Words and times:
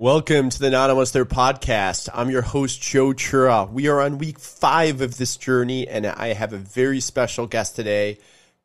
Welcome 0.00 0.48
to 0.48 0.58
the 0.58 0.70
Not 0.70 0.88
Almost 0.88 1.12
There 1.12 1.26
podcast. 1.26 2.08
I'm 2.14 2.30
your 2.30 2.40
host, 2.40 2.80
Joe 2.80 3.12
Chura. 3.12 3.70
We 3.70 3.86
are 3.88 4.00
on 4.00 4.16
week 4.16 4.38
five 4.38 5.02
of 5.02 5.18
this 5.18 5.36
journey, 5.36 5.86
and 5.86 6.06
I 6.06 6.32
have 6.32 6.54
a 6.54 6.56
very 6.56 7.00
special 7.00 7.46
guest 7.46 7.76
today. 7.76 8.16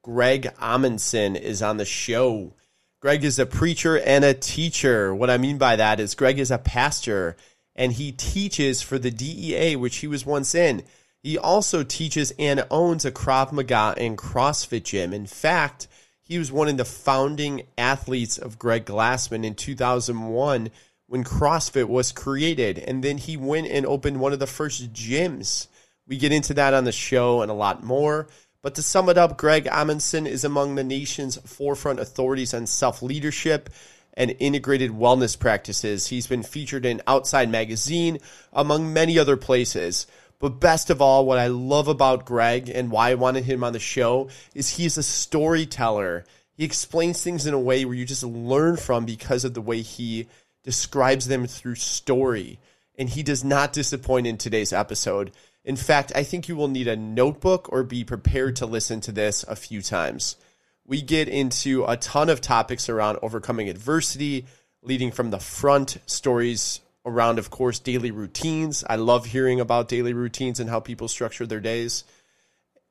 Greg 0.01 0.43
Amundson 0.61 1.37
is 1.37 1.61
on 1.61 1.75
the 1.75 1.83
show. 1.83 2.53
Greg 3.01 3.25
is 3.25 3.37
a 3.37 3.45
preacher 3.45 3.99
and 3.99 4.23
a 4.23 4.33
teacher. 4.33 5.13
What 5.13 5.29
I 5.29 5.37
mean 5.37 5.57
by 5.57 5.75
that 5.75 5.99
is 5.99 6.15
Greg 6.15 6.39
is 6.39 6.51
a 6.51 6.57
pastor, 6.57 7.36
and 7.76 7.92
he 7.92 8.13
teaches 8.13 8.81
for 8.81 8.97
the 8.97 9.12
DEA, 9.12 9.76
which 9.76 9.97
he 9.97 10.08
was 10.08 10.26
once 10.26 10.56
in. 10.56 10.83
He 11.22 11.38
also 11.38 11.83
teaches 11.83 12.31
and 12.40 12.65
owns 12.72 13.04
a 13.04 13.12
Krav 13.12 13.52
Maga 13.52 13.94
and 13.97 14.17
CrossFit 14.17 14.86
gym. 14.86 15.12
In 15.12 15.26
fact, 15.26 15.90
he 16.23 16.40
was 16.40 16.49
one 16.49 16.70
of 16.70 16.77
the 16.77 16.86
founding 16.86 17.63
athletes 17.77 18.38
of 18.38 18.58
Greg 18.58 18.86
Glassman 18.86 19.44
in 19.44 19.54
2001 19.54 20.72
when 21.08 21.23
CrossFit 21.23 21.88
was 21.88 22.12
created. 22.12 22.80
And 22.80 23.03
then 23.03 23.17
he 23.17 23.38
went 23.38 23.67
and 23.67 23.85
opened 23.85 24.20
one 24.20 24.34
of 24.34 24.39
the 24.39 24.48
first 24.48 24.93
gyms. 24.93 25.67
We 26.07 26.17
get 26.17 26.31
into 26.31 26.53
that 26.55 26.73
on 26.73 26.84
the 26.84 26.91
show 26.91 27.41
and 27.41 27.52
a 27.52 27.55
lot 27.55 27.84
more. 27.84 28.27
But 28.62 28.75
to 28.75 28.81
sum 28.81 29.09
it 29.09 29.17
up, 29.17 29.38
Greg 29.38 29.65
Amundson 29.65 30.27
is 30.27 30.43
among 30.43 30.76
the 30.76 30.84
nation's 30.84 31.38
forefront 31.38 31.99
authorities 31.99 32.53
on 32.53 32.65
self 32.65 33.03
leadership 33.03 33.70
and 34.15 34.35
integrated 34.39 34.91
wellness 34.91 35.38
practices. 35.38 36.07
He's 36.07 36.27
been 36.27 36.43
featured 36.43 36.85
in 36.85 37.02
Outside 37.05 37.49
Magazine, 37.49 38.20
among 38.53 38.91
many 38.93 39.20
other 39.20 39.37
places. 39.37 40.07
But 40.40 40.59
best 40.59 40.90
of 40.90 41.01
all, 41.01 41.26
what 41.26 41.37
I 41.37 41.48
love 41.48 41.87
about 41.87 42.26
Greg 42.26 42.70
and 42.70 42.91
why 42.91 43.12
I 43.12 43.15
wanted 43.15 43.45
him 43.45 43.63
on 43.63 43.73
the 43.73 43.79
show 43.79 44.29
is 44.53 44.70
he's 44.70 44.98
a 44.98 45.03
storyteller. 45.03 46.26
He 46.53 46.65
explains 46.65 47.21
things 47.21 47.45
in 47.45 47.53
a 47.53 47.59
way 47.59 47.85
where 47.85 47.95
you 47.95 48.05
just 48.05 48.23
learn 48.23 48.77
from 48.77 49.05
because 49.05 49.45
of 49.45 49.53
the 49.53 49.62
way 49.62 49.81
he 49.81 50.27
describes 50.65 51.27
them 51.27 51.45
through 51.45 51.75
story, 51.75 52.59
and 52.97 53.07
he 53.07 53.21
does 53.21 53.43
not 53.43 53.71
disappoint 53.71 54.25
in 54.25 54.35
today's 54.35 54.73
episode. 54.73 55.31
In 55.63 55.76
fact, 55.76 56.12
I 56.15 56.23
think 56.23 56.49
you 56.49 56.55
will 56.55 56.67
need 56.67 56.87
a 56.87 56.95
notebook 56.95 57.71
or 57.71 57.84
be 57.84 58.03
prepared 58.03 58.55
to 58.57 58.65
listen 58.65 58.99
to 59.01 59.12
this 59.12 59.43
a 59.43 59.55
few 59.55 59.84
times. 59.84 60.37
We 60.85 61.03
get 61.03 61.29
into 61.29 61.85
a 61.85 61.98
ton 61.98 62.29
of 62.29 62.41
topics 62.41 62.90
around 62.90 63.20
overcoming 63.21 63.70
adversity, 63.70 64.48
leading 64.81 65.12
from 65.12 65.30
the 65.30 65.40
front, 65.40 65.98
stories 66.08 66.81
around, 67.06 67.38
of 67.38 67.52
course, 67.52 67.78
daily 67.78 68.09
routines. 68.09 68.84
I 68.90 68.95
love 68.95 69.28
hearing 69.28 69.59
about 69.59 69.88
daily 69.88 70.14
routines 70.14 70.59
and 70.59 70.70
how 70.70 70.80
people 70.80 71.08
structure 71.08 71.45
their 71.45 71.59
days. 71.59 72.06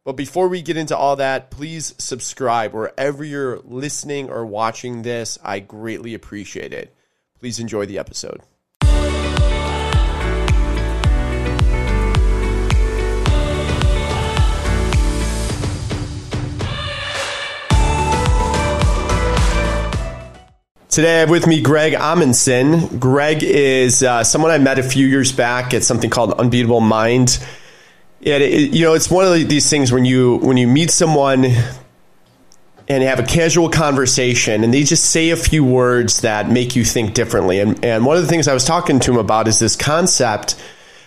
But 0.04 0.12
before 0.12 0.46
we 0.46 0.62
get 0.62 0.76
into 0.76 0.96
all 0.96 1.16
that, 1.16 1.50
please 1.50 1.94
subscribe 1.98 2.72
wherever 2.72 3.24
you're 3.24 3.58
listening 3.64 4.30
or 4.30 4.46
watching 4.46 5.02
this. 5.02 5.38
I 5.42 5.58
greatly 5.58 6.14
appreciate 6.14 6.72
it. 6.72 6.94
Please 7.44 7.58
enjoy 7.58 7.84
the 7.84 7.98
episode. 7.98 8.40
Today 20.88 21.16
I 21.16 21.20
have 21.20 21.28
with 21.28 21.46
me 21.46 21.60
Greg 21.60 21.92
Amundson. 21.92 22.98
Greg 22.98 23.42
is 23.42 24.02
uh, 24.02 24.24
someone 24.24 24.50
I 24.50 24.56
met 24.56 24.78
a 24.78 24.82
few 24.82 25.06
years 25.06 25.30
back 25.30 25.74
at 25.74 25.84
something 25.84 26.08
called 26.08 26.32
Unbeatable 26.32 26.80
Mind. 26.80 27.46
Yeah, 28.20 28.36
it, 28.36 28.70
you 28.70 28.86
know, 28.86 28.94
it's 28.94 29.10
one 29.10 29.26
of 29.26 29.34
these 29.34 29.68
things 29.68 29.92
when 29.92 30.06
you 30.06 30.36
when 30.36 30.56
you 30.56 30.66
meet 30.66 30.90
someone 30.90 31.44
and 32.88 33.02
have 33.02 33.18
a 33.18 33.24
casual 33.24 33.70
conversation 33.70 34.62
and 34.62 34.74
they 34.74 34.82
just 34.82 35.06
say 35.06 35.30
a 35.30 35.36
few 35.36 35.64
words 35.64 36.20
that 36.20 36.50
make 36.50 36.76
you 36.76 36.84
think 36.84 37.14
differently. 37.14 37.60
And, 37.60 37.82
and 37.84 38.04
one 38.04 38.16
of 38.16 38.22
the 38.22 38.28
things 38.28 38.46
I 38.46 38.54
was 38.54 38.64
talking 38.64 39.00
to 39.00 39.12
him 39.12 39.18
about 39.18 39.48
is 39.48 39.58
this 39.58 39.76
concept 39.76 40.62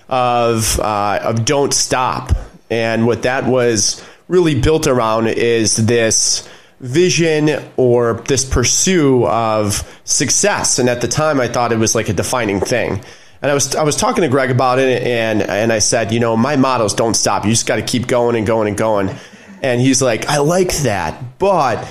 of, 0.10 0.80
uh, 0.80 1.20
of 1.24 1.46
don't 1.46 1.74
stop. 1.74 2.36
And 2.70 3.06
what 3.06 3.24
that 3.24 3.46
was 3.46 4.04
really 4.28 4.60
built 4.60 4.88
around 4.88 5.28
is 5.28 5.76
this 5.76 6.48
vision 6.80 7.64
or 7.78 8.16
this 8.28 8.44
pursuit 8.46 9.26
of 9.26 10.00
success. 10.04 10.80
And 10.80 10.90
at 10.90 11.02
the 11.02 11.08
time, 11.08 11.40
I 11.40 11.48
thought 11.48 11.72
it 11.72 11.80
was 11.80 11.96
like 11.96 12.10
a 12.10 12.14
defining 12.14 12.60
thing. 12.60 13.04
And 13.42 13.52
I 13.52 13.54
was 13.54 13.76
I 13.76 13.84
was 13.84 13.96
talking 13.96 14.24
to 14.24 14.30
Greg 14.30 14.50
about 14.50 14.80
it, 14.80 15.04
and 15.04 15.44
and 15.44 15.72
I 15.72 15.78
said, 15.78 16.12
you 16.12 16.20
know, 16.20 16.36
my 16.36 16.56
motto 16.56 16.86
is 16.86 16.94
don't 16.96 17.14
stop. 17.14 17.46
You 17.46 17.52
just 17.52 17.68
got 17.68 17.76
to 17.76 17.84
keep 17.84 18.08
going 18.08 18.36
and 18.36 18.48
going 18.48 18.68
and 18.68 18.76
going. 18.76 19.16
And 19.62 19.82
he's 19.82 20.02
like, 20.02 20.28
I 20.28 20.38
like 20.38 20.76
that, 20.78 21.40
but 21.40 21.86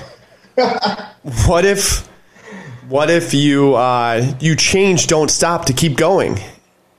what 1.45 1.65
if 1.65 2.07
what 2.87 3.09
if 3.09 3.33
you 3.33 3.75
uh, 3.75 4.33
you 4.39 4.55
change 4.55 5.07
don't 5.07 5.29
stop 5.29 5.65
to 5.65 5.73
keep 5.73 5.97
going? 5.97 6.39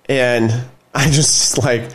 And 0.08 0.52
i 0.94 1.10
just 1.10 1.58
like 1.58 1.90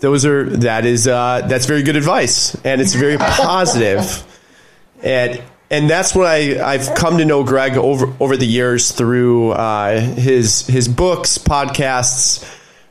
those 0.00 0.24
are 0.24 0.48
that 0.58 0.84
is 0.84 1.08
uh, 1.08 1.46
that's 1.48 1.66
very 1.66 1.82
good 1.82 1.96
advice 1.96 2.54
and 2.64 2.80
it's 2.80 2.94
very 2.94 3.16
positive. 3.18 4.24
And 5.02 5.42
and 5.70 5.90
that's 5.90 6.14
what 6.14 6.26
I 6.26 6.60
I've 6.62 6.94
come 6.94 7.18
to 7.18 7.24
know 7.24 7.44
Greg 7.44 7.76
over 7.76 8.12
over 8.20 8.36
the 8.36 8.46
years 8.46 8.92
through 8.92 9.52
uh, 9.52 10.00
his 10.00 10.66
his 10.66 10.88
books 10.88 11.38
podcasts 11.38 12.44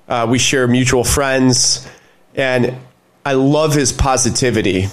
uh, 0.07 0.27
we 0.29 0.37
share 0.39 0.67
mutual 0.67 1.03
friends 1.03 1.87
and 2.35 2.77
I 3.25 3.33
love 3.33 3.73
his 3.73 3.91
positivity 3.91 4.87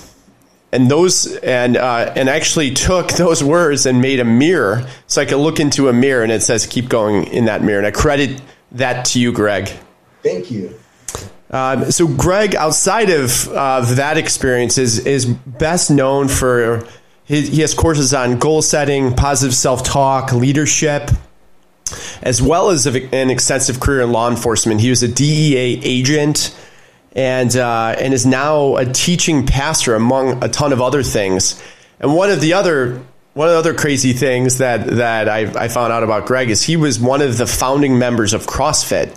and 0.75 0.91
those 0.91 1.37
and 1.37 1.77
uh, 1.77 2.13
and 2.17 2.29
actually 2.29 2.73
took 2.73 3.09
those 3.13 3.43
words 3.43 3.87
and 3.87 4.01
made 4.01 4.21
a 4.21 4.25
mirror 4.25 4.87
so 5.07 5.23
I 5.23 5.25
could 5.25 5.39
look 5.39 5.61
into 5.61 5.89
a 5.89 5.93
mirror 5.93 6.23
and 6.23 6.33
it 6.33 6.43
says 6.43 6.67
keep 6.67 6.89
going 6.89 7.25
in 7.29 7.47
that 7.47 7.63
mirror 7.63 7.79
and 7.79 7.87
I 7.87 7.93
credit 7.93 8.43
that 8.73 9.05
to 9.07 9.21
you, 9.21 9.33
Greg. 9.33 9.71
Thank 10.23 10.51
you. 10.51 10.79
Um, 11.51 11.91
so 11.93 12.09
Greg, 12.09 12.57
outside 12.57 13.11
of 13.11 13.49
uh, 13.49 13.95
that 13.95 14.19
experience, 14.19 14.77
is 14.77 15.07
is 15.07 15.25
best 15.25 15.91
known 15.91 16.27
for 16.29 16.85
his, 17.25 17.49
he 17.49 17.61
has 17.61 17.73
courses 17.73 18.13
on 18.13 18.39
goal 18.39 18.61
setting, 18.61 19.15
positive 19.15 19.55
self 19.55 19.85
talk, 19.85 20.33
leadership, 20.33 21.11
as 22.23 22.43
well 22.43 22.71
as 22.71 22.87
an 22.87 23.31
extensive 23.31 23.79
career 23.79 24.03
in 24.03 24.11
law 24.11 24.29
enforcement. 24.29 24.81
He 24.81 24.91
was 24.91 25.03
a 25.05 25.09
DEA 25.09 25.81
agent 25.85 26.57
and 27.15 27.55
uh, 27.57 27.95
and 27.99 28.13
is 28.13 28.27
now 28.27 28.77
a 28.77 28.85
teaching 28.85 29.47
pastor 29.47 29.95
among 29.95 30.43
a 30.43 30.49
ton 30.49 30.73
of 30.73 30.81
other 30.81 31.03
things. 31.03 31.63
And 32.01 32.15
one 32.15 32.31
of 32.31 32.41
the 32.41 32.55
other 32.55 33.03
one 33.35 33.49
of 33.49 33.53
the 33.53 33.59
other 33.59 33.75
crazy 33.75 34.13
things 34.13 34.59
that 34.59 34.87
that 34.87 35.29
I, 35.29 35.65
I 35.65 35.69
found 35.69 35.93
out 35.93 36.03
about 36.03 36.27
Greg 36.27 36.51
is 36.51 36.63
he 36.63 36.77
was 36.77 36.99
one 36.99 37.23
of 37.23 37.39
the 37.39 37.47
founding 37.47 37.99
members 37.99 38.35
of 38.35 38.47
CrossFit. 38.47 39.17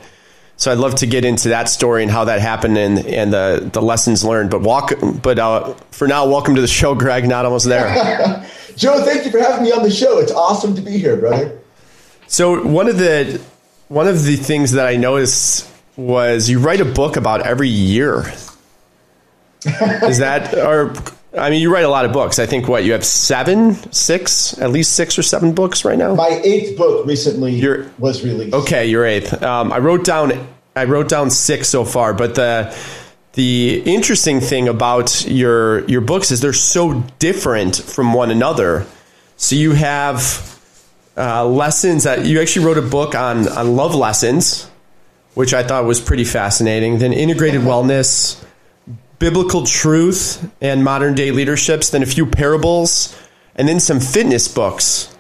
So 0.60 0.72
I'd 0.72 0.80
love 0.80 0.96
to 0.96 1.06
get 1.06 1.24
into 1.24 1.50
that 1.50 1.70
story 1.70 2.02
and 2.02 2.12
how 2.12 2.26
that 2.26 2.42
happened 2.42 2.80
and, 2.80 3.06
and 3.06 3.32
the, 3.32 3.70
the 3.72 3.80
lessons 3.80 4.26
learned. 4.26 4.50
But 4.50 4.62
walk, 4.62 4.92
but 5.22 5.38
uh, 5.38 5.76
for 5.92 6.08
now, 6.08 6.28
welcome 6.28 6.56
to 6.56 6.62
the 6.62 6.68
show, 6.68 6.96
Greg. 6.96 7.28
Not 7.28 7.46
almost 7.46 7.68
there. 7.68 7.86
Joe, 8.76 9.04
thank 9.06 9.24
you 9.24 9.30
for 9.30 9.38
having 9.38 9.66
me 9.66 9.72
on 9.72 9.84
the 9.84 9.92
show. 9.92 10.18
It's 10.18 10.32
awesome 10.32 10.76
to 10.76 10.82
be 10.82 10.98
here, 10.98 11.16
brother. 11.16 11.60
So 12.26 12.66
one 12.66 12.88
of 12.88 12.98
the 12.98 13.40
one 13.88 14.08
of 14.08 14.24
the 14.24 14.36
things 14.36 14.72
that 14.72 14.88
I 14.88 14.96
noticed 14.98 15.72
was 15.98 16.50
you 16.50 16.60
write 16.60 16.80
a 16.80 16.86
book 16.86 17.18
about 17.18 17.46
every 17.46 17.70
year. 17.70 18.32
Is 19.66 20.20
that 20.20 20.54
or 20.56 20.94
I 21.38 21.50
mean, 21.50 21.62
you 21.62 21.72
write 21.72 21.84
a 21.84 21.90
lot 21.90 22.06
of 22.06 22.14
books. 22.14 22.40
I 22.40 22.46
think 22.46 22.68
what 22.68 22.84
you 22.84 22.94
have 22.94 23.06
seven, 23.06 23.76
six, 23.92 24.58
at 24.60 24.72
least 24.72 24.94
six 24.94 25.20
or 25.20 25.24
seven 25.24 25.54
books 25.54 25.84
right 25.84 25.98
now. 25.98 26.16
My 26.16 26.42
eighth 26.44 26.78
book 26.78 27.06
recently 27.06 27.54
you're, 27.54 27.92
was 28.00 28.24
released. 28.24 28.56
Okay, 28.56 28.88
your 28.88 29.06
eighth. 29.06 29.42
Um, 29.44 29.74
I 29.74 29.80
wrote 29.80 30.06
down 30.06 30.48
I 30.76 30.86
wrote 30.86 31.10
down 31.10 31.30
six 31.32 31.68
so 31.68 31.84
far, 31.84 32.14
but 32.14 32.36
the 32.36 32.76
the 33.34 33.84
interesting 33.86 34.40
thing 34.40 34.68
about 34.68 35.26
your 35.28 35.84
your 35.86 36.02
books 36.02 36.32
is 36.32 36.40
they're 36.40 36.54
so 36.54 37.04
different 37.20 37.76
from 37.76 38.14
one 38.14 38.32
another. 38.32 38.86
So 39.38 39.56
you 39.56 39.74
have 39.74 40.54
uh, 41.18 41.46
lessons 41.46 42.04
that 42.04 42.26
you 42.26 42.42
actually 42.42 42.66
wrote 42.66 42.78
a 42.78 42.88
book 42.88 43.16
on 43.16 43.48
on 43.48 43.76
love 43.76 43.96
lessons 43.96 44.70
which 45.38 45.54
I 45.54 45.62
thought 45.62 45.86
was 45.86 46.02
pretty 46.02 46.24
fascinating. 46.24 46.98
Then 46.98 47.14
integrated 47.14 47.62
wellness, 47.62 48.44
biblical 49.20 49.68
truth, 49.68 50.52
and 50.62 50.84
modern 50.84 51.14
day 51.14 51.30
leaderships. 51.30 51.92
Then 51.92 52.02
a 52.02 52.08
few 52.08 52.26
parables, 52.26 53.16
and 53.56 53.68
then 53.68 53.80
some 53.80 54.00
fitness 54.00 54.48
books. 54.48 55.16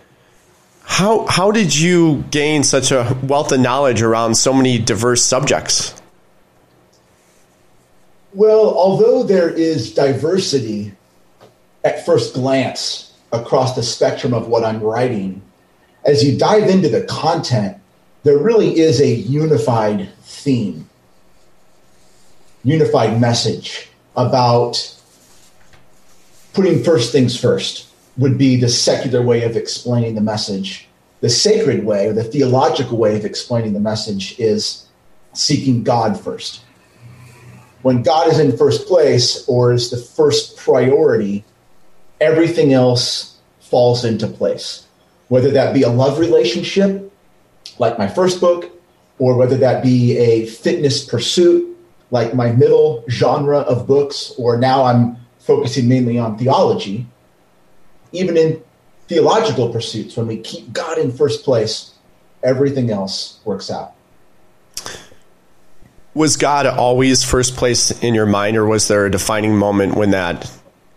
How 0.81 1.28
how 1.28 1.52
did 1.52 1.78
you 1.78 2.24
gain 2.31 2.64
such 2.64 2.92
a 2.92 3.16
wealth 3.22 3.52
of 3.52 3.60
knowledge 3.60 4.02
around 4.02 4.34
so 4.34 4.54
many 4.54 4.80
diverse 4.80 5.24
subjects? 5.24 5.94
Well, 8.34 8.74
although 8.74 9.22
there 9.22 9.52
is 9.52 9.94
diversity 9.94 10.94
at 11.84 12.04
first 12.08 12.34
glance 12.34 13.14
across 13.31 13.75
the 13.75 13.84
spectrum 13.84 14.34
of 14.34 14.48
what 14.48 14.66
I'm 14.66 14.81
writing, 14.81 15.44
as 16.06 16.24
you 16.24 16.40
dive 16.40 16.64
into 16.64 16.90
the 16.90 17.04
content, 17.04 17.78
there 18.24 18.38
really 18.38 18.80
is 18.80 19.00
a 19.00 19.08
unified 19.08 20.10
theme, 20.22 20.90
unified 22.64 23.19
message 23.22 23.90
about 24.16 24.96
putting 26.54 26.84
first 26.84 27.12
things 27.12 27.40
first 27.40 27.88
would 28.18 28.38
be 28.38 28.56
the 28.56 28.69
secular 28.69 29.22
way 29.22 29.44
of 29.44 29.56
explaining 29.56 30.16
the 30.16 30.22
message. 30.22 30.88
the 31.22 31.30
sacred 31.30 31.84
way 31.84 32.08
or 32.08 32.14
the 32.14 32.24
theological 32.24 32.98
way 32.98 33.16
of 33.16 33.25
explaining 33.25 33.74
the 33.74 33.80
message 33.80 34.40
is 34.40 34.86
seeking 35.34 35.84
God 35.84 36.19
first. 36.19 36.62
When 37.81 38.04
God 38.04 38.28
is 38.28 38.40
in 38.40 38.58
first 38.58 38.88
place 38.88 39.48
or 39.48 39.72
is 39.72 39.90
the 39.90 39.98
first 39.98 40.58
priority, 40.58 41.44
everything 42.19 42.74
else 42.74 43.38
falls 43.60 44.04
into 44.04 44.28
place. 44.28 44.86
Whether 45.30 45.52
that 45.52 45.74
be 45.74 45.84
a 45.84 45.90
love 45.90 46.19
relationship, 46.19 47.12
like 47.79 47.97
my 47.97 48.07
first 48.07 48.39
book, 48.41 48.71
or 49.19 49.35
whether 49.35 49.57
that 49.57 49.83
be 49.83 50.18
a 50.18 50.45
fitness 50.47 51.03
pursuit, 51.03 51.77
like 52.12 52.33
my 52.33 52.51
middle 52.51 53.03
genre 53.09 53.59
of 53.59 53.88
books, 53.88 54.33
or 54.38 54.57
now 54.57 54.83
I'm 54.83 55.18
focusing 55.39 55.88
mainly 55.88 56.19
on 56.19 56.38
theology. 56.38 57.06
Even 58.12 58.38
in 58.38 58.62
theological 59.07 59.69
pursuits, 59.69 60.15
when 60.15 60.27
we 60.27 60.38
keep 60.38 60.71
God 60.71 60.97
in 60.97 61.12
first 61.12 61.44
place, 61.44 61.94
everything 62.44 62.91
else 62.91 63.39
works 63.45 63.71
out. 63.71 63.94
Was 66.13 66.35
God 66.35 66.65
always 66.65 67.23
first 67.23 67.56
place 67.56 67.91
in 68.01 68.15
your 68.15 68.25
mind, 68.25 68.57
or 68.57 68.65
was 68.65 68.88
there 68.88 69.06
a 69.06 69.12
defining 69.12 69.56
moment 69.56 69.95
when 69.95 70.12
that 70.12 70.50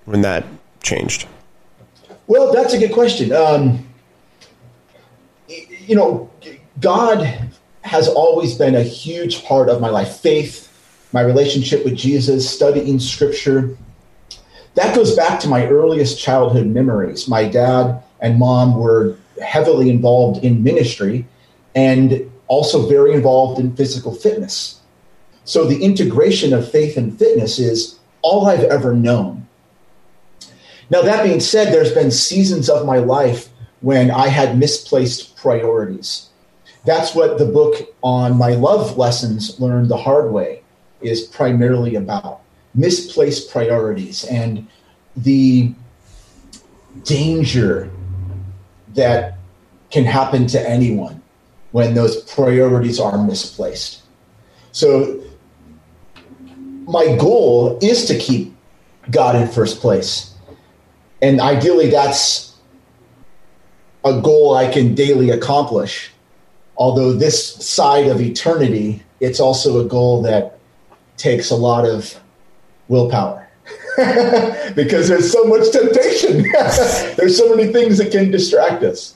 when 0.07 0.23
that 0.23 0.45
changed? 0.83 1.27
Well, 2.27 2.53
that's 2.53 2.73
a 2.73 2.79
good 2.79 2.93
question. 2.93 3.33
Um, 3.33 3.87
you 5.49 5.95
know, 5.95 6.31
God 6.81 7.51
has 7.83 8.09
always 8.09 8.55
been 8.55 8.75
a 8.75 8.83
huge 8.83 9.45
part 9.45 9.69
of 9.69 9.81
my 9.81 9.89
life. 9.89 10.17
Faith, 10.19 10.67
my 11.13 11.21
relationship 11.21 11.85
with 11.85 11.97
Jesus, 11.97 12.49
studying 12.49 12.99
Scripture, 12.99 13.77
that 14.75 14.95
goes 14.95 15.17
back 15.17 15.41
to 15.41 15.49
my 15.49 15.67
earliest 15.67 16.21
childhood 16.21 16.67
memories. 16.67 17.29
My 17.29 17.49
dad 17.49 18.03
and 18.21 18.39
mom 18.39 18.79
were 18.79 19.17
heavily 19.43 19.91
involved 19.91 20.45
in 20.45 20.63
ministry 20.63 21.27
and 21.75 22.31
also 22.47 22.89
very 22.89 23.13
involved 23.13 23.61
in 23.61 23.75
physical 23.77 24.15
fitness. 24.15 24.81
So 25.45 25.65
the 25.65 25.83
integration 25.83 26.53
of 26.53 26.71
faith 26.71 26.97
and 26.97 27.19
fitness 27.19 27.59
is 27.59 27.99
all 28.23 28.47
I've 28.47 28.65
ever 28.65 28.95
known. 28.95 29.49
Now, 30.91 31.03
that 31.03 31.25
being 31.25 31.41
said, 31.41 31.73
there's 31.73 31.93
been 31.93 32.11
seasons 32.11 32.69
of 32.69 32.85
my 32.85 32.99
life 32.99 33.49
when 33.81 34.11
I 34.11 34.29
had 34.29 34.59
misplaced 34.59 35.37
priorities. 35.37 36.30
That's 36.85 37.15
what 37.15 37.39
the 37.39 37.45
book 37.45 37.95
on 38.03 38.39
my 38.39 38.55
love 38.55 38.97
lessons 38.97 39.61
learned 39.61 39.89
the 39.89 39.97
hard 39.97 40.33
way 40.33 40.63
is 41.01 41.23
primarily 41.23 41.95
about 41.95 42.41
misplaced 42.75 43.51
priorities 43.51 44.25
and 44.25 44.67
the 45.17 45.75
danger 47.05 47.91
that 48.95 49.39
can 49.91 50.05
happen 50.05 50.47
to 50.47 50.69
anyone 50.69 51.23
when 51.73 51.95
those 51.95 52.23
priorities 52.33 52.99
are 52.99 53.23
misplaced. 53.25 54.03
So, 54.73 55.21
my 56.87 57.17
goal 57.17 57.79
is 57.83 58.07
to 58.07 58.19
keep 58.19 58.57
God 59.11 59.37
in 59.37 59.47
first 59.49 59.81
place. 59.81 60.35
And 61.23 61.41
ideally, 61.41 61.91
that's 61.91 62.57
a 64.05 64.21
goal 64.21 64.55
I 64.55 64.73
can 64.73 64.95
daily 64.95 65.31
accomplish. 65.31 66.11
Although, 66.81 67.13
this 67.13 67.55
side 67.57 68.07
of 68.07 68.23
eternity, 68.23 69.03
it's 69.21 69.39
also 69.39 69.85
a 69.85 69.85
goal 69.85 70.23
that 70.23 70.59
takes 71.19 71.51
a 71.51 71.55
lot 71.55 71.85
of 71.85 72.19
willpower 72.89 73.47
because 74.75 75.07
there's 75.07 75.31
so 75.31 75.45
much 75.45 75.71
temptation. 75.71 76.43
there's 77.17 77.37
so 77.37 77.55
many 77.55 77.71
things 77.71 77.99
that 77.99 78.11
can 78.11 78.31
distract 78.31 78.83
us. 78.83 79.15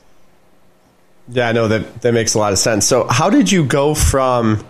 Yeah, 1.29 1.49
I 1.49 1.53
know 1.53 1.67
that 1.69 2.03
that 2.03 2.13
makes 2.13 2.35
a 2.35 2.39
lot 2.39 2.53
of 2.53 2.59
sense. 2.59 2.87
So, 2.87 3.07
how 3.09 3.31
did 3.31 3.51
you 3.51 3.65
go 3.65 3.95
from 3.95 4.63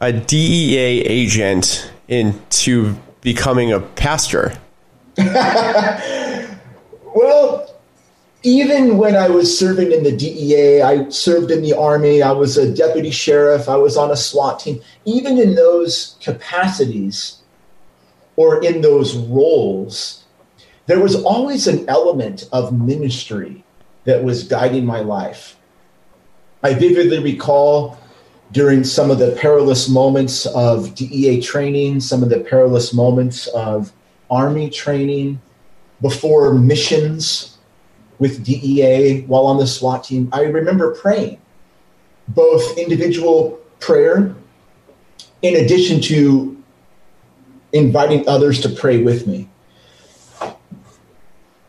a 0.00 0.12
DEA 0.12 1.00
agent 1.00 1.90
into 2.06 2.94
becoming 3.22 3.72
a 3.72 3.80
pastor? 3.80 4.56
well, 7.12 7.69
even 8.42 8.96
when 8.96 9.16
I 9.16 9.28
was 9.28 9.58
serving 9.58 9.92
in 9.92 10.02
the 10.02 10.16
DEA, 10.16 10.82
I 10.82 11.08
served 11.10 11.50
in 11.50 11.62
the 11.62 11.76
Army, 11.76 12.22
I 12.22 12.32
was 12.32 12.56
a 12.56 12.72
deputy 12.72 13.10
sheriff, 13.10 13.68
I 13.68 13.76
was 13.76 13.96
on 13.96 14.10
a 14.10 14.16
SWAT 14.16 14.60
team. 14.60 14.80
Even 15.04 15.38
in 15.38 15.54
those 15.54 16.16
capacities, 16.20 17.40
or 18.36 18.64
in 18.64 18.80
those 18.80 19.16
roles, 19.16 20.24
there 20.86 21.00
was 21.00 21.14
always 21.14 21.66
an 21.66 21.86
element 21.88 22.48
of 22.52 22.72
ministry 22.72 23.62
that 24.04 24.24
was 24.24 24.44
guiding 24.44 24.86
my 24.86 25.00
life. 25.00 25.56
I 26.62 26.72
vividly 26.72 27.18
recall 27.18 27.98
during 28.52 28.82
some 28.82 29.10
of 29.10 29.18
the 29.18 29.32
perilous 29.32 29.88
moments 29.88 30.46
of 30.46 30.94
DEA 30.94 31.42
training, 31.42 32.00
some 32.00 32.22
of 32.22 32.30
the 32.30 32.40
perilous 32.40 32.94
moments 32.94 33.46
of 33.48 33.92
Army 34.30 34.70
training, 34.70 35.40
before 36.00 36.54
missions 36.54 37.58
with 38.20 38.44
DEA 38.44 39.22
while 39.22 39.46
on 39.46 39.58
the 39.58 39.66
SWAT 39.66 40.04
team, 40.04 40.28
I 40.32 40.42
remember 40.42 40.94
praying, 40.94 41.40
both 42.28 42.78
individual 42.78 43.58
prayer 43.80 44.36
in 45.42 45.56
addition 45.56 46.00
to 46.02 46.62
inviting 47.72 48.28
others 48.28 48.60
to 48.60 48.68
pray 48.68 49.02
with 49.02 49.26
me. 49.26 49.48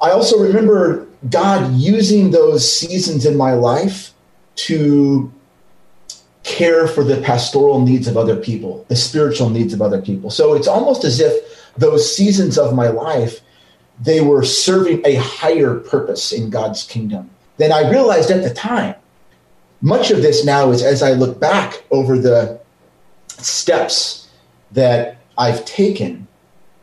I 0.01 0.11
also 0.11 0.39
remember 0.39 1.07
God 1.29 1.73
using 1.75 2.31
those 2.31 2.69
seasons 2.69 3.25
in 3.25 3.37
my 3.37 3.53
life 3.53 4.13
to 4.55 5.31
care 6.43 6.87
for 6.87 7.03
the 7.03 7.21
pastoral 7.21 7.79
needs 7.79 8.07
of 8.07 8.17
other 8.17 8.35
people, 8.35 8.85
the 8.89 8.95
spiritual 8.95 9.49
needs 9.49 9.73
of 9.73 9.81
other 9.81 10.01
people. 10.01 10.29
So 10.29 10.53
it's 10.53 10.67
almost 10.67 11.03
as 11.03 11.19
if 11.19 11.73
those 11.77 12.13
seasons 12.13 12.57
of 12.57 12.73
my 12.73 12.87
life 12.87 13.41
they 14.01 14.19
were 14.19 14.43
serving 14.43 15.01
a 15.05 15.15
higher 15.15 15.75
purpose 15.75 16.31
in 16.31 16.49
God's 16.49 16.83
kingdom 16.83 17.29
than 17.57 17.71
I 17.71 17.89
realized 17.89 18.31
at 18.31 18.43
the 18.43 18.53
time. 18.53 18.95
Much 19.81 20.09
of 20.09 20.21
this 20.21 20.43
now 20.43 20.71
is 20.71 20.81
as 20.81 21.03
I 21.03 21.11
look 21.11 21.39
back 21.39 21.83
over 21.91 22.17
the 22.17 22.59
steps 23.27 24.27
that 24.71 25.17
I've 25.37 25.63
taken, 25.65 26.27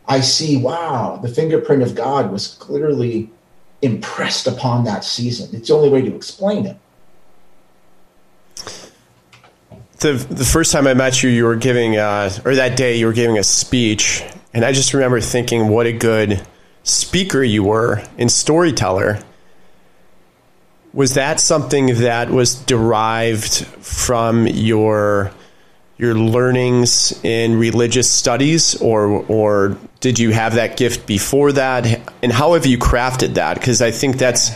I 0.07 0.21
see, 0.21 0.57
wow, 0.57 1.19
the 1.21 1.29
fingerprint 1.29 1.83
of 1.83 1.95
God 1.95 2.31
was 2.31 2.55
clearly 2.55 3.31
impressed 3.83 4.47
upon 4.47 4.85
that 4.85 5.05
season. 5.05 5.55
It's 5.55 5.69
the 5.69 5.75
only 5.75 5.89
way 5.89 6.03
to 6.03 6.15
explain 6.15 6.67
it. 6.67 6.77
The, 10.01 10.13
the 10.13 10.45
first 10.45 10.71
time 10.71 10.87
I 10.87 10.95
met 10.95 11.25
you, 11.25 11.31
you 11.31 11.45
were 11.45 11.57
giving, 11.57 11.97
uh, 11.97 12.31
or 12.45 12.55
that 12.55 12.77
day, 12.77 12.97
you 12.97 13.07
were 13.07 13.13
giving 13.13 13.39
a 13.39 13.43
speech. 13.43 14.23
And 14.55 14.65
I 14.65 14.71
just 14.71 14.95
remember 14.95 15.21
thinking, 15.21 15.69
what 15.69 15.87
a 15.87 15.93
good 15.93 16.47
speaker 16.83 17.43
you 17.43 17.65
were 17.65 18.03
and 18.19 18.31
storyteller. 18.31 19.19
Was 20.93 21.15
that 21.15 21.41
something 21.41 21.97
that 22.01 22.31
was 22.31 22.55
derived 22.55 23.67
from 23.67 24.47
your 24.47 25.31
your 25.99 26.15
learnings 26.15 27.13
in 27.25 27.59
religious 27.59 28.11
studies 28.11 28.81
or 28.81 29.25
or 29.29 29.77
did 30.01 30.19
you 30.19 30.31
have 30.31 30.55
that 30.55 30.77
gift 30.77 31.07
before 31.07 31.53
that? 31.53 32.01
And 32.23 32.33
how 32.33 32.55
have 32.55 32.67
you 32.67 32.79
crafted 32.79 33.35
that? 33.35 33.55
Because 33.55 33.83
i 33.83 33.91
think 33.91 34.17
that's 34.17 34.51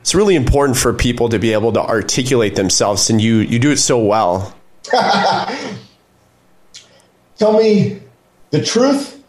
it's 0.00 0.14
really 0.14 0.36
important 0.36 0.78
for 0.78 0.92
people 0.92 1.28
to 1.30 1.38
be 1.38 1.52
able 1.52 1.72
to 1.72 1.80
articulate 1.80 2.54
themselves 2.56 3.10
and 3.10 3.20
you 3.20 3.36
you 3.38 3.58
do 3.58 3.70
it 3.70 3.78
so 3.78 3.98
well. 3.98 4.54
Tell 7.36 7.52
me 7.58 8.00
the 8.54 8.62
truth 8.62 9.20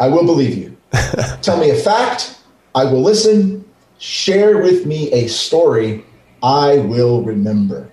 i 0.00 0.08
will 0.08 0.24
believe 0.24 0.56
you 0.58 0.76
tell 1.42 1.58
me 1.58 1.70
a 1.70 1.76
fact 1.76 2.38
i 2.74 2.84
will 2.84 3.02
listen 3.02 3.64
share 3.98 4.58
with 4.58 4.86
me 4.86 5.10
a 5.12 5.28
story 5.28 6.04
i 6.42 6.78
will 6.78 7.22
remember 7.22 7.90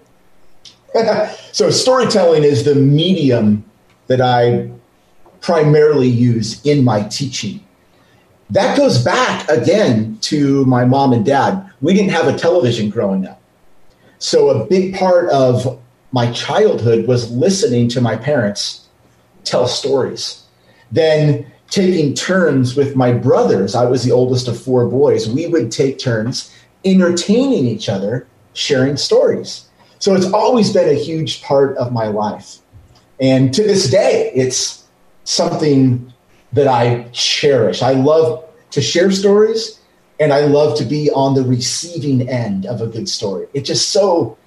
so 1.51 1.69
storytelling 1.69 2.43
is 2.43 2.63
the 2.63 2.75
medium 2.75 3.63
that 4.07 4.21
I 4.21 4.69
primarily 5.41 6.07
use 6.07 6.65
in 6.65 6.83
my 6.83 7.03
teaching. 7.03 7.63
That 8.49 8.77
goes 8.77 9.03
back 9.03 9.47
again 9.49 10.17
to 10.21 10.65
my 10.65 10.85
mom 10.85 11.13
and 11.13 11.25
dad. 11.25 11.69
We 11.81 11.93
didn't 11.93 12.11
have 12.11 12.27
a 12.27 12.37
television 12.37 12.89
growing 12.89 13.27
up. 13.27 13.41
So 14.19 14.49
a 14.49 14.65
big 14.65 14.95
part 14.95 15.29
of 15.29 15.79
my 16.11 16.31
childhood 16.31 17.07
was 17.07 17.29
listening 17.31 17.89
to 17.89 18.01
my 18.01 18.15
parents 18.15 18.87
tell 19.43 19.67
stories. 19.67 20.43
Then 20.91 21.51
taking 21.69 22.13
turns 22.13 22.75
with 22.75 22.95
my 22.95 23.11
brothers. 23.11 23.75
I 23.75 23.85
was 23.85 24.03
the 24.03 24.11
oldest 24.11 24.47
of 24.47 24.61
four 24.61 24.87
boys. 24.87 25.29
We 25.29 25.47
would 25.47 25.71
take 25.71 25.99
turns 25.99 26.53
entertaining 26.85 27.65
each 27.65 27.89
other, 27.89 28.27
sharing 28.53 28.97
stories. 28.97 29.67
So 29.99 30.13
it's 30.13 30.31
always 30.31 30.71
been 30.71 30.89
a 30.89 30.93
huge 30.99 31.41
part 31.41 31.75
of 31.77 31.91
my 31.91 32.07
life. 32.07 32.57
And 33.19 33.53
to 33.53 33.63
this 33.63 33.89
day, 33.89 34.31
it's 34.33 34.85
something 35.23 36.13
that 36.53 36.67
I 36.67 37.03
cherish. 37.11 37.81
I 37.81 37.91
love 37.91 38.45
to 38.71 38.81
share 38.81 39.11
stories 39.11 39.79
and 40.19 40.33
I 40.33 40.41
love 40.41 40.77
to 40.77 40.85
be 40.85 41.11
on 41.11 41.35
the 41.35 41.43
receiving 41.43 42.27
end 42.27 42.65
of 42.65 42.81
a 42.81 42.87
good 42.87 43.09
story. 43.09 43.47
It's 43.53 43.67
just 43.67 43.89
so 43.89 44.37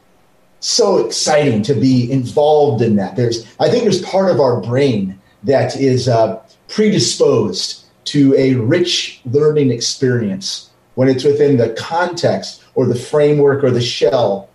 so 0.62 0.98
exciting 0.98 1.62
to 1.62 1.74
be 1.74 2.10
involved 2.12 2.82
in 2.82 2.96
that. 2.96 3.16
There's 3.16 3.46
I 3.58 3.68
think 3.68 3.84
there's 3.84 4.02
part 4.02 4.30
of 4.30 4.40
our 4.40 4.60
brain 4.60 5.18
that 5.44 5.76
is 5.76 6.08
uh, 6.08 6.42
predisposed 6.70 7.84
to 8.04 8.34
a 8.36 8.54
rich 8.54 9.20
learning 9.26 9.70
experience 9.70 10.70
when 10.94 11.08
it's 11.08 11.24
within 11.24 11.56
the 11.56 11.70
context 11.70 12.64
or 12.74 12.86
the 12.86 12.94
framework 12.94 13.62
or 13.62 13.70
the 13.70 13.80
shell 13.80 14.48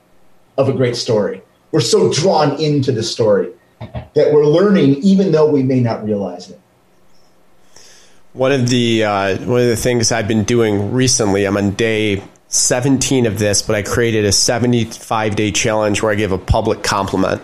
of 0.57 0.69
a 0.69 0.73
great 0.73 0.95
story. 0.95 1.41
We're 1.71 1.81
so 1.81 2.11
drawn 2.11 2.59
into 2.59 2.91
the 2.91 3.03
story 3.03 3.51
that 3.79 4.33
we're 4.33 4.45
learning 4.45 4.95
even 4.95 5.31
though 5.31 5.49
we 5.49 5.63
may 5.63 5.79
not 5.79 6.03
realize 6.03 6.49
it. 6.49 6.59
One 8.33 8.51
of 8.51 8.69
the 8.69 9.03
uh, 9.03 9.37
one 9.45 9.61
of 9.61 9.67
the 9.67 9.77
things 9.77 10.11
I've 10.11 10.27
been 10.27 10.43
doing 10.43 10.91
recently, 10.91 11.45
I'm 11.45 11.55
on 11.55 11.71
day 11.71 12.21
17 12.49 13.25
of 13.25 13.39
this, 13.39 13.61
but 13.61 13.75
I 13.75 13.81
created 13.81 14.25
a 14.25 14.31
75 14.31 15.35
day 15.35 15.51
challenge 15.51 16.01
where 16.01 16.11
I 16.11 16.15
give 16.15 16.31
a 16.31 16.37
public 16.37 16.83
compliment, 16.83 17.41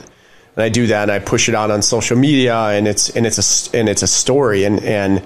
and 0.56 0.64
I 0.64 0.70
do 0.70 0.88
that 0.88 1.04
and 1.04 1.12
I 1.12 1.20
push 1.20 1.50
it 1.50 1.56
out 1.56 1.72
on 1.72 1.82
social 1.82 2.18
media, 2.18 2.56
and 2.56 2.88
it's 2.88 3.10
and 3.10 3.26
it's 3.26 3.72
a 3.74 3.78
and 3.78 3.90
it's 3.90 4.04
a 4.04 4.08
story, 4.08 4.64
and 4.64 4.84
and 4.84 5.26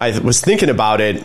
I 0.00 0.18
was 0.18 0.40
thinking 0.40 0.68
about 0.68 1.00
it 1.00 1.24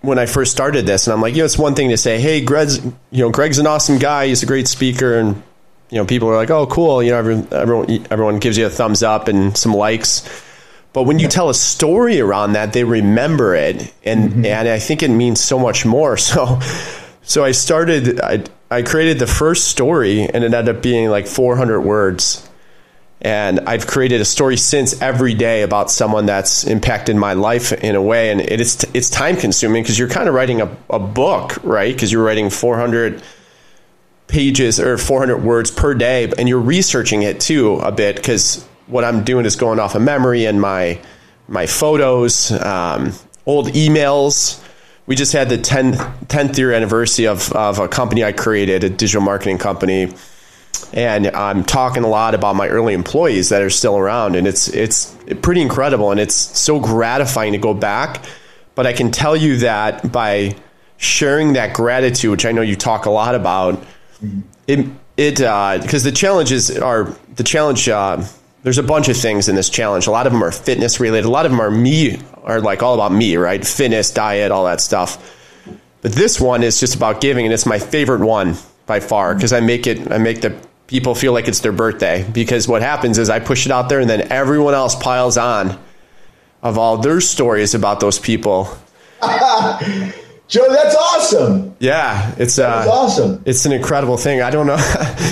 when 0.00 0.18
I 0.18 0.26
first 0.26 0.52
started 0.52 0.86
this, 0.86 1.06
and 1.06 1.14
I'm 1.14 1.20
like, 1.20 1.34
you 1.34 1.40
know, 1.40 1.46
it's 1.46 1.58
one 1.58 1.74
thing 1.74 1.90
to 1.90 1.96
say, 1.96 2.20
hey, 2.20 2.40
Greg's, 2.40 2.84
you 2.84 3.24
know, 3.24 3.30
Greg's 3.30 3.58
an 3.58 3.66
awesome 3.66 3.98
guy, 3.98 4.28
he's 4.28 4.42
a 4.42 4.46
great 4.46 4.68
speaker, 4.68 5.18
and 5.18 5.42
you 5.90 5.98
know, 5.98 6.04
people 6.04 6.28
are 6.28 6.36
like, 6.36 6.50
oh, 6.50 6.66
cool, 6.66 7.02
you 7.02 7.10
know, 7.10 7.18
everyone 7.18 7.48
everyone, 7.52 8.06
everyone 8.10 8.38
gives 8.38 8.56
you 8.58 8.66
a 8.66 8.70
thumbs 8.70 9.02
up 9.02 9.28
and 9.28 9.56
some 9.56 9.72
likes 9.74 10.28
but 10.96 11.02
when 11.02 11.18
you 11.18 11.28
tell 11.28 11.50
a 11.50 11.54
story 11.54 12.20
around 12.20 12.54
that, 12.54 12.72
they 12.72 12.82
remember 12.82 13.54
it, 13.54 13.92
and 14.02 14.30
mm-hmm. 14.30 14.46
and 14.46 14.66
I 14.66 14.78
think 14.78 15.02
it 15.02 15.10
means 15.10 15.42
so 15.42 15.58
much 15.58 15.84
more. 15.84 16.16
So, 16.26 16.58
so 17.20 17.44
I 17.44 17.50
started. 17.50 18.18
I 18.18 18.44
I 18.70 18.82
created 18.82 19.18
the 19.18 19.26
first 19.26 19.68
story, 19.68 20.22
and 20.22 20.42
it 20.42 20.52
ended 20.52 20.76
up 20.76 20.82
being 20.82 21.08
like 21.08 21.26
400 21.26 21.80
words. 21.80 22.48
And 23.20 23.60
I've 23.60 23.86
created 23.86 24.20
a 24.20 24.24
story 24.24 24.56
since 24.56 25.00
every 25.00 25.34
day 25.34 25.62
about 25.62 25.90
someone 25.90 26.26
that's 26.26 26.64
impacted 26.64 27.16
my 27.16 27.32
life 27.32 27.72
in 27.72 27.94
a 27.94 28.02
way, 28.02 28.30
and 28.30 28.40
it's 28.40 28.84
it's 28.92 29.08
time 29.08 29.36
consuming 29.36 29.82
because 29.82 29.98
you're 29.98 30.08
kind 30.08 30.28
of 30.28 30.34
writing 30.34 30.60
a, 30.60 30.76
a 30.90 30.98
book, 30.98 31.56
right? 31.62 31.94
Because 31.94 32.12
you're 32.12 32.24
writing 32.24 32.50
400 32.50 33.22
pages 34.26 34.78
or 34.80 34.98
400 34.98 35.38
words 35.38 35.70
per 35.70 35.94
day, 35.94 36.30
and 36.36 36.48
you're 36.48 36.60
researching 36.60 37.22
it 37.22 37.40
too 37.40 37.76
a 37.76 37.90
bit 37.90 38.16
because 38.16 38.66
what 38.86 39.04
I'm 39.04 39.24
doing 39.24 39.46
is 39.46 39.56
going 39.56 39.78
off 39.78 39.94
of 39.94 40.02
memory 40.02 40.44
and 40.44 40.60
my 40.60 41.00
my 41.48 41.66
photos, 41.66 42.50
um, 42.52 43.12
old 43.46 43.68
emails. 43.68 44.62
We 45.06 45.14
just 45.14 45.32
had 45.32 45.48
the 45.48 45.58
10th, 45.58 45.96
10th 46.26 46.58
year 46.58 46.72
anniversary 46.72 47.28
of, 47.28 47.52
of 47.52 47.78
a 47.78 47.86
company 47.86 48.24
I 48.24 48.32
created, 48.32 48.82
a 48.82 48.90
digital 48.90 49.22
marketing 49.22 49.58
company. 49.58 50.12
And 50.92 51.28
I'm 51.28 51.64
talking 51.64 52.02
a 52.02 52.08
lot 52.08 52.34
about 52.34 52.56
my 52.56 52.68
early 52.68 52.92
employees 52.92 53.50
that 53.50 53.62
are 53.62 53.70
still 53.70 53.96
around. 53.96 54.34
And 54.34 54.46
it's, 54.46 54.68
it's 54.68 55.16
pretty 55.42 55.62
incredible. 55.62 56.10
And 56.10 56.18
it's 56.18 56.34
so 56.34 56.80
gratifying 56.80 57.52
to 57.52 57.58
go 57.58 57.72
back. 57.72 58.24
But 58.74 58.86
I 58.86 58.92
can 58.92 59.12
tell 59.12 59.36
you 59.36 59.58
that 59.58 60.10
by 60.10 60.56
sharing 60.96 61.52
that 61.52 61.74
gratitude, 61.74 62.30
which 62.30 62.44
I 62.44 62.52
know 62.52 62.62
you 62.62 62.76
talk 62.76 63.06
a 63.06 63.10
lot 63.10 63.34
about, 63.34 63.84
it, 64.66 64.86
it, 65.16 65.40
uh, 65.40 65.78
because 65.80 66.02
the 66.02 66.12
challenges 66.12 66.76
are, 66.76 67.14
the 67.36 67.44
challenge, 67.44 67.88
uh, 67.88 68.24
there's 68.66 68.78
a 68.78 68.82
bunch 68.82 69.08
of 69.08 69.16
things 69.16 69.48
in 69.48 69.54
this 69.54 69.70
challenge. 69.70 70.08
A 70.08 70.10
lot 70.10 70.26
of 70.26 70.32
them 70.32 70.42
are 70.42 70.50
fitness 70.50 70.98
related. 70.98 71.24
A 71.24 71.30
lot 71.30 71.46
of 71.46 71.52
them 71.52 71.60
are 71.60 71.70
me, 71.70 72.18
are 72.42 72.60
like 72.60 72.82
all 72.82 72.94
about 72.94 73.12
me, 73.12 73.36
right? 73.36 73.64
Fitness, 73.64 74.10
diet, 74.10 74.50
all 74.50 74.64
that 74.64 74.80
stuff. 74.80 75.36
But 76.02 76.10
this 76.10 76.40
one 76.40 76.64
is 76.64 76.80
just 76.80 76.96
about 76.96 77.20
giving, 77.20 77.46
and 77.46 77.54
it's 77.54 77.64
my 77.64 77.78
favorite 77.78 78.22
one 78.22 78.56
by 78.86 78.98
far 78.98 79.36
because 79.36 79.52
I 79.52 79.60
make 79.60 79.86
it, 79.86 80.10
I 80.10 80.18
make 80.18 80.40
the 80.40 80.60
people 80.88 81.14
feel 81.14 81.32
like 81.32 81.46
it's 81.46 81.60
their 81.60 81.70
birthday. 81.70 82.28
Because 82.28 82.66
what 82.66 82.82
happens 82.82 83.18
is 83.18 83.30
I 83.30 83.38
push 83.38 83.66
it 83.66 83.70
out 83.70 83.88
there, 83.88 84.00
and 84.00 84.10
then 84.10 84.32
everyone 84.32 84.74
else 84.74 84.96
piles 84.96 85.38
on 85.38 85.78
of 86.60 86.76
all 86.76 86.96
their 86.96 87.20
stories 87.20 87.72
about 87.72 88.00
those 88.00 88.18
people. 88.18 88.76
Joe, 90.48 90.66
that's 90.68 90.94
awesome. 90.94 91.74
Yeah, 91.80 92.34
it's 92.38 92.58
uh, 92.58 92.86
awesome. 92.88 93.42
It's 93.44 93.66
an 93.66 93.72
incredible 93.72 94.16
thing. 94.16 94.42
I 94.42 94.50
don't 94.50 94.66
know. 94.66 94.76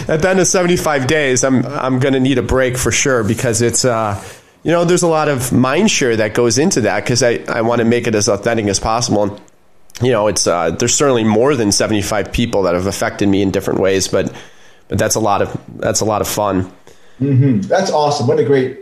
At 0.08 0.22
the 0.22 0.28
end 0.28 0.40
of 0.40 0.46
75 0.46 1.06
days, 1.06 1.44
I'm 1.44 1.64
I'm 1.66 2.00
going 2.00 2.14
to 2.14 2.20
need 2.20 2.38
a 2.38 2.42
break 2.42 2.76
for 2.76 2.90
sure 2.90 3.22
because 3.22 3.62
it's 3.62 3.84
uh, 3.84 4.22
you 4.64 4.72
know, 4.72 4.84
there's 4.84 5.02
a 5.02 5.08
lot 5.08 5.28
of 5.28 5.52
mind 5.52 5.90
share 5.90 6.16
that 6.16 6.34
goes 6.34 6.58
into 6.58 6.80
that 6.82 7.04
because 7.04 7.22
I 7.22 7.44
I 7.48 7.60
want 7.60 7.78
to 7.78 7.84
make 7.84 8.08
it 8.08 8.14
as 8.14 8.28
authentic 8.28 8.66
as 8.66 8.80
possible. 8.80 9.22
And, 9.24 9.40
you 10.02 10.10
know, 10.10 10.26
it's 10.26 10.48
uh, 10.48 10.70
there's 10.70 10.94
certainly 10.94 11.22
more 11.22 11.54
than 11.54 11.70
75 11.70 12.32
people 12.32 12.62
that 12.62 12.74
have 12.74 12.86
affected 12.86 13.28
me 13.28 13.40
in 13.42 13.52
different 13.52 13.78
ways, 13.78 14.08
but 14.08 14.34
but 14.88 14.98
that's 14.98 15.14
a 15.14 15.20
lot 15.20 15.42
of 15.42 15.60
that's 15.76 16.00
a 16.00 16.04
lot 16.04 16.22
of 16.22 16.28
fun. 16.28 16.72
Mm-hmm. 17.20 17.60
That's 17.60 17.92
awesome. 17.92 18.26
What 18.26 18.40
a 18.40 18.44
great 18.44 18.80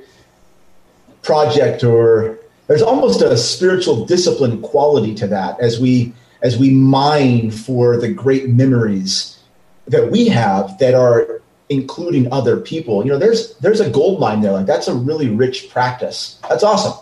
project 1.22 1.84
or 1.84 2.38
there's 2.66 2.82
almost 2.82 3.20
a 3.20 3.36
spiritual 3.36 4.06
discipline 4.06 4.62
quality 4.62 5.14
to 5.16 5.26
that 5.26 5.60
as 5.60 5.78
we 5.78 6.12
as 6.42 6.58
we 6.58 6.70
mine 6.70 7.50
for 7.50 7.96
the 7.96 8.12
great 8.12 8.48
memories 8.48 9.38
that 9.86 10.10
we 10.10 10.28
have 10.28 10.76
that 10.78 10.94
are 10.94 11.40
including 11.68 12.30
other 12.32 12.58
people. 12.58 13.04
You 13.04 13.12
know, 13.12 13.18
there's 13.18 13.54
there's 13.58 13.80
a 13.80 13.88
gold 13.88 14.20
mine 14.20 14.40
there. 14.40 14.52
Like 14.52 14.66
that's 14.66 14.88
a 14.88 14.94
really 14.94 15.30
rich 15.30 15.70
practice. 15.70 16.38
That's 16.48 16.62
awesome. 16.62 16.94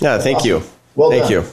Yeah, 0.00 0.18
thank 0.18 0.38
awesome. 0.38 0.48
you. 0.48 0.62
Well, 0.94 1.10
thank 1.10 1.24
done. 1.24 1.32
you. 1.32 1.44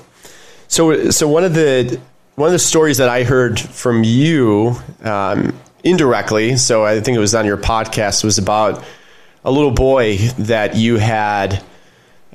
So, 0.67 1.09
so 1.09 1.27
one 1.27 1.43
of 1.43 1.53
the 1.53 1.99
one 2.35 2.47
of 2.47 2.53
the 2.53 2.59
stories 2.59 2.97
that 2.97 3.09
I 3.09 3.23
heard 3.23 3.59
from 3.59 4.03
you 4.03 4.75
um, 5.03 5.53
indirectly, 5.83 6.57
so 6.57 6.85
I 6.85 7.01
think 7.01 7.17
it 7.17 7.19
was 7.19 7.35
on 7.35 7.45
your 7.45 7.57
podcast, 7.57 8.23
was 8.23 8.37
about 8.37 8.83
a 9.43 9.51
little 9.51 9.71
boy 9.71 10.17
that 10.39 10.75
you 10.75 10.97
had 10.97 11.63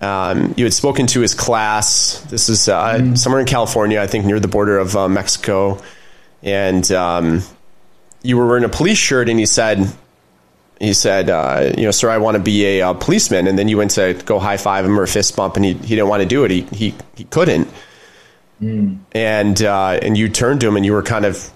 um, 0.00 0.54
you 0.56 0.64
had 0.64 0.74
spoken 0.74 1.06
to 1.08 1.20
his 1.20 1.34
class. 1.34 2.20
This 2.28 2.48
is 2.48 2.68
uh, 2.68 2.98
mm. 2.98 3.18
somewhere 3.18 3.40
in 3.40 3.46
California, 3.46 4.00
I 4.00 4.06
think 4.06 4.26
near 4.26 4.40
the 4.40 4.48
border 4.48 4.78
of 4.78 4.96
uh, 4.96 5.08
Mexico. 5.08 5.82
And 6.42 6.90
um, 6.92 7.42
you 8.22 8.36
were 8.36 8.46
wearing 8.46 8.64
a 8.64 8.68
police 8.68 8.98
shirt, 8.98 9.28
and 9.28 9.38
he 9.38 9.46
said, 9.46 9.90
he 10.78 10.92
said, 10.92 11.30
uh, 11.30 11.72
you 11.76 11.84
know, 11.84 11.90
sir, 11.90 12.10
I 12.10 12.18
want 12.18 12.36
to 12.36 12.42
be 12.42 12.78
a, 12.78 12.90
a, 12.90 12.94
policeman. 12.94 13.46
And 13.46 13.58
then 13.58 13.68
you 13.68 13.78
went 13.78 13.92
to 13.92 14.14
go 14.26 14.38
high 14.38 14.58
five 14.58 14.84
him 14.84 15.00
or 15.00 15.06
fist 15.06 15.34
bump, 15.34 15.56
and 15.56 15.64
he, 15.64 15.72
he 15.72 15.94
didn't 15.94 16.08
want 16.08 16.22
to 16.22 16.28
do 16.28 16.44
it. 16.44 16.50
He, 16.50 16.62
he, 16.62 16.94
he 17.14 17.24
couldn't. 17.24 17.68
Mm. 18.60 18.98
And, 19.12 19.62
uh, 19.62 19.98
and 20.02 20.16
you 20.16 20.28
turned 20.28 20.60
to 20.60 20.68
him 20.68 20.76
and 20.76 20.84
you 20.84 20.92
were 20.92 21.02
kind 21.02 21.24
of 21.24 21.50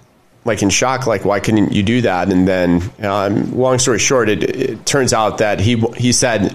like 0.45 0.63
in 0.63 0.71
shock, 0.71 1.07
like, 1.07 1.25
why 1.25 1.41
couldn't 1.41 1.73
you 1.73 1.83
do 1.83 2.01
that? 2.03 2.33
And 2.33 2.49
then, 2.49 2.83
um, 3.01 3.57
long 3.57 3.79
story 3.79 3.99
short, 3.99 4.31
it, 4.31 4.43
it 4.43 4.87
turns 4.87 5.13
out 5.13 5.39
that 5.39 5.61
he, 5.61 5.77
he 5.97 6.13
said, 6.13 6.55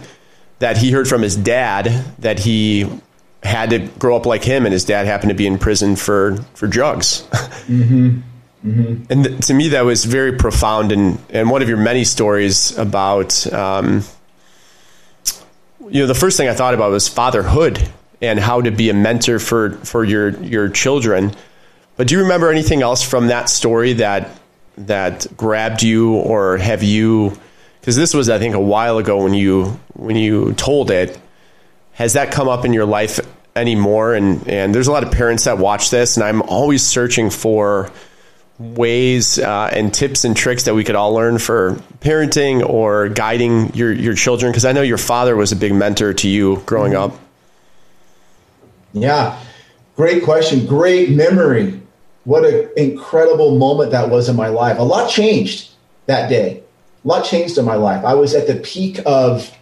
that 0.59 0.77
he 0.77 0.91
heard 0.91 1.07
from 1.07 1.21
his 1.21 1.35
dad 1.35 2.05
that 2.19 2.39
he 2.39 2.89
had 3.43 3.69
to 3.69 3.79
grow 3.99 4.15
up 4.15 4.25
like 4.25 4.43
him, 4.43 4.65
and 4.65 4.73
his 4.73 4.85
dad 4.85 5.05
happened 5.05 5.29
to 5.29 5.35
be 5.35 5.47
in 5.47 5.57
prison 5.57 5.95
for 5.95 6.37
for 6.53 6.67
drugs. 6.67 7.27
Mm-hmm. 7.65 8.21
Mm-hmm. 8.63 9.11
And 9.11 9.23
th- 9.23 9.47
to 9.47 9.53
me, 9.55 9.69
that 9.69 9.85
was 9.85 10.05
very 10.05 10.33
profound, 10.33 10.91
and 10.91 11.19
and 11.31 11.49
one 11.49 11.63
of 11.63 11.69
your 11.69 11.79
many 11.79 12.03
stories 12.03 12.77
about. 12.77 13.51
Um, 13.51 14.03
you 15.89 16.01
know, 16.01 16.07
the 16.07 16.15
first 16.15 16.37
thing 16.37 16.47
I 16.47 16.53
thought 16.53 16.73
about 16.73 16.91
was 16.91 17.07
fatherhood 17.07 17.79
and 18.21 18.39
how 18.39 18.61
to 18.61 18.71
be 18.71 18.89
a 18.89 18.93
mentor 18.93 19.39
for 19.39 19.71
for 19.77 20.03
your 20.03 20.29
your 20.43 20.69
children. 20.69 21.31
But 21.97 22.07
do 22.07 22.15
you 22.15 22.21
remember 22.21 22.51
anything 22.51 22.81
else 22.81 23.03
from 23.03 23.27
that 23.27 23.49
story 23.49 23.93
that 23.93 24.29
that 24.77 25.27
grabbed 25.37 25.83
you, 25.83 26.13
or 26.15 26.57
have 26.57 26.83
you 26.83 27.37
because 27.85 27.95
this 27.95 28.15
was 28.15 28.31
I 28.31 28.39
think 28.39 28.55
a 28.55 28.59
while 28.59 28.97
ago 28.97 29.21
when 29.21 29.35
you 29.35 29.79
when 29.93 30.15
you 30.15 30.53
told 30.53 30.89
it. 30.89 31.19
Has 31.93 32.13
that 32.13 32.31
come 32.31 32.49
up 32.49 32.65
in 32.65 32.73
your 32.73 32.85
life 32.85 33.19
anymore? 33.55 34.15
And 34.15 34.47
and 34.47 34.73
there's 34.73 34.87
a 34.87 34.91
lot 34.91 35.03
of 35.03 35.11
parents 35.11 35.43
that 35.43 35.59
watch 35.59 35.91
this, 35.91 36.17
and 36.17 36.23
I'm 36.23 36.41
always 36.41 36.81
searching 36.81 37.29
for 37.29 37.91
ways 38.57 39.37
uh, 39.37 39.69
and 39.71 39.93
tips 39.93 40.25
and 40.25 40.35
tricks 40.35 40.63
that 40.63 40.73
we 40.73 40.83
could 40.83 40.95
all 40.95 41.13
learn 41.13 41.37
for 41.37 41.75
parenting 41.99 42.67
or 42.67 43.09
guiding 43.09 43.71
your 43.75 43.93
your 43.93 44.15
children. 44.15 44.51
Because 44.51 44.65
I 44.65 44.71
know 44.71 44.81
your 44.81 44.97
father 44.97 45.35
was 45.35 45.51
a 45.51 45.55
big 45.55 45.75
mentor 45.75 46.11
to 46.15 46.27
you 46.27 46.63
growing 46.65 46.93
mm-hmm. 46.93 47.13
up. 47.13 47.19
Yeah, 48.93 49.39
great 49.95 50.23
question. 50.23 50.65
Great 50.65 51.11
memory. 51.11 51.79
What 52.23 52.45
an 52.45 52.67
incredible 52.75 53.59
moment 53.59 53.91
that 53.91 54.09
was 54.09 54.27
in 54.27 54.35
my 54.35 54.47
life. 54.47 54.79
A 54.79 54.83
lot 54.83 55.07
changed 55.07 55.69
that 56.07 56.29
day 56.29 56.63
a 57.05 57.07
lot 57.07 57.23
changed 57.23 57.57
in 57.57 57.65
my 57.65 57.75
life. 57.75 58.03
I 58.03 58.15
was 58.15 58.33
at 58.33 58.47
the 58.47 58.55
peak 58.55 58.99
of 59.05 59.55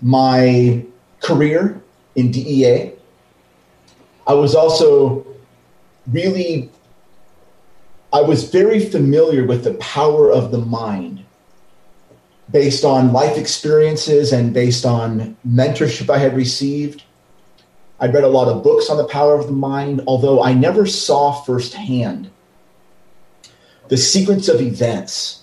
my 0.00 0.84
career 1.20 1.82
in 2.14 2.30
DEA. 2.30 2.92
I 4.26 4.34
was 4.34 4.54
also 4.54 5.26
really, 6.06 6.70
I 8.12 8.20
was 8.22 8.48
very 8.48 8.78
familiar 8.78 9.44
with 9.44 9.64
the 9.64 9.74
power 9.74 10.30
of 10.30 10.52
the 10.52 10.58
mind 10.58 11.24
based 12.50 12.84
on 12.84 13.12
life 13.12 13.36
experiences 13.36 14.32
and 14.32 14.54
based 14.54 14.84
on 14.84 15.36
mentorship 15.46 16.10
I 16.10 16.18
had 16.18 16.36
received. 16.36 17.02
I'd 17.98 18.14
read 18.14 18.24
a 18.24 18.28
lot 18.28 18.48
of 18.48 18.62
books 18.62 18.88
on 18.88 18.98
the 18.98 19.06
power 19.06 19.34
of 19.34 19.46
the 19.46 19.52
mind, 19.52 20.02
although 20.06 20.42
I 20.42 20.54
never 20.54 20.86
saw 20.86 21.32
firsthand 21.32 22.30
the 23.88 23.96
sequence 23.96 24.48
of 24.48 24.60
events 24.60 25.41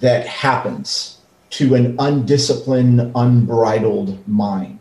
that 0.00 0.26
happens 0.26 1.18
to 1.50 1.74
an 1.74 1.96
undisciplined, 1.98 3.12
unbridled 3.14 4.26
mind. 4.28 4.80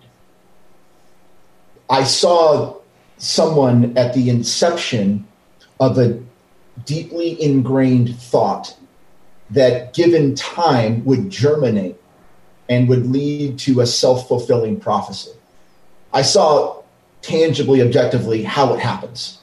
I 1.89 2.03
saw 2.03 2.75
someone 3.17 3.97
at 3.97 4.13
the 4.13 4.29
inception 4.29 5.27
of 5.79 5.97
a 5.97 6.21
deeply 6.85 7.41
ingrained 7.41 8.15
thought 8.19 8.77
that, 9.49 9.93
given 9.93 10.35
time, 10.35 11.03
would 11.05 11.29
germinate 11.29 11.97
and 12.69 12.87
would 12.87 13.07
lead 13.07 13.57
to 13.59 13.81
a 13.81 13.87
self 13.87 14.27
fulfilling 14.27 14.79
prophecy. 14.79 15.31
I 16.13 16.21
saw 16.21 16.83
tangibly, 17.21 17.81
objectively, 17.81 18.43
how 18.43 18.73
it 18.73 18.79
happens. 18.79 19.39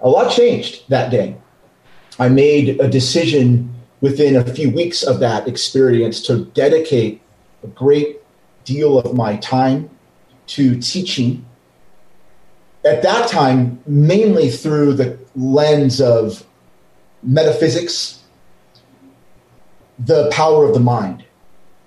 A 0.00 0.08
lot 0.08 0.30
changed 0.30 0.88
that 0.88 1.10
day. 1.10 1.36
I 2.18 2.28
made 2.28 2.80
a 2.80 2.88
decision 2.88 3.74
within 4.00 4.36
a 4.36 4.54
few 4.54 4.70
weeks 4.70 5.02
of 5.02 5.20
that 5.20 5.48
experience 5.48 6.22
to 6.22 6.44
dedicate 6.46 7.20
a 7.62 7.66
great 7.68 8.20
deal 8.64 8.98
of 8.98 9.14
my 9.14 9.36
time 9.36 9.90
to 10.46 10.78
teaching. 10.80 11.44
At 12.84 13.02
that 13.02 13.28
time, 13.28 13.80
mainly 13.86 14.50
through 14.50 14.94
the 14.94 15.18
lens 15.34 16.00
of 16.00 16.44
metaphysics, 17.22 18.22
the 19.98 20.30
power 20.30 20.64
of 20.66 20.74
the 20.74 20.80
mind. 20.80 21.24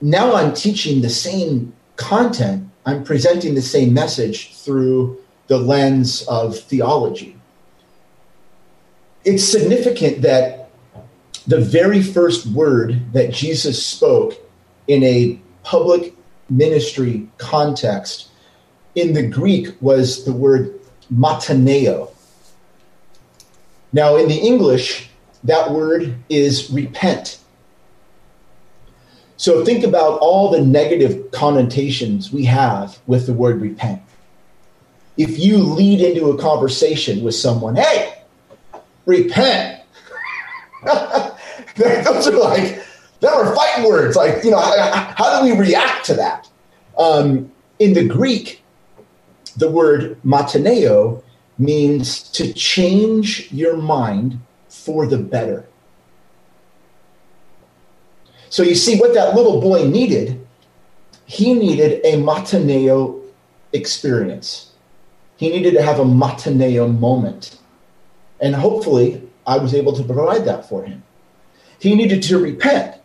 Now 0.01 0.36
I'm 0.36 0.53
teaching 0.53 1.01
the 1.01 1.10
same 1.10 1.74
content, 1.96 2.70
I'm 2.86 3.03
presenting 3.03 3.56
the 3.56 3.62
same 3.62 3.94
message 3.94 4.56
through 4.56 5.20
the 5.48 5.58
lens 5.58 6.24
of 6.24 6.60
theology. 6.60 7.38
It's 9.24 9.44
significant 9.44 10.24
that 10.24 10.61
the 11.48 11.60
very 11.60 12.01
first 12.01 12.45
word 12.48 13.13
that 13.13 13.33
Jesus 13.33 13.83
spoke 13.83 14.33
in 14.88 15.03
a 15.03 15.39
public 15.63 16.13
ministry 16.50 17.27
context 17.38 18.29
in 18.95 19.13
the 19.13 19.25
Greek 19.25 19.69
was 19.81 20.25
the 20.25 20.33
word 20.33 20.79
metanoeo. 21.13 22.12
Now, 23.93 24.15
in 24.15 24.27
the 24.27 24.38
English, 24.38 25.10
that 25.43 25.71
word 25.71 26.15
is 26.29 26.69
repent. 26.71 27.39
So 29.38 29.65
think 29.65 29.83
about 29.83 30.19
all 30.19 30.51
the 30.51 30.62
negative 30.62 31.31
connotations 31.31 32.31
we 32.31 32.45
have 32.45 33.00
with 33.07 33.25
the 33.25 33.33
word 33.33 33.60
repent. 33.60 34.01
If 35.17 35.39
you 35.39 35.57
lead 35.57 36.00
into 36.00 36.29
a 36.29 36.38
conversation 36.38 37.24
with 37.24 37.36
someone, 37.36 37.75
hey, 37.75 38.21
repent. 39.05 39.81
Those 41.78 42.28
are 42.28 42.38
like, 42.38 42.84
there 43.20 43.32
are 43.32 43.56
fighting 43.56 43.86
words. 43.86 44.16
Like, 44.16 44.44
you 44.44 44.51
know, 44.51 44.60
how, 44.60 45.42
do 45.42 45.51
we 45.51 45.58
react 45.58 46.06
to 46.08 46.13
that? 46.16 46.50
Um, 46.98 47.51
in 47.80 47.94
the 47.94 48.06
Greek, 48.06 48.63
the 49.58 49.70
word 49.70 50.22
metanoeo 50.24 51.24
means 51.58 52.24
to 52.32 52.51
change 52.54 53.51
your 53.51 53.78
mind 53.78 54.40
for 54.70 55.06
the 55.06 55.18
better. 55.18 55.66
So 58.50 58.63
you 58.63 58.75
see 58.75 59.00
what 59.00 59.13
that 59.13 59.36
little 59.36 59.62
boy 59.62 59.88
needed, 59.88 60.46
he 61.25 61.54
needed 61.54 62.01
a 62.04 62.18
metanoeo 62.18 63.22
experience. 63.72 64.74
He 65.38 65.50
needed 65.50 65.74
to 65.75 65.82
have 65.82 66.00
a 66.00 66.04
metanoeo 66.04 67.00
moment. 67.00 67.58
And 68.42 68.56
hopefully, 68.56 69.22
I 69.48 69.58
was 69.58 69.74
able 69.74 69.94
to 69.94 70.04
provide 70.04 70.46
that 70.46 70.68
for 70.68 70.84
him. 70.84 71.04
He 71.82 71.96
needed 71.96 72.22
to 72.24 72.38
repent. 72.38 72.96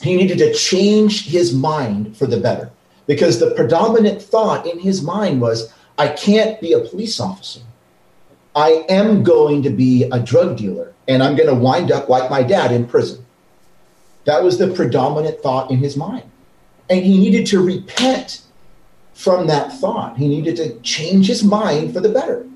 He 0.00 0.16
needed 0.16 0.38
to 0.38 0.54
change 0.54 1.26
his 1.28 1.54
mind 1.54 2.16
for 2.16 2.26
the 2.26 2.40
better 2.40 2.70
because 3.06 3.38
the 3.38 3.50
predominant 3.50 4.22
thought 4.22 4.66
in 4.66 4.78
his 4.78 5.02
mind 5.02 5.42
was 5.42 5.70
I 5.98 6.08
can't 6.08 6.58
be 6.62 6.72
a 6.72 6.80
police 6.80 7.20
officer. 7.20 7.60
I 8.56 8.86
am 8.88 9.22
going 9.22 9.62
to 9.64 9.70
be 9.70 10.04
a 10.04 10.18
drug 10.18 10.56
dealer 10.56 10.94
and 11.08 11.22
I'm 11.22 11.36
going 11.36 11.48
to 11.48 11.54
wind 11.54 11.92
up 11.92 12.08
like 12.08 12.30
my 12.30 12.42
dad 12.42 12.72
in 12.72 12.86
prison. 12.86 13.22
That 14.24 14.42
was 14.42 14.56
the 14.56 14.72
predominant 14.72 15.42
thought 15.42 15.70
in 15.70 15.76
his 15.76 15.94
mind. 15.94 16.24
And 16.88 17.04
he 17.04 17.18
needed 17.18 17.44
to 17.48 17.62
repent 17.62 18.40
from 19.12 19.46
that 19.48 19.72
thought. 19.72 20.16
He 20.16 20.26
needed 20.26 20.56
to 20.56 20.80
change 20.80 21.26
his 21.26 21.44
mind 21.44 21.92
for 21.92 22.00
the 22.00 22.08
better. 22.08 22.46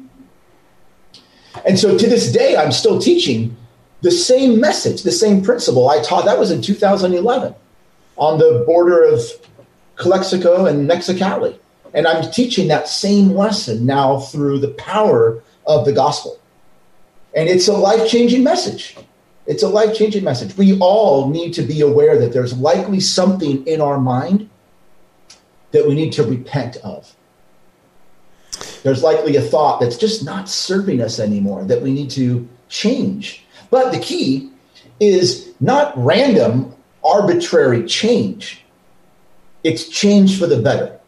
And 1.66 1.78
so 1.78 1.98
to 1.98 2.06
this 2.06 2.32
day, 2.32 2.56
I'm 2.56 2.72
still 2.72 2.98
teaching 2.98 3.54
the 4.00 4.10
same 4.10 4.60
message, 4.60 5.02
the 5.02 5.12
same 5.12 5.42
principle 5.42 5.88
I 5.88 6.02
taught. 6.02 6.24
That 6.24 6.38
was 6.38 6.50
in 6.50 6.62
2011 6.62 7.54
on 8.16 8.38
the 8.38 8.64
border 8.66 9.02
of 9.02 9.20
Calexico 9.96 10.66
and 10.66 10.88
Mexicali. 10.88 11.58
And 11.94 12.06
I'm 12.06 12.30
teaching 12.30 12.68
that 12.68 12.88
same 12.88 13.30
lesson 13.30 13.86
now 13.86 14.20
through 14.20 14.58
the 14.58 14.68
power 14.68 15.42
of 15.66 15.84
the 15.84 15.92
gospel. 15.92 16.38
And 17.34 17.48
it's 17.48 17.68
a 17.68 17.72
life 17.72 18.08
changing 18.08 18.44
message. 18.44 18.96
It's 19.46 19.62
a 19.62 19.68
life 19.68 19.96
changing 19.96 20.24
message. 20.24 20.56
We 20.56 20.78
all 20.78 21.30
need 21.30 21.54
to 21.54 21.62
be 21.62 21.80
aware 21.80 22.18
that 22.18 22.32
there's 22.32 22.56
likely 22.58 23.00
something 23.00 23.66
in 23.66 23.80
our 23.80 23.98
mind 23.98 24.50
that 25.70 25.86
we 25.86 25.94
need 25.94 26.12
to 26.12 26.22
repent 26.22 26.76
of. 26.78 27.14
There's 28.82 29.02
likely 29.02 29.36
a 29.36 29.42
thought 29.42 29.80
that's 29.80 29.96
just 29.96 30.24
not 30.24 30.48
serving 30.48 31.00
us 31.00 31.18
anymore 31.18 31.64
that 31.64 31.82
we 31.82 31.92
need 31.92 32.10
to 32.10 32.48
change. 32.68 33.44
But 33.70 33.92
the 33.92 33.98
key 33.98 34.50
is 35.00 35.52
not 35.60 35.92
random, 35.96 36.74
arbitrary 37.04 37.84
change, 37.86 38.64
it's 39.64 39.88
change 39.88 40.38
for 40.38 40.46
the 40.46 40.58
better. 40.58 40.98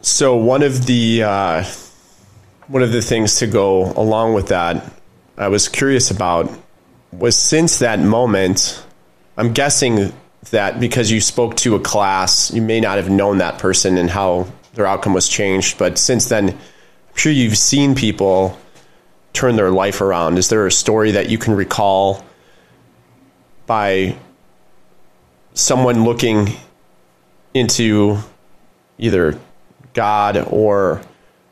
So 0.00 0.36
one 0.36 0.62
of 0.62 0.86
the 0.86 1.22
uh, 1.22 1.64
one 2.66 2.82
of 2.82 2.92
the 2.92 3.02
things 3.02 3.38
to 3.38 3.46
go 3.46 3.92
along 3.92 4.34
with 4.34 4.48
that, 4.48 4.92
I 5.36 5.48
was 5.48 5.68
curious 5.68 6.10
about, 6.10 6.50
was 7.12 7.36
since 7.36 7.78
that 7.78 8.00
moment. 8.00 8.84
I'm 9.36 9.52
guessing 9.52 10.12
that 10.50 10.80
because 10.80 11.10
you 11.10 11.20
spoke 11.20 11.56
to 11.58 11.76
a 11.76 11.80
class, 11.80 12.52
you 12.52 12.62
may 12.62 12.80
not 12.80 12.96
have 12.96 13.10
known 13.10 13.38
that 13.38 13.58
person 13.58 13.96
and 13.96 14.10
how 14.10 14.46
their 14.74 14.86
outcome 14.86 15.12
was 15.14 15.28
changed. 15.28 15.78
But 15.78 15.98
since 15.98 16.28
then, 16.28 16.50
I'm 16.50 17.16
sure 17.16 17.32
you've 17.32 17.58
seen 17.58 17.94
people 17.94 18.58
turn 19.32 19.56
their 19.56 19.70
life 19.70 20.00
around. 20.00 20.38
Is 20.38 20.48
there 20.48 20.66
a 20.66 20.72
story 20.72 21.12
that 21.12 21.28
you 21.28 21.38
can 21.38 21.54
recall 21.54 22.24
by 23.66 24.16
someone 25.54 26.04
looking 26.04 26.48
into 27.54 28.18
either 28.98 29.38
God 29.94 30.46
or 30.50 31.02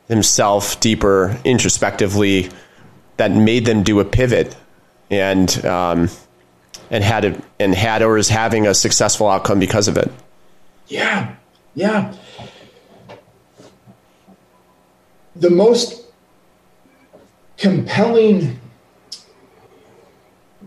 himself 0.07 0.79
deeper 0.79 1.37
introspectively 1.43 2.49
that 3.17 3.31
made 3.31 3.65
them 3.65 3.83
do 3.83 3.99
a 3.99 4.05
pivot 4.05 4.55
and 5.09 5.63
um, 5.65 6.09
and 6.89 7.03
had 7.03 7.25
a, 7.25 7.41
and 7.59 7.73
had 7.73 8.01
or 8.01 8.17
is 8.17 8.29
having 8.29 8.67
a 8.67 8.73
successful 8.73 9.29
outcome 9.29 9.59
because 9.59 9.87
of 9.87 9.97
it. 9.97 10.11
Yeah, 10.87 11.35
yeah. 11.75 12.13
The 15.35 15.49
most 15.49 16.05
compelling 17.57 18.59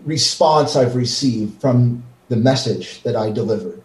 response 0.05 0.77
I've 0.77 0.97
received 0.97 1.61
from 1.61 2.03
the 2.29 2.37
message 2.37 3.03
that 3.03 3.17
I 3.17 3.31
delivered. 3.31 3.83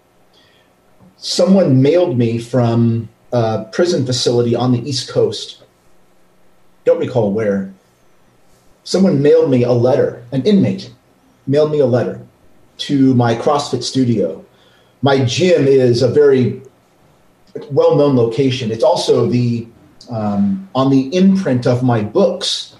Someone 1.17 1.81
mailed 1.81 2.17
me 2.17 2.37
from 2.37 3.09
a 3.31 3.65
prison 3.71 4.05
facility 4.05 4.55
on 4.55 4.71
the 4.71 4.87
East 4.87 5.09
Coast. 5.09 5.63
Don't 6.85 6.99
recall 6.99 7.31
where. 7.33 7.73
Someone 8.83 9.21
mailed 9.21 9.49
me 9.51 9.63
a 9.63 9.71
letter, 9.71 10.23
an 10.31 10.43
inmate 10.45 10.91
mailed 11.49 11.71
me 11.71 11.79
a 11.79 11.85
letter 11.85 12.21
to 12.77 13.13
my 13.15 13.35
CrossFit 13.35 13.83
studio. 13.83 14.45
My 15.01 15.25
gym 15.25 15.67
is 15.67 16.01
a 16.01 16.07
very 16.07 16.61
well 17.71 17.95
known 17.95 18.15
location. 18.15 18.71
It's 18.71 18.83
also 18.83 19.25
the 19.27 19.67
um, 20.09 20.69
on 20.75 20.89
the 20.89 21.15
imprint 21.15 21.67
of 21.67 21.83
my 21.83 22.01
books. 22.01 22.75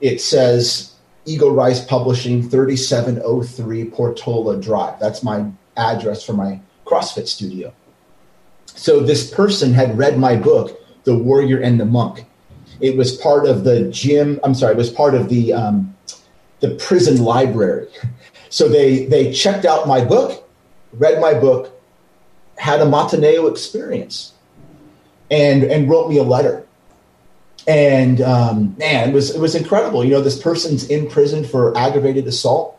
It 0.00 0.20
says 0.20 0.94
Eagle 1.24 1.54
Rise 1.54 1.84
Publishing, 1.84 2.48
3703 2.48 3.84
Portola 3.90 4.60
Drive. 4.60 4.98
That's 5.00 5.22
my 5.22 5.50
address 5.76 6.24
for 6.24 6.34
my 6.34 6.60
CrossFit 6.84 7.26
studio. 7.26 7.72
So 8.66 9.00
this 9.00 9.30
person 9.30 9.72
had 9.72 9.96
read 9.96 10.18
my 10.18 10.36
book, 10.36 10.80
The 11.04 11.16
Warrior 11.16 11.60
and 11.60 11.78
the 11.78 11.84
Monk. 11.84 12.26
It 12.80 12.96
was 12.96 13.16
part 13.16 13.46
of 13.46 13.64
the 13.64 13.88
gym. 13.90 14.40
I'm 14.42 14.54
sorry, 14.54 14.74
it 14.74 14.78
was 14.78 14.90
part 14.90 15.14
of 15.14 15.28
the 15.28 15.52
um, 15.52 15.94
the 16.60 16.70
prison 16.76 17.22
library. 17.22 17.88
So 18.50 18.68
they 18.68 19.06
they 19.06 19.32
checked 19.32 19.64
out 19.64 19.88
my 19.88 20.04
book, 20.04 20.48
read 20.92 21.20
my 21.20 21.34
book, 21.34 21.76
had 22.56 22.80
a 22.80 22.84
Metanoeo 22.84 23.50
experience, 23.50 24.33
and 25.30 25.64
and 25.64 25.88
wrote 25.88 26.08
me 26.08 26.18
a 26.18 26.22
letter. 26.22 26.66
And 27.66 28.20
um, 28.20 28.74
man, 28.78 29.10
it 29.10 29.12
was 29.12 29.34
it 29.34 29.40
was 29.40 29.54
incredible. 29.54 30.04
You 30.04 30.10
know, 30.10 30.20
this 30.20 30.38
person's 30.38 30.88
in 30.88 31.08
prison 31.08 31.44
for 31.44 31.76
aggravated 31.76 32.26
assault. 32.26 32.78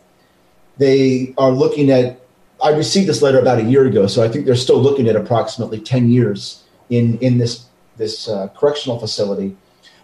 They 0.77 1.33
are 1.37 1.51
looking 1.51 1.89
at. 1.91 2.21
I 2.63 2.69
received 2.69 3.07
this 3.07 3.21
letter 3.21 3.39
about 3.39 3.59
a 3.59 3.63
year 3.63 3.85
ago, 3.85 4.07
so 4.07 4.23
I 4.23 4.29
think 4.29 4.45
they're 4.45 4.55
still 4.55 4.81
looking 4.81 5.07
at 5.07 5.15
approximately 5.15 5.79
ten 5.79 6.09
years 6.09 6.63
in 6.89 7.17
in 7.19 7.37
this 7.37 7.65
this 7.97 8.27
uh, 8.27 8.49
correctional 8.49 8.99
facility. 8.99 9.55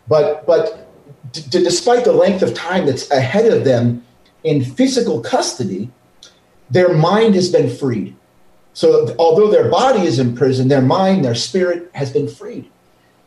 But 0.08 0.46
but 0.46 0.90
d- 1.32 1.64
despite 1.64 2.04
the 2.04 2.14
length 2.14 2.42
of 2.42 2.54
time 2.54 2.86
that's 2.86 3.10
ahead 3.12 3.52
of 3.52 3.64
them 3.64 4.04
in 4.44 4.64
physical 4.64 5.22
custody, 5.22 5.92
their 6.70 6.94
mind 6.94 7.36
has 7.36 7.52
been 7.52 7.70
freed. 7.70 8.16
So 8.74 9.14
although 9.20 9.52
their 9.52 9.70
body 9.70 10.02
is 10.02 10.20
in 10.20 10.36
prison, 10.36 10.68
their 10.68 10.82
mind, 10.82 11.26
their 11.26 11.36
spirit 11.36 11.90
has 11.94 12.12
been 12.12 12.28
freed. 12.28 12.70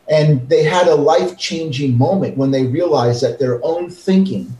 And 0.09 0.47
they 0.49 0.63
had 0.63 0.87
a 0.87 0.95
life 0.95 1.37
changing 1.37 1.97
moment 1.97 2.37
when 2.37 2.51
they 2.51 2.65
realized 2.65 3.21
that 3.23 3.39
their 3.39 3.63
own 3.63 3.89
thinking 3.89 4.57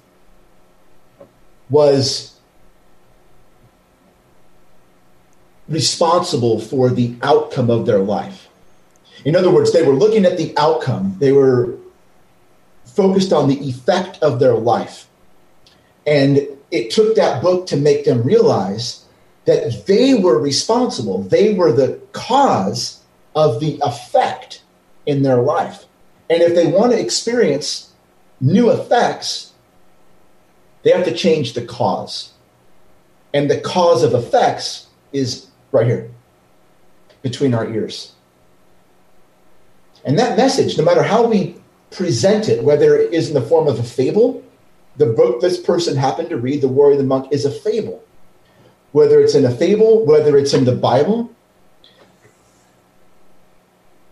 was 1.70 2.40
responsible 5.68 6.60
for 6.60 6.90
the 6.90 7.16
outcome 7.22 7.70
of 7.70 7.86
their 7.86 8.00
life. 8.00 8.50
In 9.24 9.36
other 9.36 9.52
words, 9.52 9.74
they 9.74 9.84
were 9.84 9.94
looking 9.94 10.26
at 10.26 10.38
the 10.38 10.56
outcome, 10.58 11.16
they 11.20 11.32
were 11.32 11.76
focused 12.86 13.34
on 13.34 13.50
the 13.50 13.68
effect 13.68 14.22
of 14.22 14.40
their 14.40 14.54
life. 14.54 15.08
And 16.06 16.48
it 16.72 16.92
took 16.92 17.16
that 17.16 17.42
book 17.42 17.66
to 17.68 17.78
make 17.78 18.06
them 18.06 18.22
realize 18.22 19.05
that 19.46 19.86
they 19.86 20.16
were 20.16 20.40
responsible, 20.40 21.24
they 21.24 21.54
were 21.54 21.72
the 21.72 22.00
cause 22.12 23.02
of 23.36 23.60
the 23.60 23.80
effect 23.84 24.64
in 25.06 25.24
their 25.24 25.38
life. 25.38 25.86
And 26.30 26.42
if 26.42 26.56
they 26.56 26.66
want 26.66 26.92
to 26.92 27.00
experience 27.00 27.92
new 28.42 28.72
effects, 28.72 29.54
they 30.84 30.92
have 30.92 31.06
to 31.06 31.14
change 31.14 31.54
the 31.54 31.66
cause. 31.66 32.34
And 33.34 33.50
the 33.50 33.60
cause 33.60 34.04
of 34.04 34.14
effects 34.14 34.88
is 35.12 35.48
right 35.72 35.86
here 35.86 36.10
between 37.22 37.54
our 37.54 37.70
ears. 37.70 38.14
And 40.06 40.18
that 40.20 40.38
message, 40.38 40.78
no 40.78 40.84
matter 40.84 41.04
how 41.04 41.26
we 41.26 41.56
present 41.92 42.48
it, 42.48 42.64
whether 42.64 42.96
it 42.96 43.14
is 43.14 43.28
in 43.28 43.34
the 43.34 43.42
form 43.42 43.68
of 43.68 43.80
a 43.80 43.84
fable, 43.84 44.44
the 44.98 45.08
book 45.08 45.42
this 45.42 45.60
person 45.60 45.98
happened 45.98 46.30
to 46.30 46.38
read, 46.38 46.62
The 46.62 46.68
Warrior 46.68 46.98
the 46.98 47.04
Monk, 47.04 47.32
is 47.32 47.46
a 47.46 47.52
fable. 47.52 48.05
Whether 48.96 49.20
it's 49.20 49.36
in 49.36 49.44
a 49.44 49.52
fable, 49.52 50.06
whether 50.06 50.38
it's 50.38 50.54
in 50.54 50.64
the 50.64 50.72
Bible, 50.72 51.30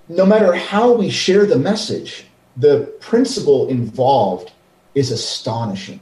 no 0.10 0.26
matter 0.26 0.54
how 0.54 0.92
we 0.92 1.10
share 1.10 1.46
the 1.46 1.58
message, 1.58 2.26
the 2.58 2.94
principle 3.00 3.70
involved 3.70 4.52
is 4.94 5.10
astonishing. 5.10 6.02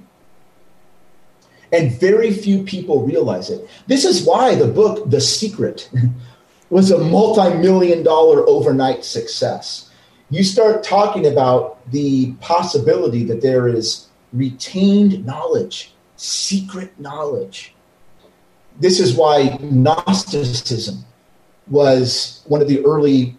And 1.71 1.91
very 1.99 2.33
few 2.33 2.63
people 2.63 3.05
realize 3.05 3.51
it. 3.51 3.69
This 3.85 4.03
is 4.03 4.25
why 4.25 4.55
the 4.55 4.65
book, 4.65 5.07
The 5.11 5.21
Secret, 5.21 5.87
was 6.71 6.89
a 6.89 6.97
multi 6.97 7.55
million 7.59 8.01
dollar 8.01 8.49
overnight 8.49 9.05
success. 9.05 9.91
You 10.31 10.43
start 10.43 10.83
talking 10.83 11.27
about 11.27 11.77
the 11.91 12.31
possibility 12.41 13.25
that 13.25 13.43
there 13.43 13.67
is 13.67 14.07
retained 14.33 15.23
knowledge, 15.23 15.93
secret 16.15 16.99
knowledge. 16.99 17.75
This 18.79 18.99
is 18.99 19.15
why 19.15 19.57
Gnosticism 19.61 21.03
was 21.67 22.43
one 22.47 22.61
of 22.61 22.67
the 22.67 22.83
early 22.85 23.35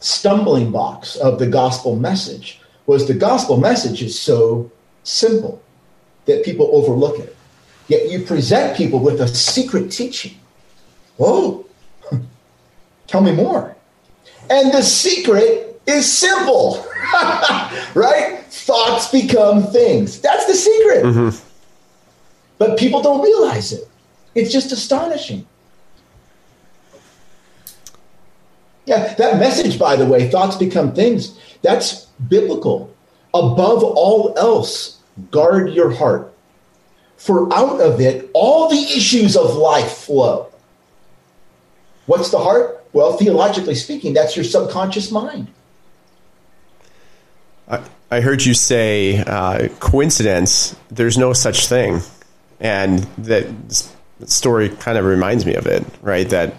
stumbling 0.00 0.70
blocks 0.70 1.16
of 1.16 1.38
the 1.38 1.46
gospel 1.46 1.96
message 1.96 2.60
was 2.86 3.08
the 3.08 3.14
gospel 3.14 3.56
message 3.56 4.02
is 4.02 4.20
so 4.20 4.70
simple 5.02 5.62
that 6.26 6.44
people 6.44 6.68
overlook 6.72 7.18
it. 7.18 7.34
Yet 7.88 8.10
you 8.10 8.24
present 8.24 8.76
people 8.76 8.98
with 8.98 9.20
a 9.20 9.28
secret 9.28 9.90
teaching. 9.90 10.34
Whoa, 11.16 11.66
tell 13.06 13.22
me 13.22 13.32
more. 13.32 13.76
And 14.50 14.72
the 14.72 14.82
secret 14.82 15.80
is 15.86 16.10
simple, 16.10 16.86
right? 17.94 18.42
Thoughts 18.48 19.10
become 19.10 19.64
things. 19.64 20.20
That's 20.20 20.46
the 20.46 20.54
secret. 20.54 21.04
Mm-hmm. 21.04 21.48
But 22.58 22.78
people 22.78 23.02
don't 23.02 23.22
realize 23.22 23.72
it. 23.72 23.88
It's 24.34 24.52
just 24.52 24.72
astonishing. 24.72 25.46
Yeah, 28.86 29.14
that 29.14 29.38
message, 29.38 29.78
by 29.78 29.96
the 29.96 30.04
way, 30.04 30.28
thoughts 30.30 30.56
become 30.56 30.94
things, 30.94 31.38
that's 31.62 32.06
biblical. 32.28 32.94
Above 33.32 33.82
all 33.82 34.34
else, 34.36 34.98
guard 35.30 35.72
your 35.72 35.90
heart. 35.90 36.32
For 37.16 37.52
out 37.54 37.80
of 37.80 38.00
it, 38.00 38.30
all 38.34 38.68
the 38.68 38.76
issues 38.76 39.36
of 39.36 39.56
life 39.56 39.92
flow. 39.92 40.48
What's 42.06 42.30
the 42.30 42.38
heart? 42.38 42.84
Well, 42.92 43.16
theologically 43.16 43.74
speaking, 43.74 44.12
that's 44.12 44.36
your 44.36 44.44
subconscious 44.44 45.10
mind. 45.10 45.48
I, 47.66 47.82
I 48.10 48.20
heard 48.20 48.44
you 48.44 48.52
say 48.52 49.18
uh, 49.18 49.68
coincidence, 49.80 50.76
there's 50.90 51.16
no 51.16 51.32
such 51.32 51.66
thing. 51.66 52.00
And 52.60 53.00
that 53.18 53.46
story 54.26 54.68
kind 54.68 54.98
of 54.98 55.04
reminds 55.04 55.46
me 55.46 55.54
of 55.54 55.66
it, 55.66 55.84
right? 56.02 56.28
That 56.28 56.54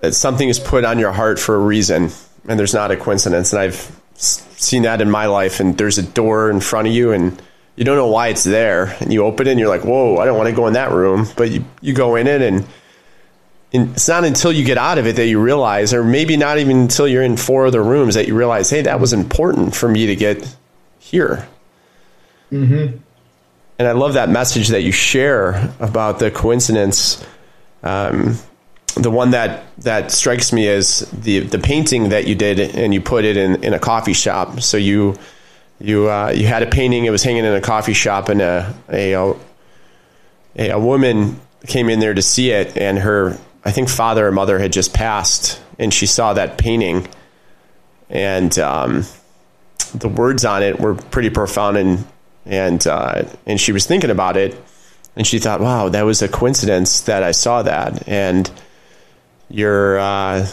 that 0.00 0.14
something 0.14 0.48
is 0.48 0.58
put 0.58 0.84
on 0.84 0.98
your 0.98 1.12
heart 1.12 1.38
for 1.38 1.54
a 1.54 1.58
reason 1.58 2.10
and 2.48 2.58
there's 2.58 2.74
not 2.74 2.90
a 2.90 2.96
coincidence 2.96 3.52
and 3.52 3.60
i've 3.60 4.00
seen 4.14 4.82
that 4.82 5.00
in 5.00 5.10
my 5.10 5.26
life 5.26 5.60
and 5.60 5.76
there's 5.78 5.98
a 5.98 6.02
door 6.02 6.50
in 6.50 6.60
front 6.60 6.88
of 6.88 6.94
you 6.94 7.12
and 7.12 7.40
you 7.76 7.84
don't 7.84 7.96
know 7.96 8.06
why 8.06 8.28
it's 8.28 8.44
there 8.44 8.96
and 9.00 9.12
you 9.12 9.24
open 9.24 9.46
it 9.46 9.50
and 9.50 9.60
you're 9.60 9.68
like 9.68 9.84
whoa 9.84 10.16
i 10.18 10.24
don't 10.24 10.36
want 10.36 10.48
to 10.48 10.54
go 10.54 10.66
in 10.66 10.74
that 10.74 10.92
room 10.92 11.26
but 11.36 11.50
you, 11.50 11.64
you 11.80 11.92
go 11.92 12.16
in 12.16 12.26
it 12.26 12.40
and, 12.40 12.66
and 13.72 13.90
it's 13.90 14.08
not 14.08 14.24
until 14.24 14.52
you 14.52 14.64
get 14.64 14.78
out 14.78 14.98
of 14.98 15.06
it 15.06 15.16
that 15.16 15.26
you 15.26 15.40
realize 15.40 15.92
or 15.92 16.02
maybe 16.02 16.36
not 16.36 16.58
even 16.58 16.78
until 16.78 17.06
you're 17.06 17.22
in 17.22 17.36
four 17.36 17.66
other 17.66 17.82
rooms 17.82 18.14
that 18.14 18.26
you 18.26 18.34
realize 18.34 18.70
hey 18.70 18.82
that 18.82 19.00
was 19.00 19.12
important 19.12 19.74
for 19.74 19.88
me 19.88 20.06
to 20.06 20.16
get 20.16 20.56
here 20.98 21.46
mm-hmm. 22.50 22.96
And 23.78 23.88
i 23.88 23.92
love 23.92 24.14
that 24.14 24.28
message 24.28 24.68
that 24.68 24.82
you 24.82 24.92
share 24.92 25.72
about 25.80 26.18
the 26.18 26.30
coincidence 26.30 27.24
um, 27.82 28.36
the 28.96 29.10
one 29.10 29.30
that 29.30 29.64
that 29.78 30.10
strikes 30.10 30.52
me 30.52 30.66
is 30.66 31.00
the 31.10 31.40
the 31.40 31.58
painting 31.58 32.08
that 32.08 32.26
you 32.26 32.34
did 32.34 32.58
and 32.58 32.94
you 32.94 33.00
put 33.00 33.24
it 33.24 33.36
in 33.36 33.62
in 33.62 33.74
a 33.74 33.78
coffee 33.78 34.14
shop. 34.14 34.60
So 34.60 34.76
you 34.76 35.16
you 35.78 36.08
uh, 36.08 36.32
you 36.34 36.46
had 36.46 36.62
a 36.62 36.66
painting. 36.66 37.04
It 37.04 37.10
was 37.10 37.22
hanging 37.22 37.44
in 37.44 37.52
a 37.52 37.60
coffee 37.60 37.92
shop, 37.92 38.28
and 38.30 38.40
a 38.40 38.74
a 38.90 39.12
a, 39.12 39.36
a 40.70 40.78
woman 40.78 41.40
came 41.66 41.90
in 41.90 42.00
there 42.00 42.14
to 42.14 42.22
see 42.22 42.50
it, 42.50 42.76
and 42.76 42.98
her 42.98 43.38
I 43.64 43.70
think 43.70 43.88
father 43.90 44.26
or 44.26 44.32
mother 44.32 44.58
had 44.58 44.72
just 44.72 44.94
passed, 44.94 45.60
and 45.78 45.92
she 45.92 46.06
saw 46.06 46.32
that 46.32 46.56
painting, 46.56 47.06
and 48.08 48.58
um, 48.58 49.04
the 49.94 50.08
words 50.08 50.46
on 50.46 50.62
it 50.62 50.80
were 50.80 50.94
pretty 50.94 51.28
profound, 51.28 51.76
and 51.76 52.06
and 52.46 52.86
uh, 52.86 53.24
and 53.46 53.60
she 53.60 53.72
was 53.72 53.86
thinking 53.86 54.10
about 54.10 54.36
it, 54.36 54.56
and 55.16 55.26
she 55.26 55.38
thought, 55.38 55.60
wow, 55.60 55.88
that 55.88 56.02
was 56.02 56.22
a 56.22 56.28
coincidence 56.28 57.00
that 57.02 57.22
I 57.22 57.32
saw 57.32 57.62
that, 57.62 58.08
and 58.08 58.50
your 59.48 59.98
uh, 59.98 60.48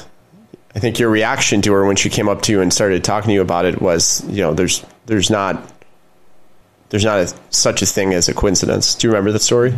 I 0.75 0.79
think 0.79 0.99
your 0.99 1.10
reaction 1.10 1.62
to 1.63 1.73
her 1.73 1.86
when 1.86 1.95
she 1.95 2.10
came 2.10 2.27
up 2.27 2.41
to 2.43 2.51
you 2.51 2.62
and 2.62 2.73
started 2.73 3.03
talking 3.03 3.29
to 3.29 3.34
you 3.34 3.41
about 3.41 3.65
it 3.65 3.82
was, 3.82 4.23
you 4.27 4.41
know, 4.41 4.53
there's 4.53 4.84
there's 5.06 5.29
not 5.29 5.71
there's 6.89 7.06
not 7.06 7.19
a, 7.19 7.34
such 7.49 7.82
a 7.82 7.86
thing 7.86 8.13
as 8.13 8.27
a 8.27 8.34
coincidence. 8.34 8.95
Do 8.95 9.08
you 9.08 9.12
remember 9.12 9.32
the 9.32 9.39
story? 9.39 9.73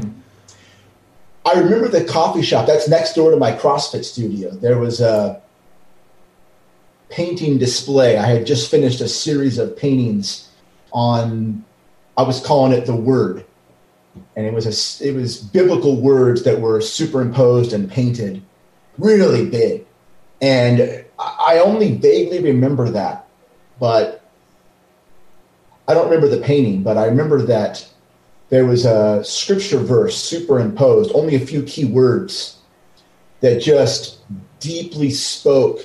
I 1.45 1.59
remember 1.59 1.87
the 1.87 2.03
coffee 2.03 2.41
shop 2.41 2.65
that's 2.65 2.87
next 2.87 3.13
door 3.13 3.31
to 3.31 3.37
my 3.37 3.51
CrossFit 3.51 4.03
studio. 4.03 4.49
There 4.51 4.79
was 4.79 4.99
a 4.99 5.41
painting 7.09 7.57
display. 7.57 8.17
I 8.17 8.25
had 8.25 8.47
just 8.47 8.71
finished 8.71 8.99
a 8.99 9.07
series 9.07 9.57
of 9.57 9.77
paintings 9.77 10.49
on 10.91 11.63
I 12.17 12.23
was 12.23 12.39
calling 12.39 12.71
it 12.71 12.85
the 12.85 12.95
word. 12.95 13.45
And 14.35 14.45
it 14.45 14.53
was 14.53 14.65
a, 14.65 15.05
it 15.05 15.13
was 15.13 15.37
biblical 15.37 15.99
words 15.99 16.43
that 16.43 16.59
were 16.59 16.79
superimposed 16.79 17.73
and 17.73 17.91
painted 17.91 18.41
really 18.97 19.49
big. 19.49 19.85
And 20.41 21.03
I 21.19 21.59
only 21.59 21.97
vaguely 21.97 22.41
remember 22.41 22.89
that, 22.91 23.27
but 23.79 24.23
I 25.87 25.93
don't 25.93 26.05
remember 26.05 26.27
the 26.27 26.41
painting, 26.41 26.83
but 26.83 26.97
I 26.97 27.05
remember 27.05 27.41
that 27.43 27.87
there 28.49 28.65
was 28.65 28.85
a 28.85 29.23
scripture 29.23 29.79
verse 29.79 30.15
superimposed, 30.15 31.11
only 31.13 31.35
a 31.35 31.39
few 31.39 31.63
key 31.63 31.85
words 31.85 32.57
that 33.41 33.61
just 33.61 34.19
deeply 34.59 35.09
spoke 35.09 35.81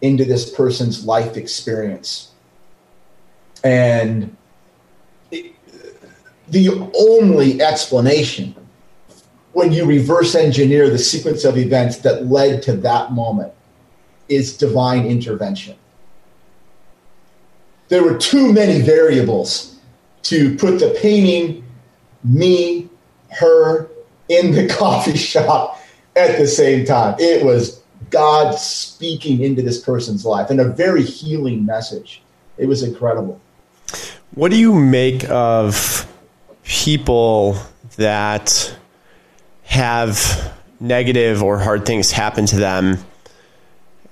into 0.00 0.24
this 0.24 0.50
person's 0.50 1.04
life 1.04 1.36
experience. 1.36 2.32
And 3.64 4.36
the 6.50 6.90
only 6.98 7.60
explanation 7.60 8.54
when 9.52 9.72
you 9.72 9.84
reverse 9.84 10.34
engineer 10.34 10.88
the 10.88 10.98
sequence 10.98 11.44
of 11.44 11.58
events 11.58 11.98
that 11.98 12.26
led 12.26 12.62
to 12.62 12.74
that 12.74 13.12
moment 13.12 13.52
is 14.28 14.56
divine 14.56 15.06
intervention. 15.06 15.76
There 17.88 18.02
were 18.02 18.18
too 18.18 18.52
many 18.52 18.82
variables 18.82 19.76
to 20.24 20.56
put 20.56 20.78
the 20.78 20.96
painting, 21.00 21.64
me, 22.22 22.88
her, 23.30 23.88
in 24.28 24.52
the 24.52 24.68
coffee 24.78 25.16
shop 25.16 25.80
at 26.14 26.38
the 26.38 26.46
same 26.46 26.84
time. 26.84 27.16
It 27.18 27.44
was 27.44 27.82
God 28.10 28.52
speaking 28.52 29.42
into 29.42 29.62
this 29.62 29.80
person's 29.80 30.24
life 30.24 30.50
and 30.50 30.60
a 30.60 30.68
very 30.68 31.02
healing 31.02 31.64
message. 31.64 32.22
It 32.58 32.66
was 32.66 32.82
incredible. 32.82 33.40
What 34.34 34.50
do 34.50 34.56
you 34.56 34.74
make 34.74 35.28
of 35.30 36.06
people 36.68 37.56
that 37.96 38.76
have 39.64 40.54
negative 40.78 41.42
or 41.42 41.58
hard 41.58 41.84
things 41.86 42.12
happen 42.12 42.46
to 42.46 42.56
them 42.56 42.98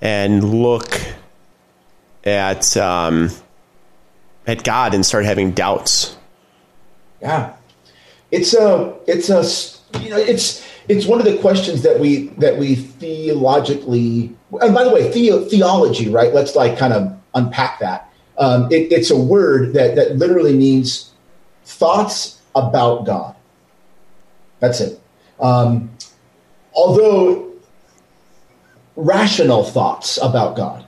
and 0.01 0.43
look 0.43 0.99
at 2.25 2.75
um, 2.75 3.29
at 4.45 4.63
God 4.63 4.93
and 4.93 5.05
start 5.05 5.25
having 5.25 5.51
doubts? 5.51 6.17
Yeah, 7.21 7.53
it's 8.31 8.53
a 8.53 8.95
it's 9.07 9.29
a 9.29 9.99
you 9.99 10.09
know 10.09 10.17
it's 10.17 10.67
it's 10.87 11.05
one 11.05 11.19
of 11.19 11.25
the 11.25 11.37
questions 11.37 11.83
that 11.83 11.99
we 11.99 12.27
that 12.39 12.57
we 12.57 12.75
theologically 12.75 14.35
and 14.61 14.73
by 14.73 14.83
the 14.83 14.89
way 14.89 15.11
the, 15.11 15.45
theology 15.49 16.09
right? 16.09 16.33
Let's 16.33 16.55
like 16.55 16.77
kind 16.77 16.93
of 16.93 17.15
unpack 17.35 17.79
that. 17.79 18.11
Um, 18.39 18.71
it, 18.71 18.91
it's 18.91 19.09
a 19.09 19.17
word 19.17 19.73
that 19.73 19.95
that 19.95 20.17
literally 20.17 20.55
means 20.55 21.11
thoughts 21.65 22.36
about 22.57 23.05
god 23.05 23.35
that's 24.59 24.79
it 24.81 24.99
um, 25.39 25.91
although 26.73 27.51
rational 28.95 29.63
thoughts 29.63 30.17
about 30.21 30.55
god 30.55 30.85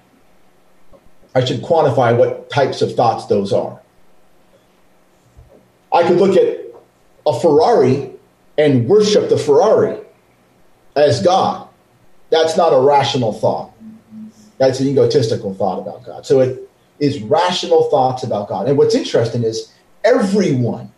i 1.35 1.43
should 1.43 1.61
quantify 1.61 2.17
what 2.17 2.49
types 2.49 2.81
of 2.81 2.95
thoughts 2.95 3.25
those 3.27 3.53
are 3.53 3.79
i 5.93 6.03
could 6.07 6.17
look 6.17 6.35
at 6.35 6.57
a 7.27 7.39
ferrari 7.39 8.11
and 8.59 8.89
worship 8.89 9.29
the 9.29 9.37
Ferrari 9.37 9.97
as 10.95 11.23
God. 11.23 11.67
That's 12.29 12.57
not 12.57 12.73
a 12.73 12.79
rational 12.79 13.31
thought. 13.31 13.71
That's 14.57 14.81
an 14.81 14.87
egotistical 14.87 15.53
thought 15.53 15.79
about 15.79 16.05
God. 16.05 16.25
So 16.25 16.41
it 16.41 16.69
is 16.99 17.21
rational 17.21 17.89
thoughts 17.89 18.23
about 18.23 18.49
God. 18.49 18.67
And 18.67 18.77
what's 18.77 18.93
interesting 18.93 19.43
is 19.43 19.73
everyone, 20.03 20.91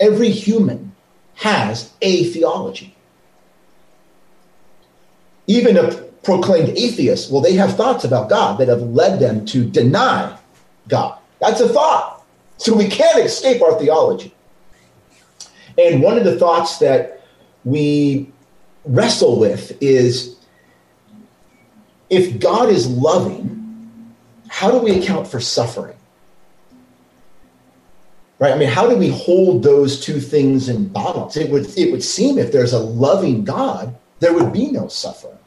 every 0.00 0.30
human 0.30 0.94
has 1.36 1.92
a 2.02 2.24
theology. 2.24 2.94
Even 5.46 5.76
a 5.76 5.92
proclaimed 6.22 6.70
atheist, 6.70 7.30
well, 7.30 7.42
they 7.42 7.54
have 7.54 7.76
thoughts 7.76 8.04
about 8.04 8.30
God 8.30 8.58
that 8.58 8.68
have 8.68 8.82
led 8.82 9.20
them 9.20 9.44
to 9.46 9.64
deny 9.64 10.36
God. 10.88 11.18
That's 11.40 11.60
a 11.60 11.68
thought. 11.68 12.24
So 12.56 12.74
we 12.74 12.88
can't 12.88 13.18
escape 13.18 13.62
our 13.62 13.78
theology. 13.78 14.34
And 15.76 16.02
one 16.02 16.16
of 16.16 16.24
the 16.24 16.38
thoughts 16.38 16.78
that 16.78 17.26
we 17.64 18.30
wrestle 18.84 19.38
with 19.38 19.76
is 19.82 20.36
if 22.10 22.38
God 22.38 22.68
is 22.68 22.88
loving, 22.88 24.14
how 24.48 24.70
do 24.70 24.78
we 24.78 24.98
account 24.98 25.26
for 25.26 25.40
suffering? 25.40 25.96
Right? 28.38 28.52
I 28.52 28.58
mean, 28.58 28.68
how 28.68 28.88
do 28.88 28.96
we 28.96 29.10
hold 29.10 29.62
those 29.62 30.00
two 30.00 30.20
things 30.20 30.68
in 30.68 30.88
balance? 30.88 31.36
It 31.36 31.50
would 31.50 31.76
it 31.78 31.92
would 31.92 32.02
seem 32.02 32.38
if 32.38 32.52
there's 32.52 32.72
a 32.72 32.78
loving 32.78 33.44
God, 33.44 33.94
there 34.20 34.34
would 34.34 34.52
be 34.52 34.70
no 34.70 34.88
suffering. 34.88 35.38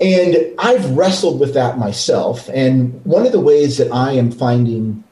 And 0.00 0.36
I've 0.58 0.90
wrestled 0.92 1.40
with 1.40 1.54
that 1.54 1.76
myself. 1.78 2.48
And 2.52 3.04
one 3.04 3.26
of 3.26 3.32
the 3.32 3.40
ways 3.40 3.78
that 3.78 3.92
I 3.92 4.12
am 4.12 4.30
finding 4.30 5.02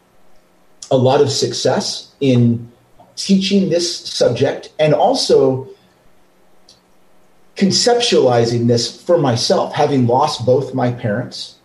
a 0.91 0.97
lot 0.97 1.21
of 1.21 1.31
success 1.31 2.13
in 2.21 2.71
teaching 3.17 3.69
this 3.69 3.99
subject 4.07 4.73
and 4.79 4.95
also 4.95 5.69
conceptualizing 7.57 8.69
this 8.69 9.03
for 9.03 9.19
myself, 9.19 9.73
having 9.73 10.07
lost 10.07 10.47
both 10.47 10.75
my 10.75 10.93
parents, 10.93 11.56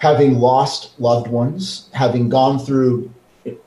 having 0.00 0.38
lost 0.38 0.98
loved 0.98 1.28
ones, 1.28 1.88
having 1.92 2.28
gone 2.28 2.58
through 2.58 3.12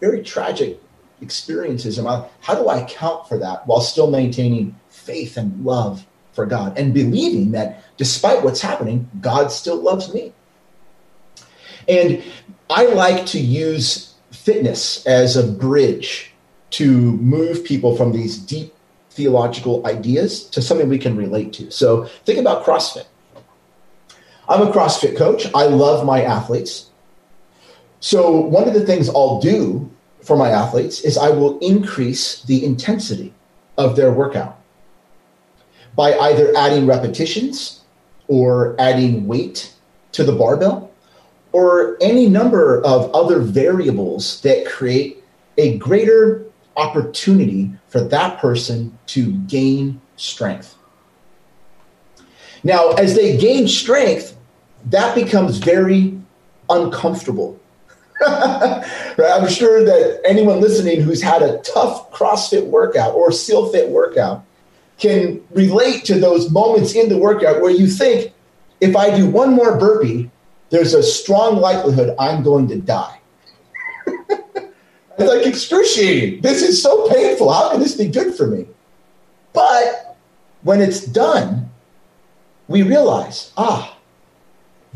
very 0.02 0.22
tragic 0.22 0.80
experiences. 1.22 1.98
How 1.98 2.56
do 2.56 2.68
I 2.68 2.80
account 2.80 3.30
for 3.30 3.38
that 3.38 3.66
while 3.66 3.82
still 3.82 4.10
maintaining 4.10 4.78
faith 4.90 5.38
and 5.38 5.64
love 5.64 6.06
for 6.34 6.46
God 6.46 6.78
and 6.78 6.94
believing 6.94 7.52
that 7.52 7.84
despite 7.98 8.44
what's 8.44 8.62
happening, 8.62 9.10
God 9.22 9.52
still 9.52 9.78
loves 9.78 10.14
me? 10.14 10.34
And 11.88 12.24
I 12.70 12.88
like 12.88 13.26
to 13.28 13.40
use 13.40 14.16
fitness 14.32 15.06
as 15.06 15.38
a 15.38 15.46
bridge 15.46 16.32
to 16.72 17.12
move 17.18 17.64
people 17.64 17.96
from 17.96 18.12
these 18.12 18.38
deep 18.38 18.74
theological 19.12 19.86
ideas 19.86 20.46
to 20.46 20.62
something 20.64 20.90
we 20.90 20.98
can 20.98 21.16
relate 21.16 21.54
to. 21.54 21.70
So 21.70 22.06
think 22.26 22.40
about 22.40 22.66
CrossFit. 22.66 23.06
I'm 24.48 24.62
a 24.62 24.72
CrossFit 24.72 25.18
coach. 25.18 25.48
I 25.54 25.64
love 25.66 26.06
my 26.06 26.24
athletes. 26.24 26.90
So 28.00 28.32
one 28.32 28.68
of 28.68 28.74
the 28.74 28.86
things 28.86 29.10
I'll 29.10 29.40
do 29.40 29.90
for 30.22 30.36
my 30.36 30.50
athletes 30.50 31.02
is 31.02 31.18
I 31.18 31.30
will 31.30 31.58
increase 31.60 32.44
the 32.44 32.66
intensity 32.66 33.34
of 33.78 33.96
their 33.96 34.12
workout 34.12 34.60
by 35.96 36.18
either 36.18 36.54
adding 36.58 36.86
repetitions 36.86 37.82
or 38.28 38.76
adding 38.80 39.28
weight 39.28 39.74
to 40.12 40.24
the 40.24 40.32
barbell 40.32 40.92
or 41.52 41.98
any 42.02 42.28
number 42.28 42.84
of 42.84 43.12
other 43.14 43.40
variables 43.40 44.42
that 44.42 44.66
create 44.66 45.24
a 45.58 45.78
greater 45.78 46.46
opportunity 46.76 47.72
for 47.88 48.02
that 48.02 48.40
person 48.40 48.98
to 49.06 49.34
gain 49.48 50.02
strength. 50.16 50.76
Now, 52.64 52.92
as 52.92 53.16
they 53.16 53.38
gain 53.38 53.68
strength, 53.68 54.38
that 54.86 55.16
becomes 55.16 55.58
very 55.58 56.18
uncomfortable. 56.70 57.60
I'm 58.26 59.50
sure 59.50 59.84
that 59.84 60.22
anyone 60.26 60.62
listening 60.62 61.02
who's 61.02 61.22
had 61.22 61.42
a 61.42 61.58
tough 61.60 62.12
CrossFit 62.12 62.66
workout 62.68 63.14
or 63.14 63.30
SealFit 63.30 63.90
workout 63.90 64.46
can 64.98 65.44
relate 65.52 66.06
to 66.06 66.20
those 66.20 66.50
moments 66.52 66.94
in 66.96 67.10
the 67.10 67.18
workout 67.18 67.62
where 67.62 67.72
you 67.72 67.88
think, 67.88 68.32
if 68.80 68.96
I 68.96 69.16
do 69.16 69.28
one 69.28 69.54
more 69.54 69.78
burpee, 69.78 70.30
there's 70.70 70.94
a 70.94 71.04
strong 71.04 71.58
likelihood 71.58 72.16
I'm 72.18 72.44
going 72.44 72.68
to 72.70 72.80
die. 72.80 73.20
it's 74.08 74.68
like 75.18 75.46
excruciating. 75.46 76.42
This 76.42 76.62
is 76.62 76.82
so 76.82 77.10
painful. 77.10 77.52
How 77.52 77.72
can 77.72 77.80
this 77.80 77.96
be 77.96 78.08
good 78.08 78.36
for 78.36 78.48
me? 78.48 78.68
But 79.52 80.18
when 80.62 80.82
it's 80.82 81.06
done, 81.06 81.70
we 82.74 82.82
realize, 82.82 83.54
ah, 83.56 83.96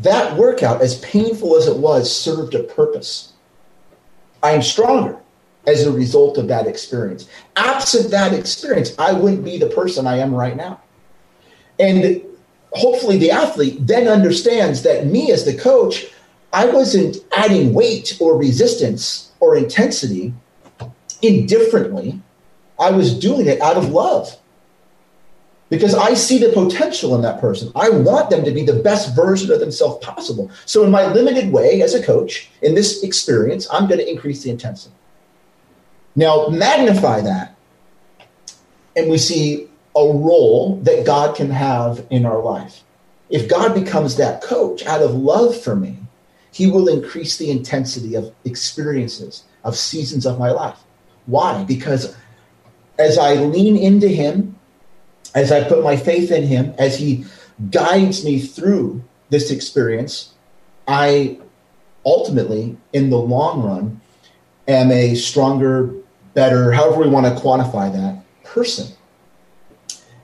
that 0.00 0.36
workout, 0.36 0.82
as 0.82 0.98
painful 0.98 1.56
as 1.56 1.68
it 1.68 1.76
was, 1.76 2.12
served 2.14 2.56
a 2.56 2.64
purpose. 2.64 3.34
I 4.42 4.50
am 4.50 4.62
stronger 4.62 5.16
as 5.64 5.86
a 5.86 5.92
result 5.92 6.38
of 6.38 6.48
that 6.48 6.66
experience. 6.66 7.28
Absent 7.54 8.10
that 8.10 8.32
experience, 8.34 8.96
I 8.98 9.12
wouldn't 9.12 9.44
be 9.44 9.58
the 9.58 9.68
person 9.68 10.08
I 10.08 10.16
am 10.16 10.34
right 10.34 10.56
now. 10.56 10.80
And 11.78 12.20
hopefully 12.72 13.16
the 13.16 13.30
athlete 13.30 13.86
then 13.86 14.08
understands 14.08 14.82
that 14.82 15.06
me 15.06 15.30
as 15.30 15.44
the 15.44 15.56
coach, 15.56 16.06
I 16.52 16.66
wasn't 16.66 17.18
adding 17.30 17.74
weight 17.74 18.16
or 18.18 18.36
resistance 18.36 19.30
or 19.38 19.56
intensity 19.56 20.34
indifferently. 21.22 22.20
I 22.80 22.90
was 22.90 23.16
doing 23.16 23.46
it 23.46 23.60
out 23.60 23.76
of 23.76 23.90
love 23.90 24.36
because 25.68 25.94
I 25.94 26.14
see 26.14 26.38
the 26.38 26.50
potential 26.52 27.14
in 27.14 27.22
that 27.22 27.40
person. 27.40 27.70
I 27.74 27.90
want 27.90 28.30
them 28.30 28.44
to 28.44 28.50
be 28.50 28.64
the 28.64 28.80
best 28.82 29.14
version 29.14 29.52
of 29.52 29.60
themselves 29.60 30.04
possible. 30.04 30.50
So, 30.64 30.84
in 30.84 30.90
my 30.90 31.06
limited 31.12 31.52
way 31.52 31.82
as 31.82 31.94
a 31.94 32.02
coach, 32.02 32.50
in 32.62 32.74
this 32.74 33.02
experience, 33.02 33.66
I'm 33.70 33.86
going 33.86 34.00
to 34.00 34.10
increase 34.10 34.42
the 34.42 34.50
intensity. 34.50 34.94
Now, 36.16 36.48
magnify 36.48 37.20
that, 37.22 37.56
and 38.96 39.10
we 39.10 39.18
see 39.18 39.68
a 39.94 40.00
role 40.00 40.76
that 40.82 41.04
God 41.04 41.36
can 41.36 41.50
have 41.50 42.06
in 42.10 42.24
our 42.24 42.42
life. 42.42 42.82
If 43.30 43.48
God 43.48 43.74
becomes 43.74 44.16
that 44.16 44.42
coach 44.42 44.84
out 44.86 45.02
of 45.02 45.14
love 45.14 45.60
for 45.60 45.76
me, 45.76 45.98
he 46.50 46.66
will 46.66 46.88
increase 46.88 47.36
the 47.36 47.50
intensity 47.50 48.14
of 48.14 48.34
experiences, 48.44 49.44
of 49.64 49.76
seasons 49.76 50.24
of 50.24 50.38
my 50.38 50.50
life. 50.50 50.78
Why? 51.26 51.62
Because 51.64 52.16
as 52.98 53.18
I 53.18 53.34
lean 53.34 53.76
into 53.76 54.08
him, 54.08 54.57
as 55.38 55.52
I 55.52 55.62
put 55.62 55.84
my 55.84 55.96
faith 55.96 56.32
in 56.32 56.42
him, 56.42 56.74
as 56.78 56.98
he 56.98 57.24
guides 57.70 58.24
me 58.24 58.40
through 58.40 59.04
this 59.30 59.52
experience, 59.52 60.32
I 60.88 61.38
ultimately, 62.04 62.76
in 62.92 63.10
the 63.10 63.18
long 63.18 63.62
run, 63.62 64.00
am 64.66 64.90
a 64.90 65.14
stronger, 65.14 65.94
better, 66.34 66.72
however 66.72 67.02
we 67.02 67.08
want 67.08 67.26
to 67.26 67.40
quantify 67.40 67.92
that 67.92 68.24
person 68.44 68.92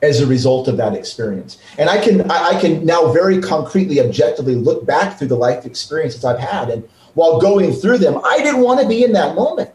as 0.03 0.21
a 0.21 0.27
result 0.27 0.67
of 0.67 0.77
that 0.79 0.95
experience. 0.95 1.59
And 1.79 1.89
I 1.89 2.03
can 2.03 2.29
I 2.31 2.61
can 2.61 2.85
now 2.85 3.13
very 3.13 3.41
concretely, 3.41 4.01
objectively 4.01 4.57
look 4.57 4.85
back 4.85 5.17
through 5.17 5.29
the 5.29 5.37
life 5.37 5.65
experiences 5.65 6.25
I've 6.25 6.41
had. 6.41 6.71
And 6.71 6.89
while 7.15 7.41
going 7.41 7.73
through 7.73 7.99
them, 7.99 8.21
I 8.25 8.39
didn't 8.39 8.63
want 8.63 8.81
to 8.81 8.89
be 8.89 9.05
in 9.05 9.13
that 9.13 9.37
moment. 9.37 9.71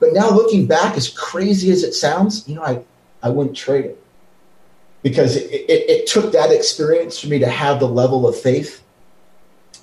But 0.00 0.14
now 0.14 0.30
looking 0.30 0.66
back, 0.66 0.96
as 0.96 1.08
crazy 1.08 1.70
as 1.70 1.82
it 1.82 1.92
sounds, 1.92 2.48
you 2.48 2.54
know, 2.54 2.62
I, 2.62 2.82
I 3.22 3.28
wouldn't 3.28 3.56
trade 3.56 3.84
it. 3.84 4.02
Because 5.02 5.36
it, 5.36 5.50
it, 5.50 5.90
it 5.90 6.06
took 6.06 6.32
that 6.32 6.50
experience 6.50 7.20
for 7.20 7.28
me 7.28 7.38
to 7.38 7.48
have 7.48 7.80
the 7.80 7.88
level 7.88 8.26
of 8.26 8.38
faith 8.38 8.82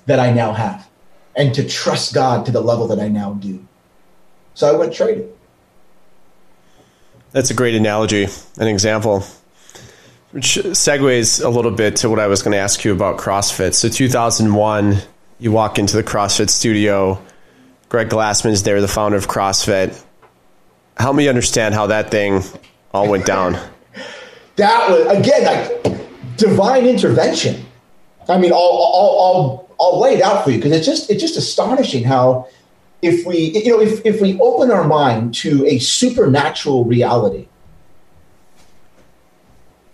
that 0.06 0.20
I 0.20 0.30
now 0.32 0.52
have 0.52 0.88
and 1.34 1.54
to 1.54 1.66
trust 1.68 2.14
God 2.14 2.46
to 2.46 2.52
the 2.52 2.60
level 2.60 2.86
that 2.88 2.98
I 2.98 3.08
now 3.08 3.34
do. 3.34 3.66
So 4.54 4.68
I 4.68 4.76
wouldn't 4.76 4.96
trade 4.96 5.18
it. 5.18 5.38
That's 7.32 7.50
a 7.50 7.54
great 7.54 7.74
analogy, 7.74 8.26
an 8.58 8.68
example. 8.68 9.24
Which 10.30 10.56
segues 10.56 11.44
a 11.44 11.48
little 11.48 11.70
bit 11.70 11.96
to 11.96 12.10
what 12.10 12.18
I 12.18 12.26
was 12.26 12.42
going 12.42 12.52
to 12.52 12.58
ask 12.58 12.84
you 12.84 12.92
about 12.92 13.18
CrossFit. 13.18 13.74
So, 13.74 13.88
2001, 13.88 14.98
you 15.38 15.52
walk 15.52 15.78
into 15.78 15.96
the 15.96 16.02
CrossFit 16.02 16.50
studio. 16.50 17.22
Greg 17.88 18.08
Glassman 18.08 18.50
is 18.50 18.62
there, 18.62 18.80
the 18.80 18.88
founder 18.88 19.16
of 19.16 19.28
CrossFit. 19.28 20.02
Help 20.96 21.16
me 21.16 21.28
understand 21.28 21.74
how 21.74 21.86
that 21.88 22.10
thing 22.10 22.42
all 22.92 23.08
went 23.08 23.26
down. 23.26 23.58
that 24.56 24.90
was, 24.90 25.06
again, 25.18 25.44
like 25.44 26.36
divine 26.36 26.86
intervention. 26.86 27.64
I 28.28 28.38
mean, 28.38 28.52
I'll, 28.52 28.58
I'll, 28.58 29.18
I'll, 29.20 29.76
I'll 29.78 30.00
lay 30.00 30.14
it 30.14 30.22
out 30.22 30.44
for 30.44 30.50
you 30.50 30.58
because 30.58 30.72
it's 30.72 30.86
just, 30.86 31.10
it's 31.10 31.20
just 31.20 31.36
astonishing 31.36 32.04
how 32.04 32.48
if 33.02 33.26
we, 33.26 33.38
you 33.38 33.70
know, 33.70 33.80
if, 33.80 34.04
if 34.04 34.20
we 34.20 34.38
open 34.40 34.70
our 34.70 34.84
mind 34.84 35.34
to 35.34 35.64
a 35.66 35.78
supernatural 35.78 36.84
reality, 36.84 37.46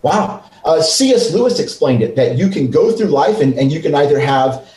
Wow. 0.03 0.45
Uh, 0.65 0.83
C.S. 0.83 1.33
Lewis 1.33 1.59
explained 1.59 2.03
it 2.03 2.17
that 2.17 2.37
you 2.37 2.49
can 2.49 2.71
go 2.71 2.93
through 2.93 3.09
life 3.09 3.41
and, 3.41 3.55
and 3.55 3.73
you 3.73 3.81
can 3.81 3.95
either 3.95 4.19
have 4.19 4.69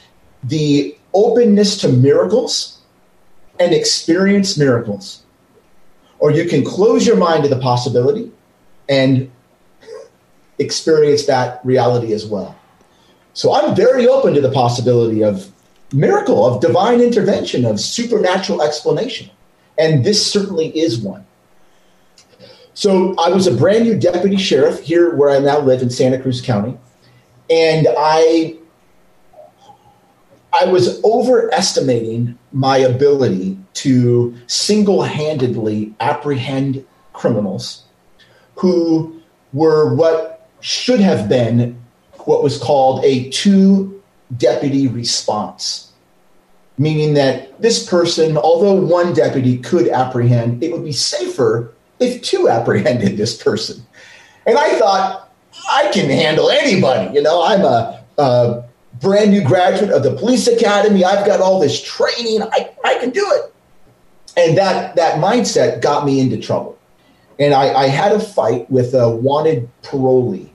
the 0.44 0.96
openness 1.14 1.78
to 1.80 1.90
miracles 1.90 2.80
and 3.60 3.74
experience 3.74 4.58
miracles, 4.58 5.24
or 6.20 6.32
you 6.32 6.46
can 6.46 6.64
close 6.64 7.06
your 7.06 7.18
mind 7.18 7.44
to 7.44 7.50
the 7.50 7.60
possibility 7.60 8.32
and 8.90 9.32
experience 10.60 11.26
that 11.26 11.60
reality 11.66 12.14
as 12.14 12.26
well. 12.26 12.56
So 13.34 13.54
I'm 13.54 13.76
very 13.76 14.08
open 14.08 14.34
to 14.34 14.42
the 14.42 14.52
possibility 14.52 15.24
of 15.24 15.52
miracle, 15.94 16.46
of 16.46 16.62
divine 16.62 17.02
intervention, 17.02 17.66
of 17.66 17.80
supernatural 17.80 18.62
explanation. 18.62 19.30
And 19.78 20.06
this 20.06 20.26
certainly 20.26 20.68
is 20.78 21.00
one. 21.00 21.26
So 22.74 23.16
I 23.18 23.30
was 23.30 23.48
a 23.48 23.56
brand 23.56 23.86
new 23.86 23.98
deputy 23.98 24.38
sheriff 24.38 24.82
here 24.82 25.16
where 25.16 25.30
I 25.30 25.40
now 25.40 25.60
live 25.60 25.82
in 25.82 25.90
Santa 25.90 26.22
Cruz 26.22 26.42
County. 26.42 26.78
And 27.50 27.88
I 27.98 28.58
I 30.54 30.66
was 30.66 31.04
overestimating 31.04 32.38
my 32.54 32.78
ability 32.78 33.58
to 33.74 34.34
single-handedly 34.48 35.94
apprehend 36.00 36.86
criminals 37.12 37.84
who 38.56 39.22
were 39.52 39.94
what 39.96 40.35
should 40.66 41.00
have 41.00 41.30
been 41.30 41.80
what 42.26 42.42
was 42.42 42.58
called 42.58 43.04
a 43.06 43.30
two 43.30 44.02
deputy 44.38 44.88
response 44.88 45.92
meaning 46.78 47.14
that 47.14 47.62
this 47.62 47.88
person 47.88 48.36
although 48.38 48.74
one 48.74 49.14
deputy 49.14 49.58
could 49.58 49.88
apprehend 49.88 50.62
it 50.64 50.72
would 50.72 50.84
be 50.84 50.92
safer 50.92 51.76
if 52.00 52.22
two 52.22 52.50
apprehended 52.50 53.18
this 53.18 53.42
person. 53.42 53.86
And 54.46 54.58
I 54.58 54.78
thought, 54.78 55.32
I 55.72 55.90
can 55.92 56.10
handle 56.10 56.50
anybody. 56.50 57.14
You 57.16 57.22
know, 57.22 57.44
I'm 57.44 57.62
a, 57.62 58.04
a 58.18 58.64
brand 59.02 59.32
new 59.32 59.44
graduate 59.44 59.92
of 59.92 60.04
the 60.04 60.16
police 60.16 60.48
academy. 60.48 61.04
I've 61.04 61.26
got 61.26 61.42
all 61.42 61.60
this 61.60 61.82
training. 61.82 62.44
I, 62.44 62.72
I 62.84 62.96
can 63.00 63.10
do 63.10 63.26
it. 63.34 63.54
And 64.38 64.58
that, 64.58 64.96
that 64.98 65.20
mindset 65.20 65.82
got 65.82 66.06
me 66.06 66.20
into 66.20 66.38
trouble. 66.38 66.78
And 67.40 67.54
I, 67.54 67.74
I 67.74 67.88
had 67.88 68.12
a 68.12 68.20
fight 68.20 68.70
with 68.70 68.94
a 68.94 69.10
wanted 69.10 69.70
parolee 69.82 70.50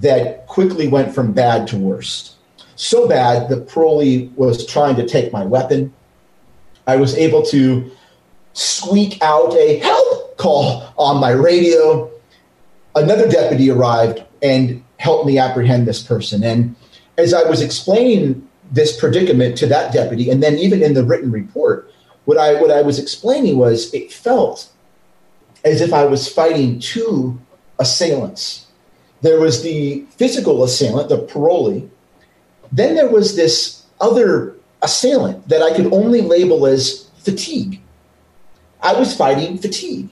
that 0.00 0.46
quickly 0.46 0.88
went 0.88 1.14
from 1.14 1.32
bad 1.32 1.66
to 1.68 1.78
worst. 1.78 2.34
So 2.76 3.06
bad, 3.08 3.48
the 3.48 3.56
parolee 3.56 4.34
was 4.36 4.66
trying 4.66 4.96
to 4.96 5.06
take 5.06 5.32
my 5.32 5.44
weapon. 5.44 5.92
I 6.86 6.96
was 6.96 7.16
able 7.16 7.42
to 7.46 7.90
squeak 8.54 9.22
out 9.22 9.54
a 9.54 9.78
help 9.78 10.36
call 10.38 10.92
on 10.96 11.20
my 11.20 11.30
radio. 11.30 12.10
Another 12.94 13.28
deputy 13.28 13.70
arrived 13.70 14.22
and 14.42 14.82
helped 14.96 15.26
me 15.26 15.38
apprehend 15.38 15.86
this 15.86 16.02
person. 16.02 16.42
And 16.42 16.74
as 17.18 17.34
I 17.34 17.42
was 17.48 17.60
explaining 17.60 18.46
this 18.72 18.98
predicament 18.98 19.58
to 19.58 19.66
that 19.66 19.92
deputy, 19.92 20.30
and 20.30 20.42
then 20.42 20.56
even 20.56 20.82
in 20.82 20.94
the 20.94 21.04
written 21.04 21.30
report, 21.30 21.92
what 22.24 22.38
I 22.38 22.60
what 22.60 22.70
I 22.70 22.82
was 22.82 22.98
explaining 22.98 23.58
was 23.58 23.92
it 23.92 24.12
felt 24.12 24.70
as 25.64 25.80
if 25.80 25.92
I 25.92 26.04
was 26.04 26.32
fighting 26.32 26.78
two 26.78 27.38
assailants. 27.78 28.66
There 29.22 29.40
was 29.40 29.62
the 29.62 30.04
physical 30.16 30.64
assailant, 30.64 31.08
the 31.08 31.18
parolee. 31.18 31.88
Then 32.72 32.94
there 32.94 33.10
was 33.10 33.36
this 33.36 33.84
other 34.00 34.56
assailant 34.82 35.48
that 35.48 35.62
I 35.62 35.74
could 35.74 35.92
only 35.92 36.22
label 36.22 36.66
as 36.66 37.10
fatigue. 37.18 37.80
I 38.82 38.94
was 38.94 39.14
fighting 39.14 39.58
fatigue 39.58 40.08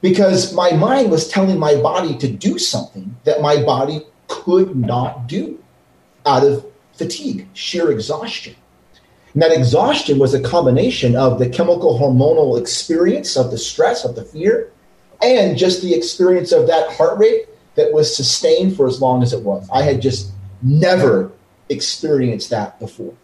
because 0.00 0.54
my 0.54 0.72
mind 0.72 1.10
was 1.10 1.28
telling 1.28 1.58
my 1.58 1.74
body 1.76 2.16
to 2.18 2.28
do 2.28 2.58
something 2.58 3.16
that 3.24 3.42
my 3.42 3.62
body 3.62 4.06
could 4.28 4.74
not 4.74 5.26
do 5.26 5.62
out 6.24 6.44
of 6.44 6.64
fatigue, 6.94 7.46
sheer 7.52 7.90
exhaustion. 7.90 8.56
And 9.34 9.42
that 9.42 9.52
exhaustion 9.52 10.18
was 10.18 10.32
a 10.32 10.40
combination 10.40 11.14
of 11.14 11.38
the 11.38 11.48
chemical 11.48 11.98
hormonal 11.98 12.58
experience 12.58 13.36
of 13.36 13.50
the 13.50 13.58
stress, 13.58 14.04
of 14.04 14.14
the 14.14 14.24
fear, 14.24 14.72
and 15.22 15.58
just 15.58 15.82
the 15.82 15.94
experience 15.94 16.52
of 16.52 16.66
that 16.68 16.90
heart 16.92 17.18
rate 17.18 17.46
that 17.76 17.92
was 17.92 18.14
sustained 18.14 18.76
for 18.76 18.86
as 18.86 19.00
long 19.00 19.22
as 19.22 19.32
it 19.32 19.42
was. 19.42 19.68
I 19.72 19.82
had 19.82 20.02
just 20.02 20.32
never 20.62 21.30
experienced 21.68 22.50
that 22.50 22.78
before. 22.78 23.14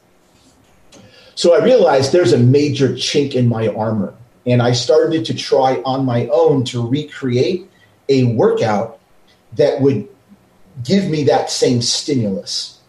So 1.34 1.54
I 1.54 1.64
realized 1.64 2.12
there's 2.12 2.32
a 2.32 2.38
major 2.38 2.90
chink 2.90 3.34
in 3.34 3.48
my 3.48 3.68
armor 3.68 4.14
and 4.46 4.60
I 4.62 4.72
started 4.72 5.24
to 5.26 5.34
try 5.34 5.80
on 5.84 6.04
my 6.04 6.26
own 6.28 6.64
to 6.66 6.86
recreate 6.86 7.68
a 8.08 8.24
workout 8.24 8.98
that 9.54 9.80
would 9.80 10.08
give 10.84 11.08
me 11.08 11.24
that 11.24 11.50
same 11.50 11.80
stimulus. 11.80 12.80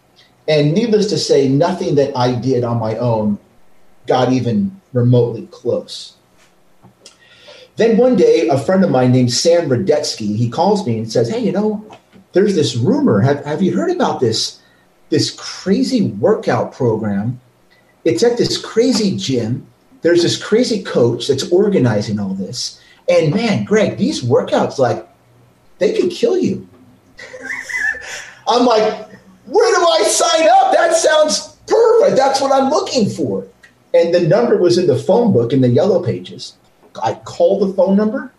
And 0.47 0.73
needless 0.73 1.07
to 1.09 1.17
say, 1.17 1.47
nothing 1.47 1.95
that 1.95 2.15
I 2.17 2.35
did 2.35 2.63
on 2.63 2.79
my 2.79 2.97
own 2.97 3.39
got 4.07 4.33
even 4.33 4.81
remotely 4.91 5.47
close. 5.47 6.17
Then 7.75 7.97
one 7.97 8.15
day, 8.15 8.47
a 8.49 8.57
friend 8.57 8.83
of 8.83 8.91
mine 8.91 9.11
named 9.11 9.31
Sam 9.31 9.69
Radetsky, 9.69 10.35
he 10.35 10.49
calls 10.49 10.85
me 10.85 10.97
and 10.97 11.11
says, 11.11 11.29
Hey, 11.29 11.39
you 11.39 11.51
know, 11.51 11.85
there's 12.33 12.55
this 12.55 12.75
rumor. 12.75 13.21
Have, 13.21 13.43
have 13.45 13.61
you 13.61 13.75
heard 13.75 13.91
about 13.91 14.19
this, 14.19 14.61
this 15.09 15.31
crazy 15.31 16.09
workout 16.11 16.71
program? 16.71 17.39
It's 18.05 18.23
at 18.23 18.37
this 18.37 18.63
crazy 18.63 19.17
gym 19.17 19.65
there's 20.03 20.21
this 20.21 20.41
crazy 20.41 20.83
coach 20.83 21.27
that's 21.27 21.49
organizing 21.49 22.19
all 22.19 22.33
this. 22.35 22.79
And 23.09 23.33
man, 23.33 23.63
Greg, 23.63 23.97
these 23.97 24.21
workouts, 24.21 24.77
like, 24.77 25.07
they 25.79 25.99
could 25.99 26.11
kill 26.11 26.37
you. 26.37 26.67
I'm 28.47 28.65
like, 28.65 29.09
where 29.45 29.75
do 29.75 29.85
I 29.85 30.03
sign 30.03 30.47
up? 30.47 30.73
That 30.73 30.95
sounds 30.95 31.57
perfect. 31.67 32.17
That's 32.17 32.41
what 32.41 32.51
I'm 32.51 32.69
looking 32.69 33.09
for. 33.09 33.47
And 33.93 34.13
the 34.13 34.27
number 34.27 34.57
was 34.57 34.77
in 34.77 34.87
the 34.87 34.97
phone 34.97 35.31
book 35.31 35.53
in 35.53 35.61
the 35.61 35.69
yellow 35.69 36.03
pages. 36.03 36.57
I 37.01 37.15
call 37.15 37.65
the 37.65 37.73
phone 37.73 37.95
number. 37.95 38.31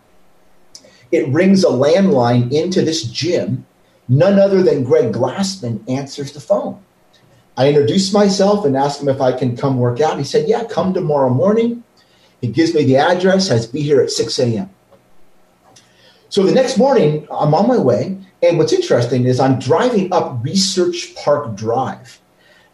It 1.11 1.27
rings 1.29 1.63
a 1.63 1.69
landline 1.69 2.51
into 2.51 2.81
this 2.81 3.03
gym. 3.03 3.65
None 4.07 4.39
other 4.39 4.61
than 4.61 4.83
Greg 4.83 5.13
Glassman 5.13 5.87
answers 5.89 6.31
the 6.31 6.39
phone. 6.39 6.83
I 7.57 7.69
introduce 7.69 8.13
myself 8.13 8.65
and 8.65 8.75
ask 8.75 9.01
him 9.01 9.07
if 9.07 9.21
I 9.21 9.31
can 9.31 9.55
come 9.55 9.77
work 9.77 10.01
out. 10.01 10.17
He 10.17 10.23
said, 10.23 10.47
Yeah, 10.47 10.65
come 10.65 10.93
tomorrow 10.93 11.29
morning. 11.29 11.83
He 12.41 12.47
gives 12.47 12.73
me 12.73 12.83
the 12.83 12.97
address, 12.97 13.47
has 13.47 13.65
be 13.65 13.81
here 13.81 14.01
at 14.01 14.11
6 14.11 14.37
a.m. 14.39 14.69
So 16.29 16.43
the 16.43 16.51
next 16.51 16.77
morning, 16.77 17.27
I'm 17.31 17.53
on 17.53 17.67
my 17.67 17.77
way. 17.77 18.17
And 18.43 18.57
what's 18.57 18.73
interesting 18.73 19.25
is 19.25 19.39
I'm 19.39 19.57
driving 19.57 20.11
up 20.13 20.43
Research 20.43 21.15
Park 21.15 21.55
Drive. 21.55 22.19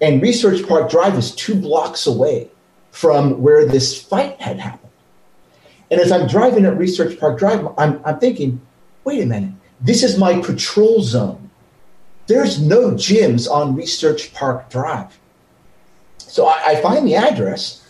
And 0.01 0.21
Research 0.21 0.67
Park 0.67 0.89
Drive 0.89 1.15
is 1.15 1.35
two 1.35 1.55
blocks 1.55 2.07
away 2.07 2.49
from 2.89 3.41
where 3.41 3.65
this 3.65 4.01
fight 4.01 4.41
had 4.41 4.59
happened. 4.59 4.80
And 5.91 5.99
as 5.99 6.11
I'm 6.11 6.27
driving 6.27 6.65
at 6.65 6.77
Research 6.77 7.19
Park 7.19 7.37
Drive, 7.37 7.67
I'm, 7.77 8.01
I'm 8.05 8.17
thinking, 8.17 8.61
wait 9.03 9.21
a 9.21 9.25
minute, 9.25 9.53
this 9.81 10.03
is 10.03 10.17
my 10.17 10.41
patrol 10.41 11.01
zone. 11.01 11.49
There's 12.27 12.61
no 12.61 12.91
gyms 12.91 13.49
on 13.49 13.75
Research 13.75 14.33
Park 14.33 14.69
Drive. 14.69 15.19
So 16.17 16.47
I, 16.47 16.63
I 16.67 16.81
find 16.81 17.05
the 17.05 17.15
address 17.15 17.85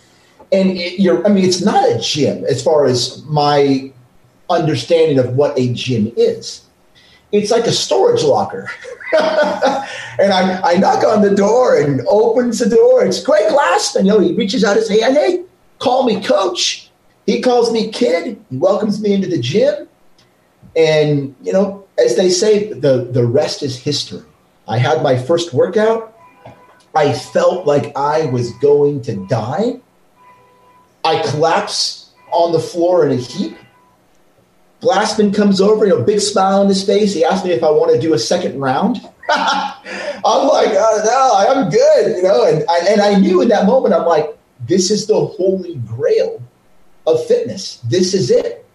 and 0.51 0.71
it, 0.71 0.99
you're, 0.99 1.25
I 1.25 1.29
mean, 1.29 1.45
it's 1.45 1.61
not 1.61 1.89
a 1.89 1.99
gym 1.99 2.43
as 2.45 2.63
far 2.63 2.85
as 2.85 3.23
my 3.25 3.91
understanding 4.49 5.19
of 5.19 5.35
what 5.35 5.57
a 5.57 5.71
gym 5.73 6.11
is. 6.17 6.65
It's 7.31 7.51
like 7.51 7.65
a 7.65 7.71
storage 7.71 8.23
locker. 8.23 8.69
and 9.17 10.33
I, 10.33 10.59
I 10.63 10.75
knock 10.75 11.05
on 11.05 11.21
the 11.21 11.33
door 11.33 11.77
and 11.77 12.01
opens 12.07 12.59
the 12.59 12.69
door. 12.69 13.05
It's 13.05 13.23
Greg 13.23 13.49
Glassman. 13.49 14.05
You 14.05 14.11
know, 14.11 14.19
he 14.19 14.33
reaches 14.33 14.65
out 14.65 14.75
his 14.75 14.89
hand. 14.89 15.15
Hey, 15.15 15.43
call 15.79 16.03
me 16.03 16.21
coach. 16.21 16.90
He 17.25 17.41
calls 17.41 17.71
me 17.71 17.91
kid. 17.91 18.43
He 18.49 18.57
welcomes 18.57 19.01
me 19.01 19.13
into 19.13 19.27
the 19.27 19.39
gym. 19.39 19.87
And, 20.75 21.35
you 21.41 21.53
know, 21.53 21.85
as 21.97 22.15
they 22.15 22.29
say, 22.29 22.71
the, 22.73 23.09
the 23.11 23.25
rest 23.25 23.63
is 23.63 23.77
history. 23.77 24.23
I 24.67 24.77
had 24.77 25.03
my 25.03 25.17
first 25.17 25.53
workout. 25.53 26.17
I 26.95 27.13
felt 27.13 27.65
like 27.65 27.95
I 27.95 28.25
was 28.27 28.51
going 28.59 29.01
to 29.03 29.25
die. 29.27 29.79
I 31.03 31.21
collapse 31.21 32.11
on 32.31 32.51
the 32.51 32.59
floor 32.59 33.05
in 33.05 33.17
a 33.17 33.21
heap. 33.21 33.57
Glassman 34.81 35.33
comes 35.33 35.61
over, 35.61 35.85
you 35.85 35.91
know, 35.95 36.03
big 36.03 36.19
smile 36.19 36.61
on 36.61 36.67
his 36.67 36.83
face. 36.83 37.13
He 37.13 37.23
asked 37.23 37.45
me 37.45 37.51
if 37.51 37.63
I 37.63 37.69
want 37.69 37.93
to 37.93 37.99
do 37.99 38.13
a 38.13 38.19
second 38.19 38.59
round. 38.59 38.97
I'm 39.29 40.47
like, 40.47 40.69
oh, 40.71 41.01
no, 41.05 41.61
I'm 41.61 41.69
good, 41.69 42.17
you 42.17 42.23
know. 42.23 42.45
And 42.45 42.63
I, 42.67 42.79
and 42.89 43.01
I 43.01 43.19
knew 43.19 43.41
in 43.41 43.49
that 43.49 43.65
moment, 43.65 43.93
I'm 43.93 44.05
like, 44.05 44.37
this 44.67 44.89
is 44.89 45.07
the 45.07 45.19
holy 45.19 45.75
grail 45.75 46.41
of 47.07 47.25
fitness. 47.25 47.77
This 47.89 48.13
is 48.13 48.31
it. 48.31 48.65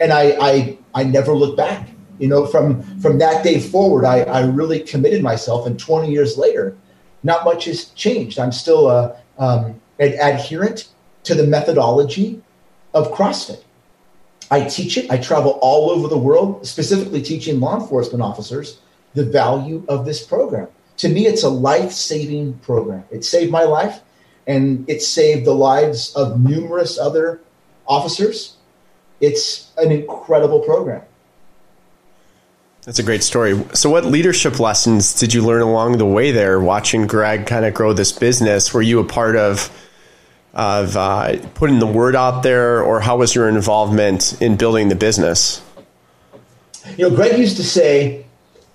And 0.00 0.12
I, 0.12 0.36
I, 0.40 0.78
I 0.94 1.04
never 1.04 1.34
looked 1.34 1.56
back. 1.56 1.88
You 2.18 2.28
know, 2.28 2.46
from 2.46 2.82
from 3.00 3.18
that 3.18 3.42
day 3.42 3.58
forward, 3.58 4.04
I, 4.04 4.20
I 4.20 4.46
really 4.46 4.80
committed 4.80 5.22
myself. 5.22 5.66
And 5.66 5.78
20 5.78 6.10
years 6.10 6.38
later, 6.38 6.76
not 7.24 7.44
much 7.44 7.64
has 7.64 7.86
changed. 7.86 8.38
I'm 8.38 8.52
still 8.52 8.88
a, 8.88 9.16
um, 9.38 9.80
an 9.98 10.12
adherent 10.20 10.88
to 11.24 11.34
the 11.34 11.44
methodology 11.44 12.40
of 12.92 13.10
CrossFit. 13.12 13.64
I 14.50 14.64
teach 14.64 14.96
it. 14.96 15.10
I 15.10 15.16
travel 15.16 15.58
all 15.62 15.90
over 15.90 16.06
the 16.06 16.18
world, 16.18 16.64
specifically 16.66 17.22
teaching 17.22 17.58
law 17.58 17.80
enforcement 17.80 18.22
officers 18.22 18.78
the 19.14 19.24
value 19.24 19.84
of 19.88 20.04
this 20.04 20.24
program. 20.24 20.68
To 20.98 21.08
me, 21.08 21.26
it's 21.26 21.42
a 21.42 21.48
life 21.48 21.90
saving 21.90 22.54
program. 22.58 23.04
It 23.10 23.24
saved 23.24 23.50
my 23.50 23.62
life 23.62 24.00
and 24.46 24.88
it 24.88 25.02
saved 25.02 25.46
the 25.46 25.54
lives 25.54 26.14
of 26.14 26.40
numerous 26.40 26.98
other 26.98 27.40
officers. 27.86 28.56
It's 29.20 29.72
an 29.76 29.90
incredible 29.92 30.60
program. 30.60 31.02
That's 32.82 32.98
a 32.98 33.02
great 33.02 33.22
story. 33.22 33.64
So, 33.72 33.88
what 33.88 34.04
leadership 34.04 34.60
lessons 34.60 35.14
did 35.14 35.32
you 35.32 35.42
learn 35.42 35.62
along 35.62 35.96
the 35.96 36.06
way 36.06 36.32
there, 36.32 36.60
watching 36.60 37.06
Greg 37.06 37.46
kind 37.46 37.64
of 37.64 37.72
grow 37.72 37.94
this 37.94 38.12
business? 38.12 38.74
Were 38.74 38.82
you 38.82 39.00
a 39.00 39.04
part 39.04 39.36
of 39.36 39.70
of 40.52 40.96
uh, 40.96 41.38
putting 41.54 41.78
the 41.78 41.86
word 41.86 42.14
out 42.14 42.42
there, 42.42 42.82
or 42.82 43.00
how 43.00 43.16
was 43.16 43.34
your 43.34 43.48
involvement 43.48 44.40
in 44.40 44.56
building 44.56 44.88
the 44.88 44.94
business? 44.94 45.62
You 46.96 47.08
know, 47.08 47.16
Greg 47.16 47.38
used 47.38 47.56
to 47.56 47.64
say, 47.64 48.23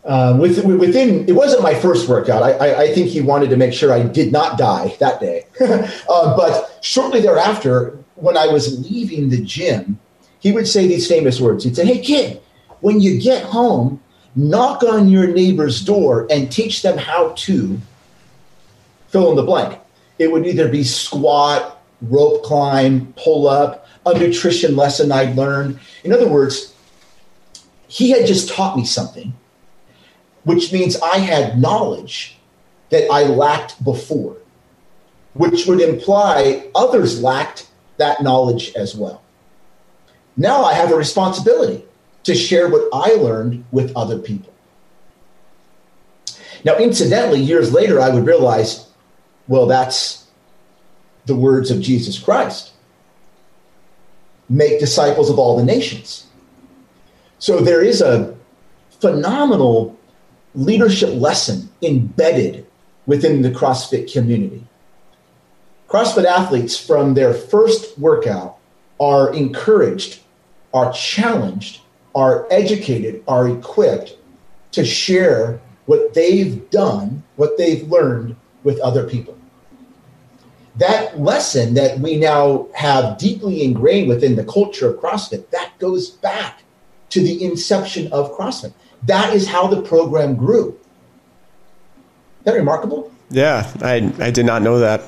uh, 0.06 0.38
within 0.39 1.28
it 1.28 1.34
wasn't 1.34 1.62
my 1.62 1.74
first 1.76 2.08
workout. 2.08 2.41
I, 2.41 2.52
I, 2.52 2.82
I, 2.84 2.93
think 2.93 3.10
he 3.10 3.22
wanted 3.22 3.50
to 3.50 3.58
make 3.58 3.74
sure 3.74 3.91
I 3.91 4.04
did 4.04 4.32
not 4.32 4.58
die 4.58 4.95
that 5.00 5.20
day. 5.20 5.45
uh, 5.62 6.38
but 6.38 6.80
shortly 6.82 7.20
thereafter, 7.20 7.97
when 8.16 8.38
I 8.38 8.47
was 8.47 8.89
leaving 8.89 9.30
the 9.30 9.41
gym, 9.43 10.00
he 10.39 10.54
would 10.54 10.68
say 10.68 10.88
these 10.88 11.08
famous 11.08 11.41
words. 11.41 11.66
He'd 11.66 11.76
say, 11.76 11.86
"Hey, 11.86 12.00
kid." 12.00 12.41
when 12.82 13.00
you 13.00 13.20
get 13.20 13.43
home, 13.43 14.02
knock 14.36 14.84
on 14.84 15.10
your 15.10 15.28
neighbor's 15.28 15.84
door 15.84 16.28
and 16.30 16.52
teach 16.52 16.82
them 16.82 16.97
how 16.97 17.34
to 17.38 17.80
fill 19.08 19.32
in 19.32 19.36
the 19.36 19.43
blank. 19.43 19.80
It 20.18 20.32
would 20.32 20.45
either 20.45 20.70
be 20.70 20.84
squat, 20.84 21.82
rope 22.02 22.43
climb, 22.43 23.14
pull 23.14 23.47
up, 23.47 23.88
a 24.06 24.18
nutrition 24.18 24.76
lesson 24.76 25.12
I'd 25.12 25.36
learned. 25.36 25.80
In 26.04 26.14
other 26.14 26.28
words, 26.28 26.74
he 27.88 28.12
had 28.12 28.26
just 28.26 28.50
taught 28.50 28.78
me 28.78 28.86
something, 28.86 29.34
which 30.44 30.72
means 30.72 31.00
I 31.02 31.18
had 31.18 31.60
knowledge 31.60 32.38
that 32.90 33.10
I 33.12 33.24
lacked 33.24 33.84
before, 33.84 34.38
which 35.34 35.66
would 35.68 35.82
imply 35.82 36.70
others 36.76 37.22
lacked 37.22 37.70
that 37.98 38.22
knowledge 38.22 38.74
as 38.76 38.96
well. 38.96 39.22
Now 40.38 40.64
I 40.64 40.74
have 40.74 40.92
a 40.92 40.96
responsibility 40.96 41.86
to 42.24 42.36
share 42.36 42.70
what 42.70 42.88
I 42.94 43.16
learned 43.16 43.66
with 43.72 43.96
other 43.96 44.18
people. 44.18 44.54
Now, 46.66 46.78
incidentally, 46.78 47.40
years 47.40 47.72
later, 47.72 48.02
I 48.02 48.10
would 48.10 48.26
realize, 48.26 48.88
well, 49.48 49.66
that's 49.66 50.28
the 51.26 51.36
words 51.36 51.72
of 51.72 51.80
Jesus 51.80 52.20
Christ 52.20 52.74
make 54.50 54.80
disciples 54.80 55.30
of 55.30 55.38
all 55.38 55.56
the 55.56 55.64
nations. 55.64 56.26
So 57.38 57.60
there 57.60 57.84
is 57.84 58.02
a 58.02 58.36
phenomenal 59.00 59.98
leadership 60.56 61.10
lesson 61.14 61.70
embedded 61.82 62.66
within 63.06 63.41
the 63.41 63.52
CrossFit 63.52 64.12
community. 64.12 64.66
CrossFit 65.88 66.26
athletes, 66.26 66.78
from 66.78 67.14
their 67.14 67.34
first 67.34 67.97
workout, 67.97 68.58
are 69.00 69.34
encouraged, 69.34 70.20
are 70.74 70.91
challenged 70.93 71.82
are 72.16 72.47
educated, 72.52 73.24
are 73.28 73.50
equipped 73.50 74.18
to 74.72 74.86
share 74.86 75.62
what 75.86 76.14
they've 76.14 76.70
done, 76.70 77.24
what 77.36 77.58
they've 77.58 77.88
learned 77.88 78.36
with 78.64 78.80
other 78.80 79.08
people. 79.08 79.38
That 80.76 81.20
lesson 81.20 81.74
that 81.74 82.00
we 82.00 82.18
now 82.18 82.68
have 82.74 83.18
deeply 83.18 83.64
ingrained 83.64 84.08
within 84.08 84.36
the 84.36 84.45
culture 84.45 84.89
of 84.89 85.00
CrossFit, 85.00 85.50
that 85.50 85.72
goes 85.80 86.10
back 86.10 86.64
to 87.10 87.22
the 87.22 87.43
inception 87.43 88.12
of 88.12 88.36
CrossFit. 88.38 88.74
That 89.04 89.34
is 89.34 89.47
how 89.47 89.68
the 89.68 89.82
program 89.82 90.36
grew. 90.36 90.70
Isn't 90.70 92.45
that 92.45 92.56
remarkable? 92.56 93.12
Yeah, 93.30 93.72
I, 93.82 94.12
I 94.20 94.32
did 94.32 94.45
not 94.45 94.62
know 94.62 94.80
that. 94.80 95.04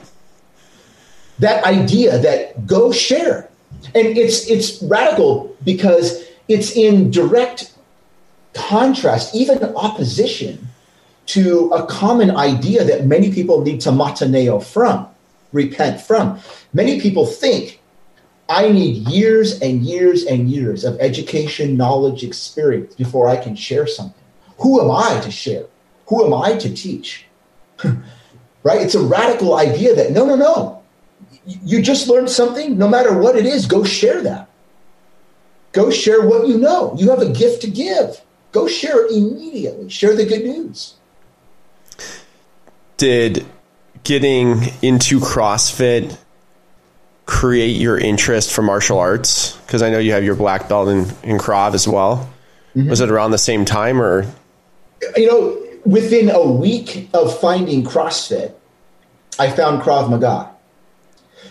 That 1.39 1.63
idea 1.63 2.19
that 2.19 2.67
go 2.67 2.91
share. 2.91 3.49
And 3.95 4.17
it's 4.17 4.47
it's 4.47 4.81
radical 4.83 5.55
because 5.63 6.23
it's 6.47 6.75
in 6.75 7.09
direct 7.09 7.73
contrast, 8.53 9.33
even 9.33 9.63
opposition 9.75 10.67
to 11.27 11.69
a 11.71 11.85
common 11.85 12.31
idea 12.31 12.83
that 12.83 13.05
many 13.05 13.31
people 13.33 13.61
need 13.61 13.81
to 13.81 13.89
metanoeo 13.89 14.63
from, 14.63 15.07
repent 15.53 16.01
from. 16.01 16.39
Many 16.73 16.99
people 16.99 17.25
think 17.25 17.80
I 18.51 18.67
need 18.67 19.07
years 19.07 19.61
and 19.61 19.81
years 19.81 20.25
and 20.25 20.49
years 20.49 20.83
of 20.83 20.99
education, 20.99 21.77
knowledge, 21.77 22.21
experience 22.21 22.93
before 22.95 23.29
I 23.29 23.37
can 23.37 23.55
share 23.55 23.87
something. 23.87 24.21
Who 24.57 24.81
am 24.81 24.91
I 24.91 25.21
to 25.21 25.31
share? 25.31 25.67
Who 26.07 26.25
am 26.25 26.33
I 26.33 26.57
to 26.57 26.73
teach? 26.73 27.25
right? 28.63 28.81
It's 28.81 28.95
a 28.95 29.01
radical 29.01 29.55
idea 29.55 29.95
that 29.95 30.11
no, 30.11 30.25
no, 30.25 30.35
no. 30.35 30.83
You 31.45 31.81
just 31.81 32.09
learned 32.09 32.29
something, 32.29 32.77
no 32.77 32.89
matter 32.89 33.17
what 33.17 33.37
it 33.37 33.45
is, 33.45 33.65
go 33.65 33.85
share 33.85 34.21
that. 34.21 34.49
Go 35.71 35.89
share 35.89 36.27
what 36.27 36.49
you 36.49 36.57
know. 36.57 36.93
You 36.97 37.09
have 37.09 37.21
a 37.21 37.31
gift 37.31 37.61
to 37.61 37.71
give. 37.71 38.19
Go 38.51 38.67
share 38.67 39.05
it 39.05 39.13
immediately. 39.13 39.87
Share 39.87 40.13
the 40.13 40.25
good 40.25 40.43
news. 40.43 40.95
Did 42.97 43.45
getting 44.03 44.73
into 44.81 45.21
CrossFit 45.21 46.17
create 47.31 47.77
your 47.77 47.97
interest 47.97 48.51
for 48.51 48.61
martial 48.61 48.99
arts? 48.99 49.57
Because 49.65 49.81
I 49.81 49.89
know 49.89 49.99
you 49.99 50.11
have 50.11 50.23
your 50.23 50.35
black 50.35 50.67
belt 50.67 50.89
in, 50.89 50.99
in 51.23 51.37
Krav 51.37 51.73
as 51.73 51.87
well. 51.87 52.29
Mm-hmm. 52.75 52.89
Was 52.89 52.99
it 53.01 53.09
around 53.09 53.31
the 53.31 53.37
same 53.37 53.65
time 53.65 54.01
or? 54.01 54.25
You 55.15 55.27
know, 55.27 55.67
within 55.85 56.29
a 56.29 56.43
week 56.43 57.09
of 57.13 57.37
finding 57.39 57.83
CrossFit, 57.83 58.53
I 59.39 59.49
found 59.49 59.81
Krav 59.81 60.09
Maga. 60.09 60.49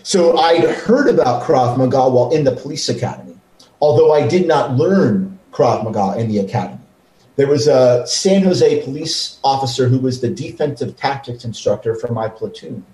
So 0.03 0.37
I'd 0.37 0.63
heard 0.63 1.09
about 1.09 1.43
Krav 1.43 1.77
Maga 1.77 2.09
while 2.09 2.31
in 2.31 2.43
the 2.43 2.55
police 2.55 2.89
academy 2.89 3.31
although 3.81 4.13
I 4.13 4.27
did 4.27 4.47
not 4.47 4.77
learn 4.77 5.39
Krav 5.51 5.83
Maga 5.83 6.19
in 6.19 6.29
the 6.29 6.37
academy. 6.37 6.79
There 7.35 7.47
was 7.47 7.67
a 7.67 8.05
San 8.05 8.43
Jose 8.43 8.83
police 8.83 9.39
officer 9.43 9.87
who 9.87 9.97
was 9.97 10.21
the 10.21 10.29
defensive 10.29 10.95
tactics 10.95 11.43
instructor 11.43 11.95
for 11.95 12.13
my 12.13 12.29
platoon. 12.29 12.85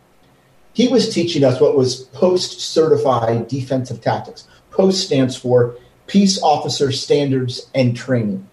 He 0.78 0.88
was 0.88 1.11
teaching 1.11 1.43
us 1.43 1.59
what 1.59 1.75
was 1.75 2.03
post 2.13 2.61
certified 2.61 3.47
defensive 3.47 3.99
tactics. 3.99 4.47
Post 4.69 5.07
stands 5.07 5.36
for 5.36 5.75
Peace 6.05 6.39
Officer 6.43 6.91
Standards 6.91 7.67
and 7.73 7.97
Training. 7.97 8.47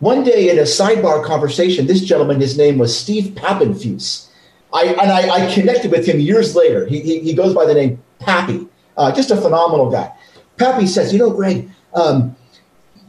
One 0.00 0.22
day 0.24 0.50
in 0.50 0.58
a 0.58 0.64
sidebar 0.64 1.24
conversation, 1.24 1.86
this 1.86 2.02
gentleman, 2.04 2.38
his 2.38 2.58
name 2.58 2.76
was 2.76 2.94
Steve 2.94 3.34
Pappenfuse. 3.34 4.28
I, 4.74 4.88
and 4.88 5.10
I, 5.10 5.46
I 5.46 5.54
connected 5.54 5.90
with 5.90 6.04
him 6.06 6.20
years 6.20 6.54
later. 6.54 6.84
He, 6.84 7.00
he, 7.00 7.20
he 7.20 7.32
goes 7.32 7.54
by 7.54 7.64
the 7.64 7.72
name 7.72 8.02
Pappy, 8.18 8.68
uh, 8.98 9.10
just 9.10 9.30
a 9.30 9.36
phenomenal 9.36 9.90
guy. 9.90 10.12
Pappy 10.58 10.86
says, 10.86 11.14
you 11.14 11.18
know, 11.18 11.30
Greg, 11.30 11.70
um, 11.94 12.36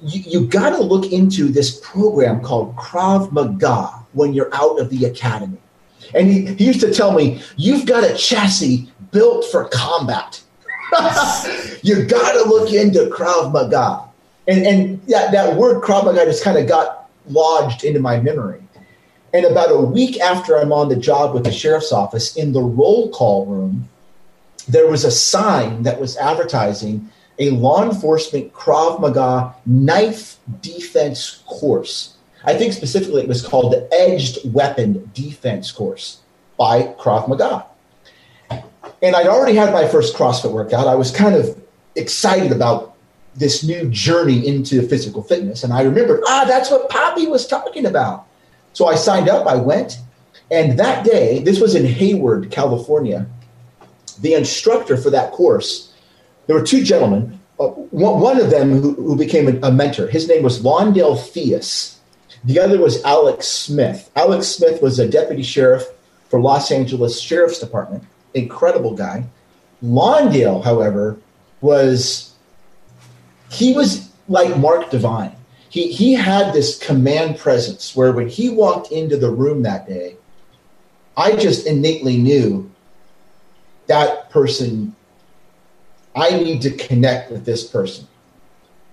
you, 0.02 0.22
you 0.26 0.48
got 0.48 0.70
to 0.70 0.82
look 0.82 1.12
into 1.12 1.50
this 1.50 1.78
program 1.84 2.40
called 2.40 2.74
Krav 2.78 3.34
Maga 3.34 4.06
when 4.14 4.34
you're 4.34 4.56
out 4.56 4.80
of 4.80 4.90
the 4.90 5.04
academy. 5.04 5.58
And 6.14 6.28
he, 6.28 6.46
he 6.56 6.66
used 6.66 6.82
to 6.82 6.94
tell 6.94 7.12
me, 7.12 7.42
You've 7.56 7.86
got 7.86 8.04
a 8.04 8.16
chassis 8.16 8.90
built 9.12 9.46
for 9.46 9.66
combat. 9.66 10.42
you 11.84 12.04
got 12.06 12.34
to 12.34 12.50
look 12.50 12.74
into 12.74 13.06
Krav 13.06 13.52
Maga. 13.54 14.04
And, 14.48 14.66
and 14.66 15.06
that, 15.08 15.32
that 15.32 15.56
word 15.56 15.82
Krav 15.82 16.06
Maga 16.06 16.26
just 16.26 16.44
kind 16.44 16.58
of 16.58 16.68
got 16.68 17.10
lodged 17.28 17.84
into 17.84 18.00
my 18.00 18.20
memory. 18.20 18.62
And 19.34 19.46
about 19.46 19.72
a 19.72 19.80
week 19.80 20.20
after 20.20 20.58
I'm 20.58 20.74
on 20.74 20.90
the 20.90 20.96
job 20.96 21.34
with 21.34 21.46
the 21.46 21.52
sheriff's 21.52 21.94
office, 21.94 22.36
in 22.36 22.52
the 22.52 22.62
roll 22.62 23.10
call 23.12 23.46
room, 23.46 23.88
there 24.68 24.90
was 24.90 25.06
a 25.06 25.12
sign 25.12 25.84
that 25.84 26.00
was 26.02 26.18
advertising 26.18 27.10
a 27.40 27.52
law 27.52 27.84
enforcement 27.84 28.54
Krav 28.54 29.00
Maga 29.00 29.56
knife 29.66 30.38
defense 30.62 31.44
course. 31.48 32.18
I 32.46 32.56
think 32.56 32.74
specifically 32.74 33.22
it 33.22 33.28
was 33.28 33.46
called 33.46 33.74
the 33.74 33.88
Edged 33.94 34.40
Weapon 34.52 35.10
Defense 35.14 35.72
Course 35.72 36.20
by 36.58 36.84
Krav 37.00 37.28
Maga. 37.28 37.66
And 39.02 39.16
I'd 39.16 39.28
already 39.28 39.56
had 39.56 39.74
my 39.74 39.88
first 39.88 40.16
CrossFit 40.16 40.52
workout. 40.52 40.88
I 40.88 40.96
was 40.96 41.12
kind 41.12 41.36
of 41.36 41.60
excited 41.96 42.52
about 42.52 42.96
this 43.36 43.64
new 43.64 43.90
journey 43.90 44.46
into 44.46 44.88
physical 44.88 45.24
fitness. 45.24 45.64
And 45.64 45.74
I 45.74 45.84
remembered, 45.84 46.22
ah, 46.28 46.46
that's 46.48 46.70
what 46.70 46.90
Pappy 46.90 47.28
was 47.28 47.48
talking 47.48 47.86
about. 47.86 48.28
So 48.74 48.88
I 48.88 48.96
signed 48.96 49.30
up, 49.30 49.48
I 49.48 49.56
went. 49.56 50.00
And 50.50 50.78
that 50.80 51.06
day, 51.06 51.40
this 51.40 51.60
was 51.60 51.76
in 51.76 51.86
Hayward, 51.86 52.52
California, 52.52 53.26
the 54.20 54.34
instructor 54.34 54.98
for 54.98 55.10
that 55.10 55.32
course, 55.32 55.94
there 56.48 56.56
were 56.56 56.66
two 56.66 56.84
gentlemen. 56.84 57.40
Uh, 57.60 57.68
one, 57.68 58.20
one, 58.20 58.40
of 58.40 58.50
them 58.50 58.72
who, 58.72 58.94
who 58.96 59.16
became 59.16 59.48
a, 59.48 59.68
a, 59.68 59.72
mentor, 59.72 60.08
his 60.08 60.28
name 60.28 60.44
was 60.44 60.62
Londale 60.62 61.16
Theus. 61.16 61.98
The 62.44 62.60
other 62.60 62.80
was 62.80 63.04
Alex 63.04 63.48
Smith. 63.48 64.10
Alex 64.16 64.48
Smith 64.48 64.82
was 64.82 65.00
a 65.00 65.08
deputy 65.08 65.44
sheriff 65.44 65.86
for 66.30 66.40
Los 66.40 66.72
Angeles 66.72 67.20
Sheriff's 67.20 67.60
Department. 67.60 68.04
Incredible 68.34 68.96
guy. 68.96 69.26
Londale, 69.84 70.64
however, 70.64 71.18
was 71.62 72.34
he 73.52 73.74
was 73.74 74.10
like 74.28 74.58
Mark 74.58 74.90
Divine. 74.90 75.36
He 75.70 75.92
he 75.92 76.14
had 76.14 76.54
this 76.54 76.78
command 76.80 77.38
presence 77.38 77.96
where 77.96 78.12
when 78.12 78.28
he 78.28 78.50
walked 78.50 78.92
into 78.92 79.18
the 79.18 79.30
room 79.30 79.64
that 79.64 79.88
day, 79.88 80.16
I 81.16 81.36
just 81.36 81.68
innately 81.68 82.18
knew 82.18 82.72
that 83.88 84.30
person, 84.30 84.96
I 86.16 86.32
need 86.32 86.62
to 86.62 86.72
connect 86.72 87.32
with 87.32 87.46
this 87.46 87.68
person. 87.68 88.08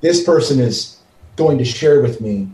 This 0.01 0.24
person 0.24 0.61
is 0.61 0.99
going 1.36 1.59
to 1.59 1.64
share 1.64 2.01
with 2.01 2.20
me 2.20 2.49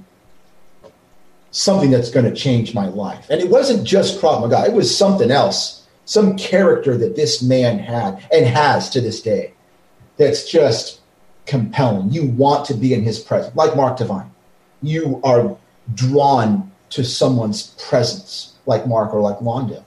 something 1.54 1.92
that's 1.92 2.10
going 2.10 2.26
to 2.26 2.34
change 2.34 2.74
my 2.74 2.86
life. 2.86 3.26
And 3.30 3.40
it 3.40 3.48
wasn't 3.48 3.86
just 3.86 4.20
Krav 4.20 4.40
Maga, 4.40 4.64
it 4.66 4.72
was 4.72 4.94
something 4.94 5.30
else, 5.30 5.86
some 6.04 6.36
character 6.36 6.96
that 6.98 7.14
this 7.14 7.42
man 7.42 7.78
had 7.78 8.26
and 8.32 8.44
has 8.44 8.90
to 8.90 9.00
this 9.00 9.22
day 9.22 9.54
that's 10.16 10.50
just 10.50 11.00
compelling. 11.46 12.10
You 12.10 12.26
want 12.26 12.66
to 12.66 12.74
be 12.74 12.92
in 12.92 13.02
his 13.02 13.20
presence, 13.20 13.54
like 13.54 13.76
Mark 13.76 13.98
Divine. 13.98 14.30
You 14.82 15.20
are 15.22 15.56
drawn 15.94 16.72
to 16.90 17.04
someone's 17.04 17.68
presence, 17.88 18.54
like 18.66 18.88
Mark 18.88 19.14
or 19.14 19.20
like 19.20 19.38
Londale. 19.38 19.84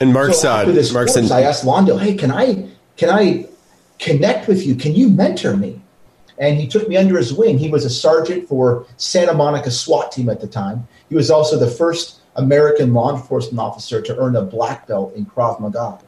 And 0.00 0.12
Mark 0.12 0.34
so 0.34 0.48
after 0.48 0.72
this 0.72 0.92
Mark's 0.92 1.14
course, 1.14 1.30
in- 1.30 1.36
I 1.36 1.42
asked 1.42 1.64
Londo, 1.64 2.00
"Hey, 2.00 2.14
can 2.14 2.32
I 2.32 2.66
can 2.96 3.10
I 3.10 3.46
connect 4.00 4.48
with 4.48 4.66
you? 4.66 4.74
Can 4.74 4.94
you 4.94 5.08
mentor 5.08 5.56
me?" 5.56 5.82
And 6.40 6.56
he 6.56 6.66
took 6.66 6.88
me 6.88 6.96
under 6.96 7.16
his 7.16 7.32
wing. 7.32 7.58
He 7.58 7.68
was 7.68 7.84
a 7.84 7.90
sergeant 7.90 8.48
for 8.48 8.86
Santa 8.96 9.34
Monica 9.34 9.70
SWAT 9.70 10.12
team 10.12 10.28
at 10.28 10.40
the 10.40 10.46
time. 10.46 10.86
He 11.08 11.14
was 11.14 11.30
also 11.30 11.58
the 11.58 11.70
first 11.70 12.20
American 12.36 12.94
law 12.94 13.14
enforcement 13.14 13.58
officer 13.58 14.00
to 14.00 14.16
earn 14.16 14.36
a 14.36 14.42
black 14.42 14.86
belt 14.86 15.14
in 15.14 15.26
Krav 15.26 15.60
Maga. 15.60 15.98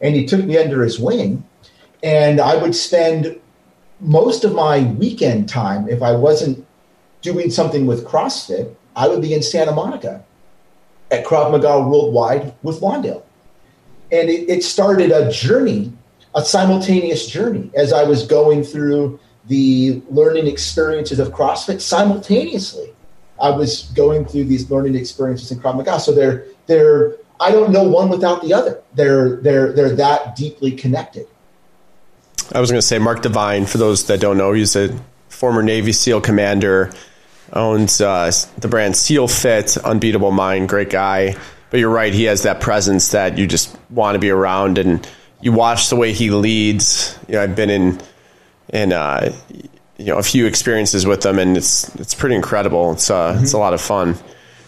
And 0.00 0.14
he 0.14 0.26
took 0.26 0.44
me 0.44 0.56
under 0.56 0.84
his 0.84 1.00
wing, 1.00 1.44
and 2.04 2.40
I 2.40 2.56
would 2.56 2.76
spend 2.76 3.40
most 4.00 4.44
of 4.44 4.54
my 4.54 4.84
weekend 4.92 5.48
time 5.48 5.88
if 5.88 6.02
I 6.02 6.12
wasn't 6.12 6.64
doing 7.20 7.50
something 7.50 7.86
with 7.86 8.06
CrossFit, 8.06 8.74
I 8.94 9.08
would 9.08 9.20
be 9.20 9.34
in 9.34 9.42
Santa 9.42 9.72
Monica 9.72 10.24
at 11.10 11.24
Krav 11.24 11.50
Maga 11.50 11.80
Worldwide 11.80 12.54
with 12.62 12.80
Londale. 12.80 13.24
And 14.12 14.28
it, 14.28 14.48
it 14.48 14.62
started 14.62 15.10
a 15.10 15.30
journey, 15.30 15.92
a 16.34 16.44
simultaneous 16.44 17.26
journey, 17.26 17.70
as 17.74 17.92
I 17.92 18.04
was 18.04 18.26
going 18.26 18.62
through 18.62 19.18
the 19.48 20.02
learning 20.10 20.46
experiences 20.46 21.18
of 21.18 21.28
CrossFit 21.28 21.80
simultaneously. 21.80 22.92
I 23.40 23.50
was 23.50 23.84
going 23.94 24.24
through 24.24 24.44
these 24.44 24.70
learning 24.70 24.94
experiences 24.94 25.50
in 25.50 25.60
Krav 25.60 25.76
Maga. 25.76 26.00
So 26.00 26.12
they're 26.12 26.44
they're 26.66 27.16
I 27.40 27.50
don't 27.50 27.72
know 27.72 27.84
one 27.84 28.08
without 28.08 28.42
the 28.42 28.52
other. 28.52 28.82
They're 28.94 29.36
they're 29.36 29.72
they're 29.72 29.94
that 29.96 30.36
deeply 30.36 30.72
connected. 30.72 31.26
I 32.52 32.60
was 32.60 32.70
going 32.70 32.80
to 32.80 32.86
say 32.86 32.98
Mark 32.98 33.22
Divine. 33.22 33.66
For 33.66 33.78
those 33.78 34.06
that 34.06 34.20
don't 34.20 34.38
know, 34.38 34.52
he's 34.52 34.74
a 34.74 34.98
former 35.28 35.62
Navy 35.62 35.92
SEAL 35.92 36.22
commander 36.22 36.92
owns 37.52 38.00
uh, 38.00 38.30
the 38.58 38.68
brand 38.68 38.96
Seal 38.96 39.28
Fit, 39.28 39.76
Unbeatable 39.78 40.32
Mind, 40.32 40.68
great 40.68 40.90
guy. 40.90 41.36
But 41.70 41.80
you're 41.80 41.90
right, 41.90 42.12
he 42.12 42.24
has 42.24 42.42
that 42.44 42.60
presence 42.60 43.10
that 43.10 43.36
you 43.36 43.46
just 43.46 43.76
want 43.90 44.14
to 44.14 44.18
be 44.18 44.30
around, 44.30 44.78
and 44.78 45.06
you 45.40 45.52
watch 45.52 45.90
the 45.90 45.96
way 45.96 46.12
he 46.12 46.30
leads. 46.30 47.18
You 47.28 47.34
know, 47.34 47.42
I've 47.42 47.54
been 47.54 47.70
in 47.70 48.00
in 48.72 48.92
uh, 48.92 49.34
you 49.96 50.06
know 50.06 50.18
a 50.18 50.22
few 50.22 50.46
experiences 50.46 51.06
with 51.06 51.22
them, 51.22 51.38
and 51.38 51.56
it's 51.56 51.94
it's 51.96 52.14
pretty 52.14 52.34
incredible. 52.34 52.92
It's 52.92 53.10
uh, 53.10 53.34
mm-hmm. 53.34 53.42
it's 53.42 53.52
a 53.52 53.58
lot 53.58 53.74
of 53.74 53.80
fun. 53.80 54.16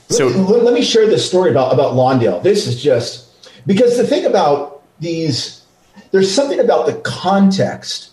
So 0.08 0.26
let, 0.26 0.64
let 0.64 0.74
me 0.74 0.82
share 0.82 1.06
this 1.06 1.26
story 1.26 1.50
about 1.50 1.72
about 1.72 1.94
Londale. 1.94 2.42
This 2.42 2.66
is 2.66 2.82
just 2.82 3.50
because 3.66 3.96
the 3.96 4.06
thing 4.06 4.26
about 4.26 4.82
these, 4.98 5.64
there's 6.10 6.32
something 6.32 6.60
about 6.60 6.86
the 6.86 6.94
context 6.94 8.10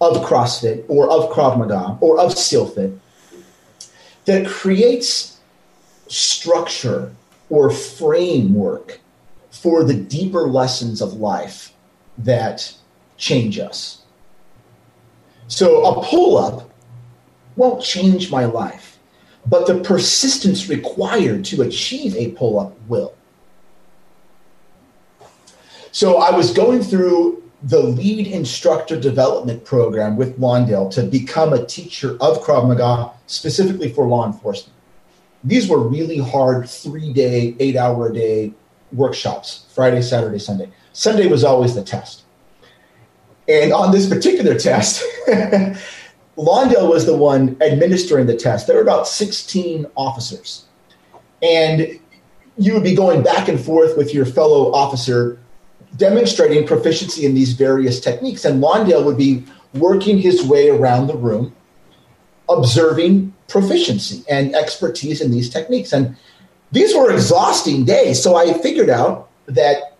of 0.00 0.16
CrossFit 0.24 0.84
or 0.88 1.10
of 1.10 1.30
Krav 1.30 1.58
Maga 1.58 1.98
or 2.00 2.18
of 2.18 2.32
SealFit 2.32 2.98
that 4.24 4.46
creates 4.46 5.38
structure 6.08 7.12
or 7.48 7.70
framework 7.70 9.00
for 9.50 9.84
the 9.84 9.94
deeper 9.94 10.42
lessons 10.42 11.00
of 11.00 11.14
life 11.14 11.72
that 12.16 12.74
change 13.16 13.58
us. 13.58 13.99
So 15.50 15.84
a 15.84 16.04
pull 16.04 16.38
up 16.38 16.70
won't 17.56 17.82
change 17.82 18.30
my 18.30 18.44
life, 18.44 18.98
but 19.46 19.66
the 19.66 19.80
persistence 19.80 20.68
required 20.68 21.44
to 21.46 21.62
achieve 21.62 22.14
a 22.14 22.30
pull 22.30 22.60
up 22.60 22.72
will. 22.88 23.14
So 25.90 26.18
I 26.18 26.34
was 26.34 26.52
going 26.52 26.82
through 26.82 27.42
the 27.64 27.82
lead 27.82 28.28
instructor 28.28 28.98
development 28.98 29.64
program 29.64 30.16
with 30.16 30.38
Londale 30.38 30.88
to 30.92 31.02
become 31.02 31.52
a 31.52 31.66
teacher 31.66 32.16
of 32.20 32.42
Krav 32.44 32.68
Maga 32.68 33.10
specifically 33.26 33.92
for 33.92 34.06
law 34.06 34.26
enforcement. 34.26 34.78
These 35.42 35.68
were 35.68 35.80
really 35.80 36.18
hard 36.18 36.70
three 36.70 37.12
day, 37.12 37.56
eight 37.58 37.74
hour 37.74 38.08
a 38.08 38.14
day 38.14 38.52
workshops 38.92 39.66
Friday, 39.74 40.00
Saturday, 40.00 40.38
Sunday. 40.38 40.70
Sunday 40.92 41.26
was 41.26 41.42
always 41.42 41.74
the 41.74 41.82
test. 41.82 42.22
And 43.48 43.72
on 43.72 43.92
this 43.92 44.08
particular 44.08 44.58
test, 44.58 45.02
Londale 46.36 46.88
was 46.88 47.06
the 47.06 47.16
one 47.16 47.56
administering 47.60 48.26
the 48.26 48.36
test. 48.36 48.66
There 48.66 48.76
were 48.76 48.82
about 48.82 49.08
16 49.08 49.86
officers. 49.96 50.66
And 51.42 51.98
you 52.56 52.74
would 52.74 52.84
be 52.84 52.94
going 52.94 53.22
back 53.22 53.48
and 53.48 53.60
forth 53.60 53.96
with 53.96 54.14
your 54.14 54.26
fellow 54.26 54.72
officer 54.72 55.38
demonstrating 55.96 56.66
proficiency 56.66 57.26
in 57.26 57.34
these 57.34 57.52
various 57.52 58.00
techniques. 58.00 58.44
And 58.44 58.62
Londale 58.62 59.04
would 59.04 59.18
be 59.18 59.44
working 59.74 60.18
his 60.18 60.44
way 60.44 60.68
around 60.68 61.06
the 61.06 61.16
room, 61.16 61.54
observing 62.48 63.34
proficiency 63.48 64.24
and 64.28 64.54
expertise 64.54 65.20
in 65.20 65.30
these 65.30 65.50
techniques. 65.50 65.92
And 65.92 66.16
these 66.72 66.94
were 66.94 67.10
exhausting 67.10 67.84
days. 67.84 68.22
So 68.22 68.36
I 68.36 68.52
figured 68.54 68.90
out 68.90 69.28
that 69.46 69.96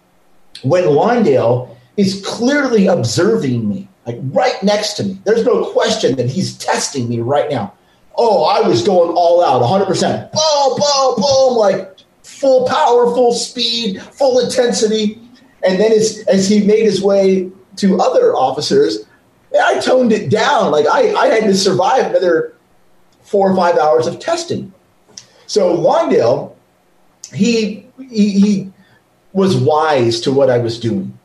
when 0.63 0.85
Londale 0.85 1.70
is 2.01 2.25
clearly 2.25 2.87
observing 2.87 3.69
me, 3.69 3.87
like 4.07 4.19
right 4.23 4.61
next 4.63 4.95
to 4.95 5.05
me, 5.05 5.21
there's 5.25 5.45
no 5.45 5.71
question 5.71 6.17
that 6.17 6.31
he's 6.31 6.57
testing 6.57 7.09
me 7.09 7.21
right 7.21 7.51
now. 7.51 7.75
Oh, 8.17 8.45
I 8.45 8.67
was 8.67 8.83
going 8.83 9.13
all 9.15 9.45
out, 9.45 9.61
100%. 9.63 10.33
Boom, 10.33 10.79
boom, 10.79 11.15
boom, 11.17 11.57
like 11.59 11.99
full 12.23 12.67
power, 12.67 13.15
full 13.15 13.35
speed, 13.35 14.01
full 14.01 14.39
intensity. 14.39 15.21
And 15.63 15.79
then 15.79 15.93
as, 15.93 16.25
as 16.27 16.49
he 16.49 16.65
made 16.67 16.85
his 16.85 17.03
way 17.03 17.51
to 17.77 18.01
other 18.01 18.35
officers, 18.35 19.05
I 19.55 19.79
toned 19.81 20.13
it 20.13 20.31
down. 20.31 20.71
Like 20.73 20.87
I, 20.87 21.15
I 21.15 21.27
had 21.27 21.45
to 21.45 21.55
survive 21.55 22.07
another 22.07 22.55
four 23.23 23.53
or 23.53 23.57
five 23.57 23.77
hours 23.77 24.07
of 24.07 24.19
testing. 24.19 24.73
So 25.47 25.77
Londale, 25.77 26.55
he, 27.35 27.87
he, 28.09 28.31
he 28.41 28.73
was 29.35 29.57
wise 29.57 30.21
to 30.23 30.33
what 30.33 30.49
I 30.49 30.59
was 30.59 30.81
doing. 30.81 31.19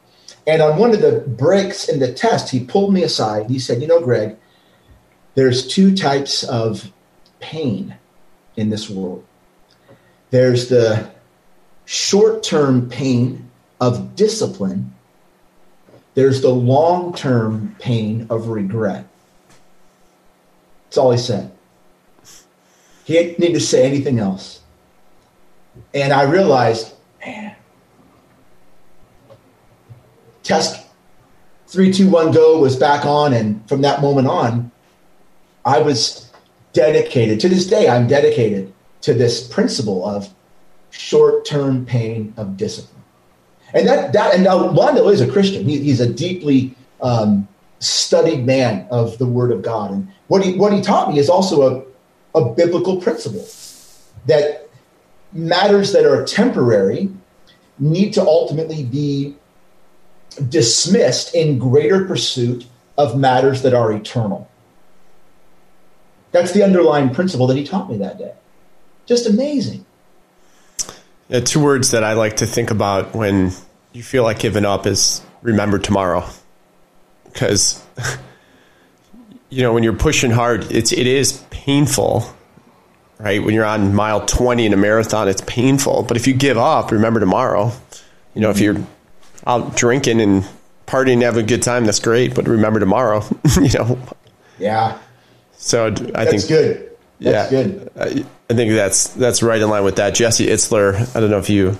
And 0.47 0.61
on 0.61 0.77
one 0.77 0.93
of 0.93 1.01
the 1.01 1.23
breaks 1.27 1.89
in 1.89 1.99
the 1.99 2.13
test, 2.13 2.49
he 2.49 2.63
pulled 2.63 2.93
me 2.93 3.03
aside. 3.03 3.49
He 3.49 3.59
said, 3.59 3.81
You 3.81 3.87
know, 3.87 4.01
Greg, 4.01 4.37
there's 5.33 5.67
two 5.67 5.95
types 5.95 6.43
of 6.43 6.91
pain 7.39 7.95
in 8.55 8.69
this 8.69 8.89
world. 8.89 9.25
There's 10.29 10.69
the 10.69 11.09
short 11.85 12.43
term 12.43 12.89
pain 12.89 13.49
of 13.79 14.15
discipline, 14.15 14.93
there's 16.13 16.41
the 16.41 16.49
long 16.49 17.13
term 17.13 17.75
pain 17.79 18.27
of 18.29 18.47
regret. 18.47 19.05
That's 20.85 20.97
all 20.97 21.11
he 21.11 21.17
said. 21.17 21.51
He 23.03 23.13
didn't 23.13 23.39
need 23.39 23.53
to 23.53 23.59
say 23.59 23.85
anything 23.85 24.19
else. 24.19 24.61
And 25.93 26.13
I 26.13 26.23
realized, 26.23 26.93
man, 27.23 27.54
test 30.45 30.85
three, 31.67 31.91
two, 31.91 32.09
one, 32.09 32.31
go 32.31 32.59
was 32.59 32.77
back 32.77 33.05
on. 33.05 33.33
And 33.33 33.67
from 33.67 33.81
that 33.81 34.01
moment 34.01 34.27
on, 34.27 34.71
I 35.65 35.79
was 35.79 36.31
dedicated. 36.71 37.39
To 37.41 37.49
this 37.49 37.67
day, 37.67 37.89
I'm 37.89 38.07
dedicated 38.07 38.71
to 39.01 39.13
this 39.13 39.45
principle 39.45 40.07
of 40.07 40.33
short 40.91 41.45
term 41.45 41.85
pain 41.85 42.33
of 42.37 42.55
discipline. 42.55 43.03
And 43.73 43.87
that, 43.87 44.13
that 44.13 44.35
and 44.35 44.43
now 44.43 44.57
Londo 44.57 45.11
is 45.11 45.19
a 45.19 45.29
Christian. 45.29 45.67
He, 45.67 45.79
he's 45.79 45.99
a 45.99 46.11
deeply 46.11 46.73
um, 47.01 47.47
studied 47.79 48.45
man 48.45 48.87
of 48.89 49.17
the 49.17 49.25
Word 49.25 49.51
of 49.51 49.61
God. 49.61 49.91
And 49.91 50.07
what 50.27 50.45
he, 50.45 50.53
what 50.55 50.71
he 50.71 50.81
taught 50.81 51.11
me 51.11 51.19
is 51.19 51.29
also 51.29 51.85
a, 52.33 52.39
a 52.39 52.53
biblical 52.53 53.01
principle 53.01 53.45
that 54.27 54.69
matters 55.33 55.91
that 55.91 56.05
are 56.05 56.23
temporary 56.23 57.09
need 57.77 58.13
to 58.13 58.21
ultimately 58.21 58.83
be 58.83 59.35
dismissed 60.35 61.33
in 61.33 61.59
greater 61.59 62.05
pursuit 62.05 62.65
of 62.97 63.17
matters 63.17 63.61
that 63.63 63.73
are 63.73 63.91
eternal. 63.91 64.49
That's 66.31 66.51
the 66.51 66.63
underlying 66.63 67.13
principle 67.13 67.47
that 67.47 67.57
he 67.57 67.63
taught 67.63 67.89
me 67.89 67.97
that 67.97 68.17
day. 68.17 68.33
Just 69.05 69.27
amazing. 69.27 69.85
Yeah, 71.29 71.39
two 71.39 71.63
words 71.63 71.91
that 71.91 72.03
I 72.03 72.13
like 72.13 72.37
to 72.37 72.45
think 72.45 72.71
about 72.71 73.15
when 73.15 73.51
you 73.93 74.03
feel 74.03 74.23
like 74.23 74.39
giving 74.39 74.65
up 74.65 74.85
is 74.85 75.21
remember 75.41 75.79
tomorrow. 75.79 76.25
Because 77.25 77.83
you 79.49 79.61
know, 79.61 79.73
when 79.73 79.83
you're 79.83 79.93
pushing 79.93 80.31
hard, 80.31 80.71
it's 80.71 80.91
it 80.91 81.07
is 81.07 81.43
painful. 81.49 82.25
Right? 83.17 83.41
When 83.41 83.53
you're 83.53 83.65
on 83.65 83.95
mile 83.95 84.25
20 84.25 84.65
in 84.65 84.73
a 84.73 84.77
marathon, 84.77 85.29
it's 85.29 85.41
painful. 85.47 86.03
But 86.03 86.17
if 86.17 86.27
you 86.27 86.33
give 86.33 86.57
up, 86.57 86.91
remember 86.91 87.21
tomorrow. 87.21 87.71
You 88.33 88.41
know, 88.41 88.49
if 88.49 88.59
you're 88.59 88.75
out 89.45 89.75
drinking 89.75 90.21
and 90.21 90.45
partying 90.87 91.13
and 91.13 91.23
having 91.23 91.43
a 91.43 91.47
good 91.47 91.63
time, 91.63 91.85
that's 91.85 91.99
great. 91.99 92.33
But 92.35 92.47
remember 92.47 92.79
tomorrow, 92.79 93.23
you 93.61 93.69
know. 93.69 93.99
Yeah. 94.59 94.97
So 95.57 95.87
I 95.87 95.91
think 95.91 96.13
that's 96.13 96.29
think 96.29 96.47
good. 96.47 96.91
That's 97.19 97.51
yeah, 97.51 97.63
good. 97.63 97.91
I, 97.97 98.25
I 98.49 98.53
think 98.53 98.73
that's 98.73 99.07
that's 99.09 99.41
right 99.41 99.61
in 99.61 99.69
line 99.69 99.83
with 99.83 99.95
that. 99.97 100.15
Jesse 100.15 100.47
Itzler. 100.47 101.15
I 101.15 101.19
don't 101.19 101.31
know 101.31 101.39
if 101.39 101.49
you 101.49 101.77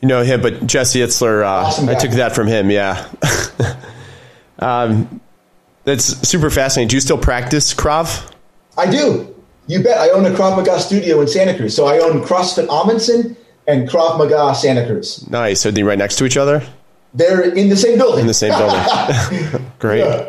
you 0.00 0.08
know 0.08 0.22
him, 0.22 0.40
but 0.40 0.66
Jesse 0.66 1.00
Itzler. 1.00 1.42
Uh, 1.42 1.66
Awesome 1.66 1.88
I 1.88 1.94
took 1.94 2.12
that 2.12 2.34
from 2.34 2.46
him. 2.46 2.70
Yeah. 2.70 3.06
um, 4.58 5.20
that's 5.84 6.04
super 6.28 6.50
fascinating. 6.50 6.88
Do 6.88 6.96
you 6.96 7.00
still 7.00 7.18
practice 7.18 7.74
Krav? 7.74 8.32
I 8.76 8.90
do. 8.90 9.34
You 9.66 9.82
bet. 9.82 9.98
I 9.98 10.10
own 10.10 10.26
a 10.26 10.30
Krav 10.30 10.56
Maga 10.56 10.80
studio 10.80 11.20
in 11.20 11.28
Santa 11.28 11.56
Cruz. 11.56 11.76
So 11.76 11.86
I 11.86 11.98
own 11.98 12.22
CrossFit 12.22 12.66
Amundson 12.66 13.36
and 13.70 13.88
Krav 13.88 14.18
Maga 14.18 14.54
Santa 14.54 14.86
Cruz. 14.86 15.28
Nice. 15.30 15.64
Are 15.66 15.70
they 15.70 15.82
right 15.82 15.98
next 15.98 16.16
to 16.16 16.24
each 16.24 16.36
other 16.36 16.62
They're 17.14 17.42
in 17.42 17.68
the 17.68 17.76
same 17.76 17.96
building. 17.98 18.20
in 18.22 18.26
the 18.26 18.34
same 18.34 18.52
building? 18.58 19.70
Great. 19.78 20.00
Yeah. 20.00 20.28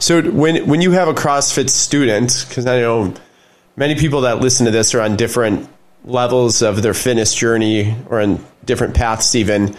So 0.00 0.22
when 0.30 0.66
when 0.66 0.80
you 0.80 0.92
have 0.92 1.08
a 1.08 1.14
CrossFit 1.14 1.70
student, 1.70 2.44
because 2.48 2.66
I 2.66 2.80
know 2.80 3.14
many 3.76 3.94
people 3.94 4.22
that 4.22 4.40
listen 4.40 4.66
to 4.66 4.72
this 4.72 4.94
are 4.94 5.00
on 5.00 5.16
different 5.16 5.68
levels 6.04 6.62
of 6.62 6.82
their 6.82 6.94
fitness 6.94 7.34
journey 7.34 7.94
or 8.08 8.20
on 8.20 8.44
different 8.64 8.94
paths 8.94 9.34
even, 9.34 9.76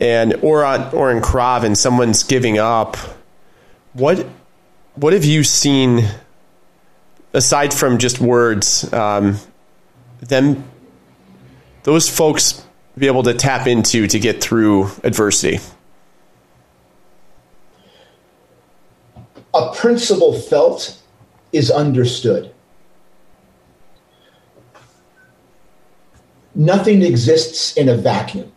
and 0.00 0.34
or 0.42 0.64
on 0.64 0.94
or 0.94 1.10
in 1.10 1.20
Krav, 1.20 1.64
and 1.64 1.76
someone's 1.76 2.22
giving 2.22 2.58
up. 2.58 2.96
What 3.94 4.26
what 4.94 5.12
have 5.12 5.24
you 5.24 5.42
seen 5.42 6.04
aside 7.32 7.74
from 7.74 7.98
just 7.98 8.20
words? 8.20 8.92
Um, 8.92 9.38
them 10.20 10.64
those 11.86 12.10
folks 12.10 12.66
be 12.98 13.06
able 13.06 13.22
to 13.22 13.32
tap 13.32 13.66
into 13.66 14.06
to 14.06 14.18
get 14.18 14.42
through 14.42 14.90
adversity. 15.04 15.60
a 19.56 19.72
principle 19.74 20.38
felt 20.38 21.00
is 21.52 21.70
understood. 21.70 22.52
Nothing 26.54 27.02
exists 27.02 27.76
in 27.76 27.88
a 27.88 27.96
vacuum. 27.96 28.52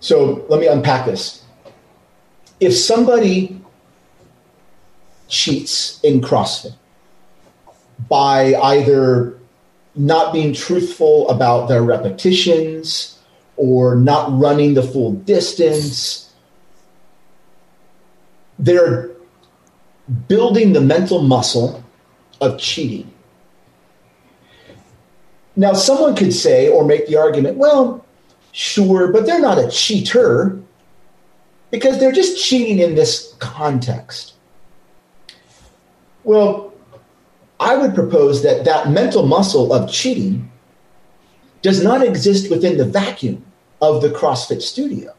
So 0.00 0.44
let 0.48 0.60
me 0.60 0.66
unpack 0.66 1.06
this. 1.06 1.42
If 2.60 2.76
somebody 2.76 3.60
cheats 5.28 5.98
in 6.02 6.20
CrossFit 6.20 6.74
by 8.08 8.54
either 8.54 9.38
not 9.96 10.32
being 10.32 10.52
truthful 10.52 11.28
about 11.28 11.68
their 11.68 11.82
repetitions 11.82 13.18
or 13.56 13.96
not 13.96 14.38
running 14.38 14.74
the 14.74 14.82
full 14.82 15.12
distance, 15.12 16.32
they're 18.58 19.10
building 20.28 20.72
the 20.72 20.80
mental 20.80 21.22
muscle 21.22 21.82
of 22.40 22.58
cheating. 22.58 23.10
Now, 25.56 25.72
someone 25.72 26.14
could 26.14 26.34
say 26.34 26.68
or 26.68 26.84
make 26.84 27.06
the 27.06 27.16
argument, 27.16 27.56
well, 27.56 28.04
sure, 28.52 29.10
but 29.10 29.24
they're 29.24 29.40
not 29.40 29.58
a 29.58 29.70
cheater 29.70 30.60
because 31.70 31.98
they're 31.98 32.12
just 32.12 32.42
cheating 32.44 32.78
in 32.78 32.94
this 32.94 33.34
context. 33.38 34.34
Well, 36.24 36.74
I 37.58 37.76
would 37.76 37.94
propose 37.94 38.42
that 38.42 38.64
that 38.64 38.90
mental 38.90 39.26
muscle 39.26 39.72
of 39.72 39.90
cheating 39.90 40.50
does 41.62 41.82
not 41.82 42.02
exist 42.02 42.50
within 42.50 42.76
the 42.76 42.84
vacuum 42.84 43.44
of 43.80 44.02
the 44.02 44.08
CrossFit 44.08 44.62
studio. 44.62 45.12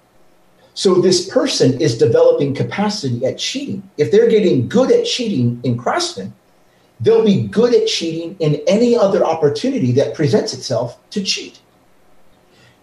So 0.74 1.02
this 1.02 1.28
person 1.28 1.82
is 1.82 1.98
developing 1.98 2.54
capacity 2.54 3.26
at 3.26 3.40
cheating. 3.40 3.90
If 3.98 4.12
they're 4.12 4.30
getting 4.30 4.70
good 4.70 4.92
at 4.92 5.06
cheating 5.06 5.60
in 5.64 5.78
CrossFit, 5.78 6.32
they'll 7.00 7.26
be 7.26 7.48
good 7.48 7.74
at 7.74 7.88
cheating 7.88 8.36
in 8.40 8.62
any 8.68 8.96
other 8.96 9.24
opportunity 9.24 9.92
that 9.94 10.14
presents 10.14 10.54
itself 10.54 10.98
to 11.10 11.24
cheat. 11.24 11.60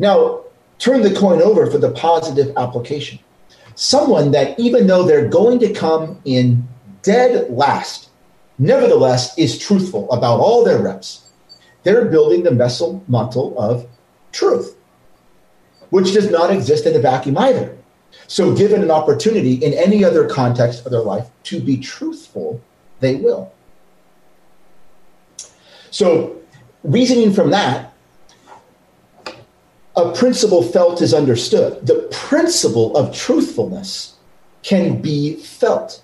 Now, 0.01 0.41
turn 0.79 1.03
the 1.03 1.15
coin 1.15 1.41
over 1.41 1.71
for 1.71 1.79
the 1.79 1.93
positive 1.93 2.53
application. 2.57 3.21
Someone 3.77 4.33
that, 4.33 4.59
even 4.59 4.87
though 4.87 5.05
they're 5.05 5.29
going 5.29 5.61
to 5.61 5.73
come 5.73 6.21
in 6.25 6.67
dead 7.03 7.49
last, 7.51 8.04
nevertheless 8.59 9.37
is 9.39 9.59
truthful 9.59 10.11
about 10.11 10.41
all 10.41 10.65
their 10.65 10.81
reps, 10.81 11.29
they're 11.83 12.07
building 12.07 12.43
the 12.43 12.51
mental 12.51 13.05
mantle 13.09 13.59
of 13.59 13.87
truth, 14.33 14.77
which 15.91 16.13
does 16.13 16.31
not 16.31 16.51
exist 16.51 16.87
in 16.87 16.97
a 16.97 16.99
vacuum 16.99 17.37
either. 17.39 17.77
So, 18.27 18.55
given 18.55 18.83
an 18.83 18.91
opportunity 18.91 19.55
in 19.55 19.75
any 19.75 20.05
other 20.05 20.29
context 20.29 20.87
of 20.87 20.93
their 20.93 21.03
life 21.03 21.29
to 21.45 21.61
be 21.61 21.77
truthful, 21.77 22.61
they 23.01 23.17
will. 23.17 23.53
So, 25.91 26.37
reasoning 26.85 27.33
from 27.33 27.51
that, 27.51 27.93
a 29.97 30.13
principle 30.13 30.63
felt 30.63 31.03
is 31.03 31.13
understood. 31.13 31.87
The 31.87 32.09
principle 32.11 32.97
of 32.97 33.15
truthfulness 33.15 34.15
can 34.63 35.01
be 35.01 35.37
felt. 35.37 36.04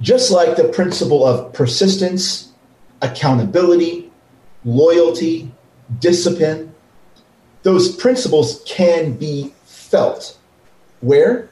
Just 0.00 0.30
like 0.30 0.56
the 0.56 0.68
principle 0.68 1.26
of 1.26 1.52
persistence, 1.52 2.52
accountability, 3.02 4.10
loyalty, 4.64 5.50
discipline, 6.00 6.74
those 7.62 7.94
principles 7.96 8.62
can 8.66 9.14
be 9.14 9.52
felt. 9.64 10.38
Where? 11.00 11.50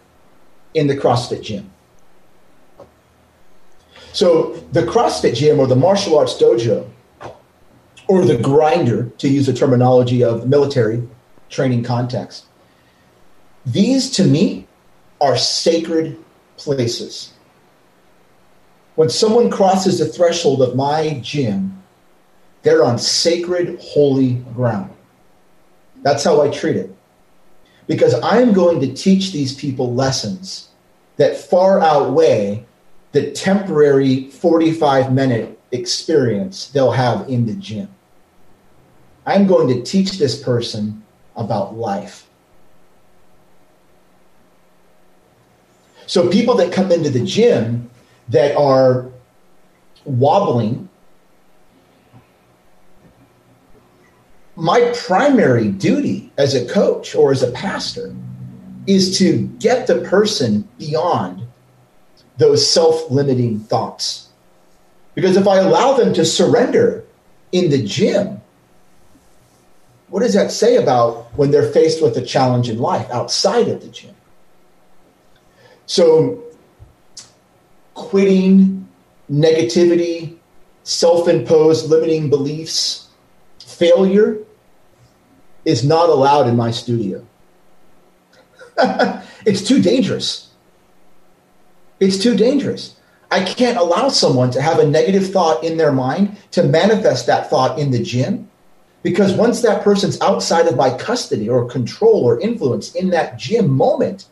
In 0.75 0.87
the 0.87 0.97
CrossFit 0.97 1.43
gym. 1.43 1.71
So, 4.13 4.55
the 4.73 4.83
CrossFit 4.83 5.35
gym 5.35 5.59
or 5.59 5.67
the 5.67 5.77
martial 5.77 6.19
arts 6.19 6.41
dojo 6.41 6.89
or 8.09 8.25
the 8.25 8.37
grinder, 8.39 9.11
to 9.19 9.29
use 9.29 9.47
the 9.47 9.53
terminology 9.53 10.23
of 10.23 10.49
military 10.49 11.07
training 11.49 11.83
context, 11.83 12.47
these 13.65 14.11
to 14.13 14.25
me 14.25 14.67
are 15.21 15.37
sacred 15.37 16.17
places. 16.57 17.33
When 18.97 19.11
someone 19.11 19.51
crosses 19.51 19.99
the 19.99 20.07
threshold 20.07 20.63
of 20.63 20.75
my 20.75 21.21
gym, 21.23 21.83
they're 22.63 22.83
on 22.83 22.99
sacred, 22.99 23.79
holy 23.81 24.35
ground. 24.55 24.91
That's 26.03 26.25
how 26.25 26.41
I 26.41 26.49
treat 26.49 26.77
it. 26.77 26.95
Because 27.87 28.15
I'm 28.23 28.53
going 28.53 28.81
to 28.81 28.93
teach 28.93 29.33
these 29.33 29.55
people 29.55 29.95
lessons 29.95 30.71
that 31.19 31.37
far 31.37 31.81
outweigh 31.81 32.65
the 33.13 33.31
temporary 33.31 34.31
45 34.31 35.13
minute 35.13 35.59
experience 35.73 36.69
they'll 36.69 36.91
have 36.91 37.29
in 37.29 37.47
the 37.47 37.55
gym. 37.55 37.89
I'm 39.27 39.47
going 39.47 39.69
to 39.69 39.83
teach 39.83 40.13
this 40.13 40.41
person 40.43 41.05
about 41.37 41.77
life. 41.77 42.29
So, 46.07 46.31
people 46.31 46.55
that 46.57 46.73
come 46.73 46.93
into 46.93 47.11
the 47.11 47.25
gym 47.25 47.91
that 48.29 48.57
are 48.57 49.11
wobbling, 50.05 50.89
my 54.57 54.93
primary 55.07 55.69
duty 55.69 56.33
as 56.39 56.55
a 56.55 56.67
coach 56.67 57.15
or 57.15 57.31
as 57.31 57.43
a 57.43 57.53
pastor 57.53 58.15
is 58.87 59.19
to 59.19 59.47
get 59.59 59.87
the 59.87 60.01
person 60.03 60.67
beyond 60.79 61.43
those 62.39 62.69
self 62.69 63.11
limiting 63.11 63.61
thoughts. 63.61 64.29
Because 65.15 65.37
if 65.37 65.49
I 65.49 65.59
allow 65.59 65.95
them 65.95 66.13
to 66.15 66.25
surrender 66.25 67.05
in 67.53 67.71
the 67.71 67.83
gym, 67.83 68.41
what 70.09 70.21
does 70.21 70.35
that 70.35 70.53
say 70.53 70.77
about 70.77 71.27
when 71.37 71.51
they're 71.51 71.71
faced 71.73 72.03
with 72.03 72.17
a 72.17 72.25
challenge 72.25 72.69
in 72.69 72.79
life 72.79 73.11
outside 73.11 73.69
of 73.69 73.81
the 73.81 73.89
gym? 73.89 74.15
So, 75.87 76.43
quitting, 77.97 78.87
negativity, 79.29 80.37
self 80.85 81.27
imposed 81.27 81.91
limiting 81.91 82.31
beliefs, 82.31 83.09
failure 83.59 84.39
is 85.65 85.85
not 85.85 86.09
allowed 86.09 86.47
in 86.47 86.55
my 86.57 86.71
studio. 86.71 87.27
it's 89.45 89.63
too 89.67 89.83
dangerous. 89.83 90.51
It's 91.99 92.19
too 92.19 92.37
dangerous. 92.37 92.95
I 93.31 93.43
can't 93.43 93.79
allow 93.79 94.11
someone 94.11 94.51
to 94.53 94.63
have 94.63 94.79
a 94.79 94.87
negative 94.87 95.33
thought 95.33 95.65
in 95.65 95.77
their 95.77 95.91
mind 95.91 96.37
to 96.53 96.63
manifest 96.63 97.27
that 97.27 97.51
thought 97.51 97.79
in 97.79 97.91
the 97.91 98.03
gym 98.03 98.49
because 99.03 99.33
once 99.33 99.63
that 99.63 99.83
person's 99.83 100.21
outside 100.21 100.67
of 100.67 100.77
my 100.77 100.97
custody 100.97 101.49
or 101.49 101.69
control 101.69 102.25
or 102.25 102.39
influence 102.41 102.95
in 102.95 103.11
that 103.11 103.39
gym 103.39 103.69
moment, 103.69 104.27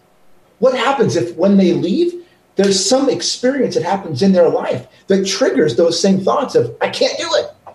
what 0.58 0.76
happens 0.76 1.16
if 1.16 1.34
when 1.36 1.56
they 1.56 1.72
leave, 1.72 2.23
there's 2.56 2.84
some 2.84 3.08
experience 3.08 3.74
that 3.74 3.82
happens 3.82 4.22
in 4.22 4.32
their 4.32 4.48
life 4.48 4.86
that 5.08 5.26
triggers 5.26 5.76
those 5.76 6.00
same 6.00 6.20
thoughts 6.20 6.54
of, 6.54 6.76
I 6.80 6.88
can't 6.88 7.18
do 7.18 7.28
it. 7.34 7.74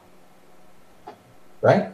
Right? 1.61 1.91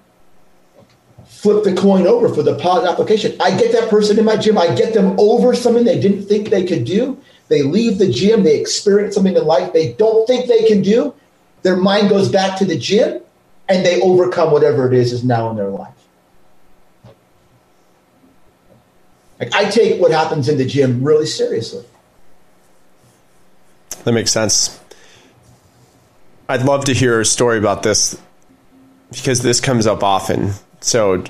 Flip 1.25 1.63
the 1.63 1.73
coin 1.73 2.05
over 2.05 2.29
for 2.29 2.43
the 2.43 2.55
positive 2.55 2.91
application. 2.91 3.35
I 3.41 3.57
get 3.57 3.71
that 3.71 3.89
person 3.89 4.19
in 4.19 4.25
my 4.25 4.37
gym, 4.37 4.57
I 4.57 4.73
get 4.75 4.93
them 4.93 5.15
over 5.19 5.55
something 5.55 5.83
they 5.83 5.99
didn't 5.99 6.23
think 6.23 6.49
they 6.49 6.65
could 6.65 6.85
do. 6.85 7.19
They 7.47 7.63
leave 7.63 7.97
the 7.97 8.09
gym, 8.09 8.43
they 8.43 8.59
experience 8.59 9.15
something 9.15 9.35
in 9.35 9.45
life 9.45 9.73
they 9.73 9.93
don't 9.93 10.27
think 10.27 10.47
they 10.47 10.65
can 10.65 10.81
do. 10.81 11.13
Their 11.63 11.75
mind 11.75 12.09
goes 12.09 12.29
back 12.29 12.57
to 12.59 12.65
the 12.65 12.77
gym 12.77 13.21
and 13.67 13.83
they 13.83 13.99
overcome 14.01 14.51
whatever 14.51 14.87
it 14.87 14.93
is 14.93 15.11
is 15.11 15.23
now 15.23 15.49
in 15.49 15.57
their 15.57 15.69
life. 15.69 15.93
Like 19.39 19.53
I 19.53 19.69
take 19.69 19.99
what 19.99 20.11
happens 20.11 20.47
in 20.47 20.57
the 20.57 20.65
gym 20.65 21.03
really 21.03 21.25
seriously. 21.25 21.83
That 24.05 24.13
makes 24.13 24.31
sense. 24.31 24.79
I'd 26.47 26.61
love 26.61 26.85
to 26.85 26.93
hear 26.93 27.19
a 27.19 27.25
story 27.25 27.57
about 27.57 27.81
this 27.81 28.15
because 29.11 29.41
this 29.41 29.59
comes 29.59 29.87
up 29.87 30.03
often. 30.03 30.51
So 30.79 31.23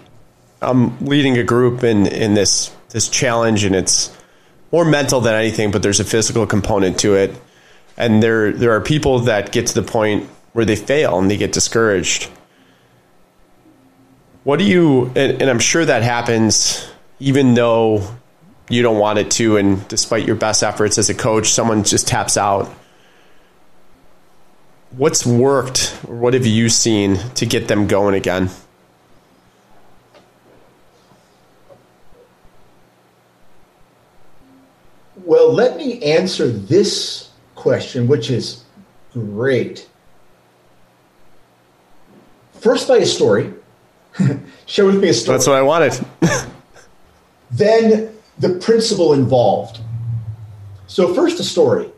I'm 0.61 0.99
leading 0.99 1.37
a 1.37 1.43
group 1.43 1.85
in 1.85 2.05
in 2.05 2.33
this 2.33 2.75
this 2.89 3.07
challenge 3.07 3.63
and 3.63 3.73
it's 3.75 4.15
more 4.73 4.83
mental 4.83 5.21
than 5.21 5.35
anything, 5.35 5.71
but 5.71 5.83
there's 5.83 6.01
a 6.01 6.03
physical 6.03 6.45
component 6.45 6.99
to 6.99 7.15
it. 7.15 7.33
And 7.95 8.21
there 8.21 8.51
there 8.51 8.71
are 8.71 8.81
people 8.81 9.19
that 9.19 9.53
get 9.53 9.67
to 9.67 9.73
the 9.73 9.83
point 9.83 10.29
where 10.51 10.65
they 10.65 10.75
fail 10.75 11.17
and 11.17 11.31
they 11.31 11.37
get 11.37 11.53
discouraged. 11.53 12.29
What 14.43 14.59
do 14.59 14.65
you 14.65 15.13
and, 15.15 15.41
and 15.41 15.49
I'm 15.49 15.59
sure 15.59 15.85
that 15.85 16.03
happens 16.03 16.89
even 17.21 17.53
though 17.53 18.05
you 18.69 18.81
don't 18.81 18.97
want 18.97 19.19
it 19.19 19.31
to, 19.31 19.57
and 19.57 19.87
despite 19.87 20.25
your 20.25 20.35
best 20.35 20.63
efforts 20.63 20.97
as 20.97 21.09
a 21.09 21.13
coach, 21.13 21.51
someone 21.51 21.83
just 21.83 22.07
taps 22.07 22.37
out. 22.37 22.67
What's 24.91 25.25
worked, 25.25 25.97
or 26.07 26.15
what 26.15 26.33
have 26.33 26.45
you 26.45 26.69
seen 26.69 27.17
to 27.35 27.45
get 27.45 27.67
them 27.67 27.87
going 27.87 28.15
again? 28.15 28.49
Well, 35.17 35.51
let 35.51 35.77
me 35.77 36.01
answer 36.01 36.47
this 36.47 37.29
question, 37.55 38.07
which 38.07 38.29
is 38.29 38.63
great. 39.11 39.87
First, 42.53 42.87
by 42.87 42.97
a 42.97 43.05
story. 43.05 43.53
Share 44.65 44.85
with 44.85 45.01
me 45.01 45.09
a 45.09 45.13
story. 45.13 45.37
That's 45.37 45.47
what 45.47 45.55
I 45.55 45.61
wanted. 45.61 46.03
then 47.51 48.14
the 48.39 48.49
principle 48.59 49.13
involved. 49.13 49.79
So, 50.87 51.13
first, 51.13 51.39
a 51.39 51.43
story. 51.43 51.89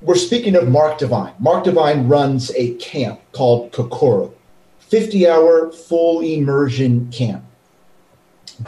We're 0.00 0.14
speaking 0.14 0.56
of 0.56 0.68
Mark 0.68 0.98
Divine. 0.98 1.34
Mark 1.38 1.64
Divine 1.64 2.08
runs 2.08 2.50
a 2.56 2.74
camp 2.76 3.20
called 3.32 3.72
Kokoro, 3.72 4.32
50 4.78 5.28
hour 5.28 5.70
full 5.70 6.20
immersion 6.20 7.10
camp 7.10 7.44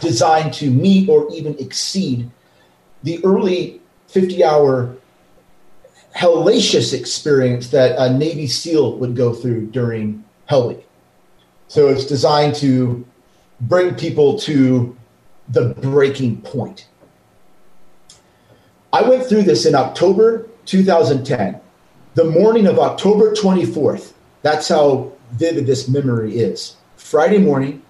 designed 0.01 0.53
to 0.55 0.71
meet 0.71 1.09
or 1.09 1.31
even 1.33 1.59
exceed 1.59 2.31
the 3.03 3.23
early 3.25 3.81
50 4.09 4.45
hour 4.45 4.97
hellacious 6.17 6.93
experience 6.93 7.69
that 7.69 7.97
a 7.99 8.13
Navy 8.13 8.47
SEAL 8.47 8.99
would 8.99 9.17
go 9.17 9.33
through 9.33 9.67
during 9.67 10.25
Hell 10.47 10.69
Week. 10.69 10.87
So 11.69 11.89
it's 11.89 12.05
designed 12.05 12.55
to 12.57 13.07
bring 13.63 13.95
people 13.95 14.39
to 14.41 14.97
the 15.53 15.75
breaking 15.75 16.41
point. 16.43 16.89
I 18.93 19.03
went 19.03 19.27
through 19.27 19.43
this 19.43 19.67
in 19.67 19.75
October 19.75 20.49
2010, 20.67 21.61
the 22.15 22.25
morning 22.25 22.67
of 22.67 22.79
October 22.79 23.33
24th. 23.33 24.13
That's 24.43 24.69
how 24.69 25.13
vivid 25.33 25.67
this 25.67 25.89
memory 25.89 26.39
is. 26.39 26.77
Friday 26.97 27.39
morning, 27.39 27.83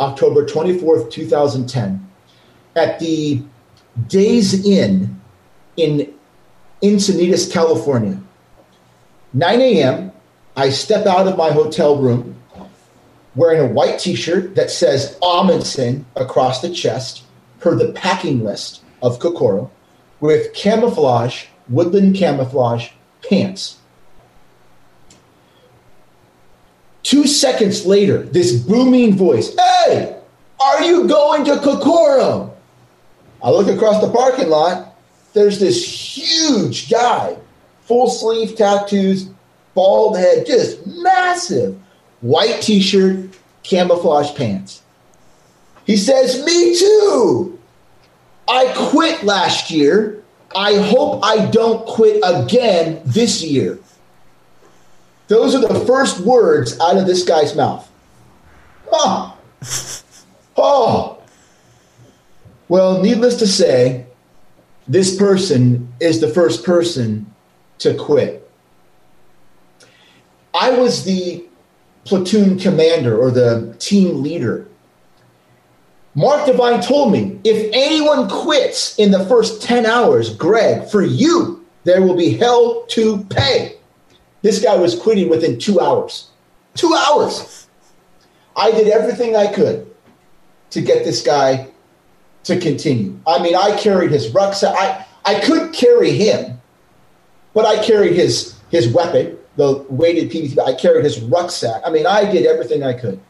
October 0.00 0.44
24th, 0.44 1.10
2010, 1.10 2.10
at 2.76 2.98
the 2.98 3.42
Days 4.08 4.66
Inn 4.66 5.20
in 5.76 6.12
Encinitas, 6.82 7.50
California. 7.52 8.20
9 9.32 9.60
a.m., 9.60 10.12
I 10.56 10.70
step 10.70 11.06
out 11.06 11.26
of 11.26 11.36
my 11.36 11.50
hotel 11.50 11.96
room 11.96 12.33
wearing 13.34 13.60
a 13.60 13.72
white 13.72 13.98
t 13.98 14.14
shirt 14.14 14.54
that 14.54 14.70
says 14.70 15.18
Amundson 15.22 16.04
across 16.16 16.60
the 16.60 16.72
chest, 16.72 17.24
per 17.60 17.74
the 17.74 17.92
packing 17.92 18.44
list 18.44 18.82
of 19.02 19.18
Kokoro, 19.18 19.70
with 20.20 20.52
camouflage, 20.54 21.46
woodland 21.68 22.16
camouflage 22.16 22.90
pants. 23.28 23.78
Two 27.02 27.26
seconds 27.26 27.84
later, 27.84 28.22
this 28.22 28.52
booming 28.52 29.14
voice 29.14 29.54
Hey, 29.56 30.16
are 30.60 30.82
you 30.82 31.06
going 31.06 31.44
to 31.44 31.56
Kokoro? 31.56 32.54
I 33.42 33.50
look 33.50 33.68
across 33.68 34.00
the 34.00 34.10
parking 34.10 34.48
lot. 34.48 34.96
There's 35.34 35.58
this 35.58 35.84
huge 36.16 36.90
guy, 36.90 37.36
full 37.82 38.08
sleeve 38.08 38.56
tattoos, 38.56 39.28
bald 39.74 40.16
head, 40.16 40.46
just 40.46 40.86
massive 40.86 41.78
white 42.24 42.62
t 42.62 42.80
shirt, 42.80 43.28
camouflage 43.62 44.34
pants. 44.34 44.82
He 45.84 45.96
says, 45.96 46.44
Me 46.44 46.76
too. 46.76 47.58
I 48.48 48.72
quit 48.90 49.22
last 49.24 49.70
year. 49.70 50.22
I 50.56 50.76
hope 50.76 51.22
I 51.22 51.46
don't 51.46 51.86
quit 51.86 52.22
again 52.24 53.02
this 53.04 53.42
year. 53.42 53.78
Those 55.28 55.54
are 55.54 55.60
the 55.60 55.84
first 55.86 56.20
words 56.20 56.78
out 56.80 56.96
of 56.96 57.06
this 57.06 57.24
guy's 57.24 57.54
mouth. 57.54 57.90
Oh. 58.90 59.36
Oh. 60.56 61.18
Well, 62.68 63.02
needless 63.02 63.36
to 63.40 63.46
say, 63.46 64.06
this 64.86 65.16
person 65.16 65.92
is 66.00 66.20
the 66.20 66.28
first 66.28 66.64
person 66.64 67.26
to 67.78 67.94
quit. 67.94 68.48
I 70.54 70.70
was 70.70 71.04
the 71.04 71.44
platoon 72.04 72.58
commander 72.58 73.16
or 73.16 73.30
the 73.30 73.74
team 73.78 74.22
leader. 74.22 74.66
Mark 76.14 76.46
Divine 76.46 76.80
told 76.80 77.12
me 77.12 77.40
if 77.42 77.70
anyone 77.72 78.28
quits 78.28 78.96
in 78.98 79.10
the 79.10 79.24
first 79.26 79.62
10 79.62 79.84
hours, 79.84 80.34
Greg, 80.34 80.88
for 80.88 81.02
you, 81.02 81.64
there 81.84 82.02
will 82.02 82.16
be 82.16 82.34
hell 82.34 82.84
to 82.90 83.24
pay. 83.24 83.76
This 84.42 84.62
guy 84.62 84.76
was 84.76 84.98
quitting 84.98 85.28
within 85.28 85.58
two 85.58 85.80
hours. 85.80 86.28
Two 86.74 86.94
hours. 86.94 87.66
I 88.56 88.70
did 88.70 88.88
everything 88.88 89.34
I 89.34 89.52
could 89.52 89.92
to 90.70 90.80
get 90.80 91.04
this 91.04 91.22
guy 91.22 91.68
to 92.44 92.60
continue. 92.60 93.18
I 93.26 93.42
mean, 93.42 93.56
I 93.56 93.76
carried 93.76 94.12
his 94.12 94.30
rucksack. 94.30 94.74
I, 94.76 95.06
I 95.24 95.40
could 95.40 95.72
carry 95.72 96.12
him, 96.12 96.60
but 97.54 97.64
I 97.64 97.82
carried 97.84 98.12
his, 98.12 98.54
his 98.70 98.88
weapon 98.88 99.38
the 99.56 99.84
weighted 99.88 100.30
PVC. 100.30 100.58
I 100.58 100.74
carried 100.74 101.04
his 101.04 101.20
rucksack. 101.20 101.82
I 101.84 101.90
mean, 101.90 102.06
I 102.06 102.30
did 102.30 102.46
everything 102.46 102.82
I 102.82 102.92
could. 102.92 103.20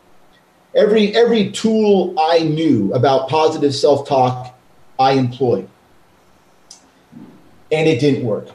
Every 0.75 1.14
every 1.14 1.51
tool 1.53 2.14
I 2.18 2.41
knew 2.41 2.93
about 2.95 3.29
positive 3.29 3.75
self-talk, 3.75 4.59
I 4.99 5.12
employed. 5.12 5.68
And 7.70 7.89
it 7.89 8.01
didn't 8.01 8.25
work. 8.25 8.49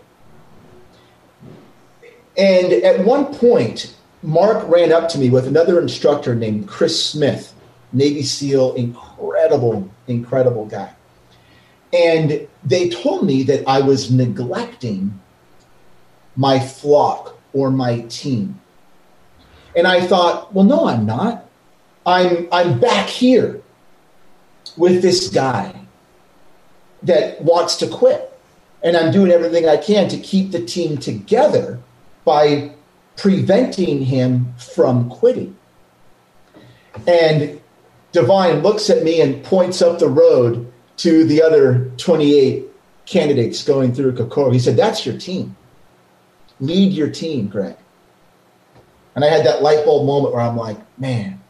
And 2.38 2.72
at 2.72 3.04
one 3.06 3.34
point, 3.34 3.96
Mark 4.22 4.68
ran 4.70 4.92
up 4.92 5.10
to 5.10 5.20
me 5.20 5.30
with 5.30 5.48
another 5.48 5.80
instructor 5.80 6.36
named 6.36 6.68
Chris 6.68 7.04
Smith, 7.04 7.54
Navy 7.94 8.24
SEAL, 8.24 8.76
incredible, 8.76 9.90
incredible 10.08 10.66
guy. 10.66 10.94
And 11.94 12.48
they 12.64 12.90
told 12.90 13.26
me 13.26 13.44
that 13.44 13.68
I 13.68 13.82
was 13.82 14.12
neglecting 14.12 15.20
my 16.36 16.60
flock 16.60 17.39
or 17.54 17.72
my 17.72 18.02
team. 18.02 18.60
And 19.76 19.88
I 19.88 20.06
thought, 20.06 20.54
well, 20.54 20.66
no, 20.66 20.88
I'm 20.88 21.06
not. 21.06 21.46
I'm, 22.06 22.48
I'm 22.52 22.80
back 22.80 23.08
here 23.08 23.62
with 24.78 25.02
this 25.02 25.30
guy 25.30 25.80
that 27.04 27.42
wants 27.42 27.76
to 27.78 27.88
quit. 27.88 28.26
And 28.82 28.96
I'm 28.96 29.12
doing 29.12 29.32
everything 29.32 29.68
I 29.68 29.78
can 29.78 30.08
to 30.10 30.18
keep 30.18 30.52
the 30.52 30.66
team 30.66 30.98
together 30.98 31.80
by 32.24 32.72
preventing 33.18 34.04
him 34.04 34.54
from 34.58 35.10
quitting. 35.10 35.56
And 37.06 37.60
Divine 38.12 38.62
looks 38.64 38.90
at 38.90 39.04
me 39.04 39.22
and 39.22 39.44
points 39.44 39.82
up 39.82 40.00
the 40.00 40.08
road 40.08 40.72
to 40.98 41.26
the 41.26 41.42
other 41.42 41.92
28 41.98 42.66
candidates 43.06 43.64
going 43.64 43.94
through 43.94 44.16
Kokoro. 44.16 44.52
He 44.52 44.60
said, 44.60 44.78
That's 44.78 45.06
your 45.06 45.18
team. 45.18 45.56
Lead 46.60 46.94
your 46.94 47.10
team, 47.10 47.48
Greg. 47.48 47.76
And 49.16 49.24
I 49.24 49.30
had 49.30 49.46
that 49.46 49.62
light 49.62 49.86
bulb 49.86 50.06
moment 50.06 50.34
where 50.34 50.44
I'm 50.44 50.58
like, 50.58 50.78
man, 51.00 51.42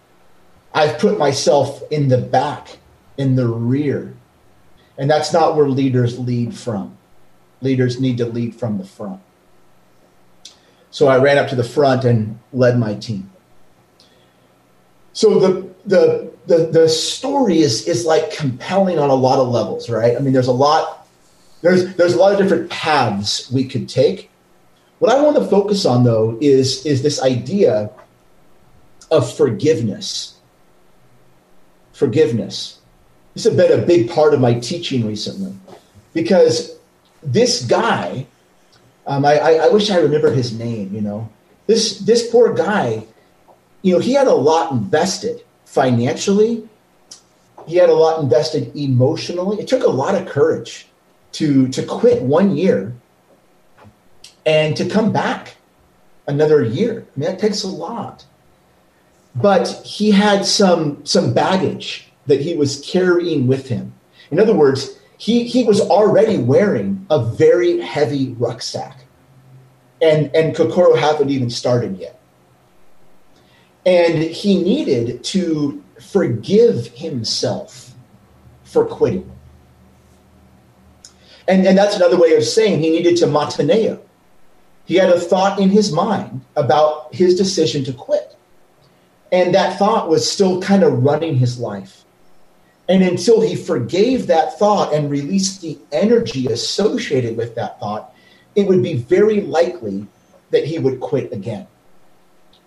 I've 0.74 1.00
put 1.00 1.18
myself 1.18 1.82
in 1.92 2.08
the 2.08 2.18
back, 2.18 2.78
in 3.18 3.36
the 3.36 3.48
rear. 3.48 4.16
And 4.98 5.10
that's 5.10 5.34
not 5.34 5.56
where 5.56 5.68
leaders 5.68 6.20
lead 6.20 6.56
from. 6.56 6.98
Leaders 7.62 8.00
need 8.00 8.18
to 8.18 8.26
lead 8.26 8.56
from 8.56 8.78
the 8.78 8.86
front. 8.86 9.22
So 10.92 11.08
I 11.08 11.18
ran 11.18 11.38
up 11.38 11.50
to 11.50 11.56
the 11.56 11.64
front 11.64 12.04
and 12.06 12.40
led 12.54 12.80
my 12.80 12.96
team. 12.96 13.30
So 15.14 15.40
the 15.40 15.70
the 15.86 16.32
the, 16.48 16.66
the 16.68 16.90
story 16.90 17.60
is 17.60 17.88
is 17.88 18.06
like 18.06 18.32
compelling 18.32 19.00
on 19.00 19.10
a 19.10 19.16
lot 19.16 19.40
of 19.40 19.50
levels, 19.50 19.90
right? 19.90 20.16
I 20.16 20.20
mean, 20.20 20.34
there's 20.34 20.48
a 20.48 20.54
lot 20.54 21.08
there's 21.62 21.96
there's 21.96 22.14
a 22.14 22.18
lot 22.18 22.32
of 22.32 22.40
different 22.40 22.70
paths 22.70 23.52
we 23.52 23.66
could 23.66 23.90
take. 23.90 24.29
What 25.00 25.12
I 25.12 25.22
want 25.22 25.38
to 25.38 25.46
focus 25.46 25.86
on 25.86 26.04
though 26.04 26.38
is 26.42 26.86
is 26.86 27.02
this 27.02 27.22
idea 27.22 27.90
of 29.10 29.36
forgiveness. 29.36 30.38
Forgiveness. 31.94 32.80
This 33.34 33.46
has 33.46 33.56
been 33.56 33.72
a 33.72 33.86
big 33.86 34.10
part 34.10 34.34
of 34.34 34.42
my 34.42 34.60
teaching 34.60 35.08
recently 35.08 35.54
because 36.14 36.78
this 37.24 37.66
guy 37.66 38.28
um, 39.08 39.26
I, 39.26 39.40
I, 39.40 39.52
I 39.66 39.68
wish 39.70 39.90
I 39.90 39.98
remember 39.98 40.32
his 40.32 40.58
name. 40.58 40.94
You 40.94 41.02
know, 41.02 41.30
this 41.66 42.00
this 42.00 42.30
poor 42.30 42.54
guy. 42.54 43.06
You 43.82 43.94
know, 43.94 44.00
he 44.00 44.14
had 44.14 44.28
a 44.28 44.34
lot 44.34 44.72
invested 44.72 45.42
financially. 45.66 46.68
He 47.66 47.78
had 47.78 47.90
a 47.90 47.94
lot 47.94 48.22
invested 48.22 48.76
emotionally. 48.76 49.60
It 49.60 49.68
took 49.68 49.84
a 49.84 49.90
lot 49.90 50.16
of 50.16 50.28
courage 50.28 50.88
to 51.34 51.68
to 51.70 51.84
quit 51.84 52.22
one 52.22 52.56
year 52.56 52.94
and 54.50 54.76
to 54.76 54.90
come 54.90 55.12
back 55.12 55.58
another 56.26 56.64
year. 56.64 57.06
I 57.16 57.20
mean, 57.20 57.30
that 57.30 57.38
takes 57.38 57.62
a 57.62 57.68
lot. 57.68 58.26
But 59.36 59.68
he 59.86 60.10
had 60.10 60.44
some 60.44 61.06
some 61.06 61.34
baggage 61.34 62.12
that 62.26 62.42
he 62.42 62.56
was 62.56 62.84
carrying 62.84 63.46
with 63.46 63.68
him. 63.70 63.94
In 64.32 64.40
other 64.40 64.56
words, 64.56 64.98
he, 65.20 65.44
he 65.44 65.64
was 65.66 65.82
already 65.82 66.38
wearing 66.38 67.06
a 67.12 67.24
very 67.24 67.80
heavy 67.80 68.34
rucksack. 68.40 69.06
And, 70.02 70.34
and 70.36 70.56
Kokoro 70.56 70.96
hadn't 70.96 71.30
even 71.30 71.50
started 71.50 71.98
yet. 71.98 72.20
And 73.86 74.24
he 74.24 74.64
needed 74.64 75.24
to 75.26 75.84
forgive 76.00 76.88
himself 76.88 77.94
for 78.64 78.86
quitting. 78.86 79.30
And, 81.48 81.68
and 81.68 81.78
that's 81.78 81.96
another 81.96 82.18
way 82.18 82.36
of 82.36 82.44
saying 82.44 82.80
he 82.80 82.90
needed 82.90 83.18
to 83.18 83.26
metanoeo. 83.26 84.00
He 84.90 84.96
had 84.96 85.10
a 85.10 85.20
thought 85.20 85.60
in 85.60 85.70
his 85.70 85.92
mind 85.92 86.42
about 86.56 87.14
his 87.14 87.36
decision 87.36 87.84
to 87.84 87.94
quit. 87.94 88.36
And 89.32 89.54
that 89.54 89.78
thought 89.78 90.10
was 90.10 90.28
still 90.30 90.60
kind 90.64 90.82
of 90.82 91.04
running 91.04 91.36
his 91.36 91.60
life. 91.60 92.06
And 92.90 93.04
until 93.04 93.40
he 93.40 93.56
forgave 93.56 94.26
that 94.26 94.58
thought 94.58 94.92
and 94.92 95.12
released 95.12 95.62
the 95.62 95.78
energy 95.92 96.48
associated 96.48 97.38
with 97.38 97.54
that 97.54 97.80
thought, 97.80 98.16
it 98.56 98.68
would 98.68 98.82
be 98.82 98.96
very 98.96 99.42
likely 99.42 100.08
that 100.50 100.66
he 100.66 100.80
would 100.80 101.00
quit 101.00 101.32
again, 101.32 101.68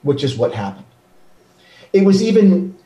which 0.03 0.23
is 0.23 0.37
what 0.37 0.55
happened. 0.55 0.87
It 1.93 2.05
was 2.05 2.23
even, 2.23 2.79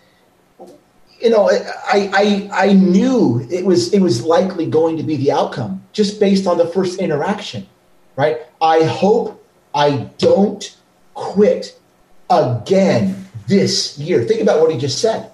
you 1.20 1.28
know, 1.28 1.50
I, 1.50 2.48
I, 2.54 2.68
I 2.68 2.72
knew 2.72 3.46
it 3.50 3.66
was, 3.66 3.92
it 3.92 4.00
was 4.00 4.24
likely 4.24 4.64
going 4.64 4.96
to 4.96 5.02
be 5.02 5.16
the 5.16 5.32
outcome 5.32 5.84
just 5.92 6.18
based 6.18 6.46
on 6.46 6.56
the 6.56 6.66
first 6.66 7.00
interaction, 7.00 7.66
right? 8.16 8.38
I 8.60 8.82
hope 8.84 9.44
I 9.74 10.10
don't 10.18 10.76
quit 11.14 11.78
again 12.30 13.28
this 13.46 13.98
year. 13.98 14.24
Think 14.24 14.40
about 14.40 14.60
what 14.60 14.72
he 14.72 14.78
just 14.78 15.00
said. 15.00 15.30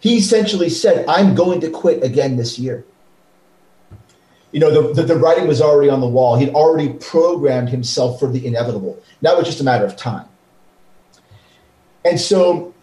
He 0.00 0.18
essentially 0.18 0.68
said, 0.68 1.06
I'm 1.08 1.34
going 1.34 1.60
to 1.62 1.70
quit 1.70 2.02
again 2.02 2.36
this 2.36 2.58
year. 2.58 2.84
You 4.52 4.60
know, 4.60 4.70
the, 4.70 4.94
the, 4.94 5.14
the, 5.14 5.16
writing 5.16 5.46
was 5.46 5.60
already 5.60 5.90
on 5.90 6.00
the 6.00 6.06
wall. 6.06 6.36
He'd 6.36 6.54
already 6.54 6.94
programmed 6.94 7.68
himself 7.68 8.18
for 8.18 8.30
the 8.30 8.46
inevitable. 8.46 9.00
Now 9.20 9.34
it 9.34 9.38
was 9.38 9.46
just 9.46 9.60
a 9.60 9.64
matter 9.64 9.84
of 9.84 9.96
time. 9.96 10.26
And 12.04 12.18
so 12.18 12.74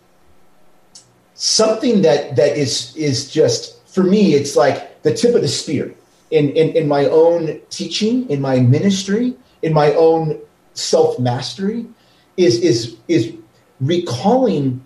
something 1.33 2.03
that 2.03 2.35
that 2.35 2.55
is 2.57 2.95
is 2.95 3.31
just 3.31 3.87
for 3.87 4.03
me, 4.03 4.35
it's 4.35 4.55
like 4.55 5.01
the 5.01 5.13
tip 5.13 5.33
of 5.33 5.41
the 5.41 5.47
spear 5.47 5.93
in, 6.35 6.49
in, 6.49 6.75
in 6.75 6.87
my 6.87 7.05
own 7.05 7.61
teaching, 7.69 8.29
in 8.29 8.41
my 8.41 8.59
ministry, 8.59 9.35
in 9.61 9.73
my 9.73 9.93
own 9.93 10.37
self-mastery, 10.73 11.87
is 12.35 12.59
is 12.59 12.97
is 13.07 13.33
recalling 13.79 14.85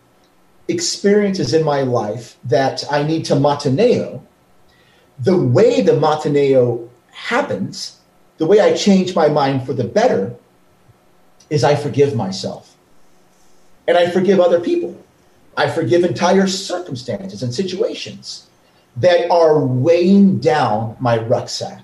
experiences 0.68 1.54
in 1.56 1.64
my 1.66 1.82
life 1.82 2.38
that 2.44 2.84
I 2.92 3.02
need 3.02 3.26
to 3.26 3.34
metanoeo, 3.34 4.22
the 5.18 5.36
way 5.36 5.82
the 5.82 5.94
metanoeo 5.94 6.88
happens, 7.12 7.98
the 8.38 8.46
way 8.46 8.60
I 8.60 8.76
change 8.76 9.16
my 9.16 9.28
mind 9.28 9.66
for 9.66 9.74
the 9.74 9.84
better, 9.84 10.36
is 11.50 11.64
I 11.64 11.74
forgive 11.74 12.16
myself. 12.16 12.78
And 13.88 13.98
I 13.98 14.12
forgive 14.12 14.40
other 14.40 14.60
people. 14.60 14.96
I 15.58 15.68
forgive 15.68 16.04
entire 16.04 16.46
circumstances 16.46 17.42
and 17.42 17.52
situations 17.54 18.50
that 18.98 19.30
are 19.32 19.60
weighing 19.60 20.40
down 20.40 20.98
my 21.00 21.18
rucksack. 21.18 21.82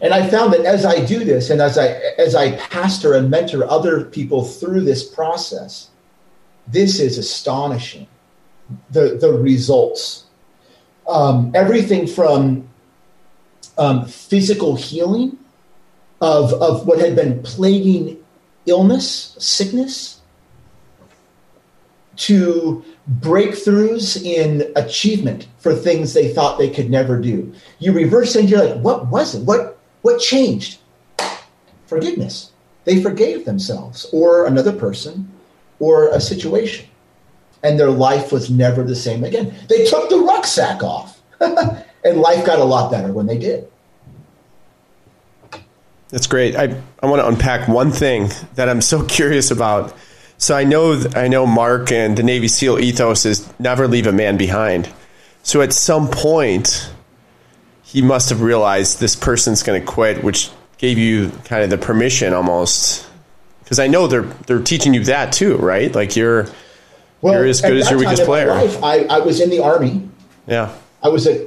And 0.00 0.14
I 0.14 0.28
found 0.28 0.52
that 0.52 0.60
as 0.60 0.84
I 0.86 1.04
do 1.04 1.24
this 1.24 1.50
and 1.50 1.60
as 1.60 1.76
I 1.76 1.88
as 2.18 2.34
I 2.34 2.56
pastor 2.56 3.14
and 3.14 3.28
mentor 3.30 3.68
other 3.68 4.04
people 4.04 4.44
through 4.44 4.82
this 4.82 5.02
process, 5.02 5.90
this 6.68 7.00
is 7.00 7.18
astonishing. 7.18 8.06
The, 8.90 9.16
the 9.18 9.32
results. 9.32 10.24
Um, 11.08 11.52
everything 11.54 12.06
from 12.06 12.68
um, 13.78 14.04
physical 14.04 14.76
healing 14.76 15.38
of, 16.20 16.52
of 16.52 16.86
what 16.86 16.98
had 16.98 17.16
been 17.16 17.42
plaguing 17.42 18.22
illness, 18.66 19.36
sickness, 19.38 20.20
to 22.16 22.84
breakthroughs 23.20 24.22
in 24.22 24.70
achievement 24.76 25.46
for 25.58 25.74
things 25.74 26.12
they 26.12 26.32
thought 26.32 26.58
they 26.58 26.70
could 26.70 26.90
never 26.90 27.20
do. 27.20 27.52
You 27.78 27.92
reverse 27.92 28.36
engineer, 28.36 28.74
like, 28.74 28.82
what 28.82 29.06
was 29.06 29.34
it? 29.34 29.42
What, 29.44 29.78
what 30.02 30.20
changed? 30.20 30.78
Forgiveness. 31.86 32.52
They 32.84 33.02
forgave 33.02 33.44
themselves 33.44 34.06
or 34.12 34.46
another 34.46 34.72
person 34.72 35.30
or 35.78 36.08
a 36.08 36.20
situation. 36.20 36.86
And 37.62 37.78
their 37.78 37.90
life 37.90 38.30
was 38.30 38.50
never 38.50 38.82
the 38.84 38.94
same 38.94 39.24
again. 39.24 39.54
They 39.68 39.84
took 39.84 40.08
the 40.10 40.18
rucksack 40.18 40.82
off, 40.82 41.20
and 41.40 42.20
life 42.20 42.46
got 42.46 42.60
a 42.60 42.64
lot 42.64 42.90
better 42.90 43.12
when 43.12 43.26
they 43.26 43.36
did. 43.36 43.68
That's 46.10 46.26
great. 46.26 46.56
I, 46.56 46.80
I 47.02 47.06
want 47.06 47.20
to 47.20 47.26
unpack 47.26 47.68
one 47.68 47.90
thing 47.90 48.30
that 48.54 48.68
I'm 48.68 48.80
so 48.80 49.04
curious 49.06 49.50
about. 49.50 49.94
So 50.38 50.56
I 50.56 50.64
know 50.64 51.02
I 51.14 51.28
know 51.28 51.46
Mark 51.46 51.92
and 51.92 52.16
the 52.16 52.22
Navy 52.22 52.48
SEAL 52.48 52.78
ethos 52.78 53.26
is 53.26 53.52
never 53.58 53.86
leave 53.86 54.06
a 54.06 54.12
man 54.12 54.36
behind. 54.36 54.88
So 55.42 55.60
at 55.60 55.72
some 55.72 56.08
point, 56.08 56.90
he 57.82 58.02
must 58.02 58.30
have 58.30 58.40
realized 58.40 59.00
this 59.00 59.16
person's 59.16 59.62
going 59.62 59.80
to 59.80 59.86
quit, 59.86 60.22
which 60.22 60.50
gave 60.78 60.96
you 60.96 61.30
kind 61.44 61.64
of 61.64 61.70
the 61.70 61.78
permission 61.78 62.32
almost 62.32 63.04
because 63.64 63.80
I 63.80 63.86
know 63.86 64.06
they're 64.06 64.22
they're 64.46 64.62
teaching 64.62 64.94
you 64.94 65.04
that 65.04 65.32
too, 65.32 65.56
right? 65.56 65.94
Like 65.94 66.16
you're 66.16 66.48
Well, 67.20 67.34
You're 67.34 67.46
as 67.46 67.60
good 67.60 67.76
as 67.76 67.90
your 67.90 67.98
weakest 67.98 68.24
player. 68.24 68.48
Life, 68.48 68.82
I, 68.82 69.00
I 69.04 69.18
was 69.18 69.40
in 69.40 69.50
the 69.50 69.62
army. 69.62 70.08
Yeah. 70.46 70.74
I 71.02 71.08
was 71.08 71.26
a 71.26 71.46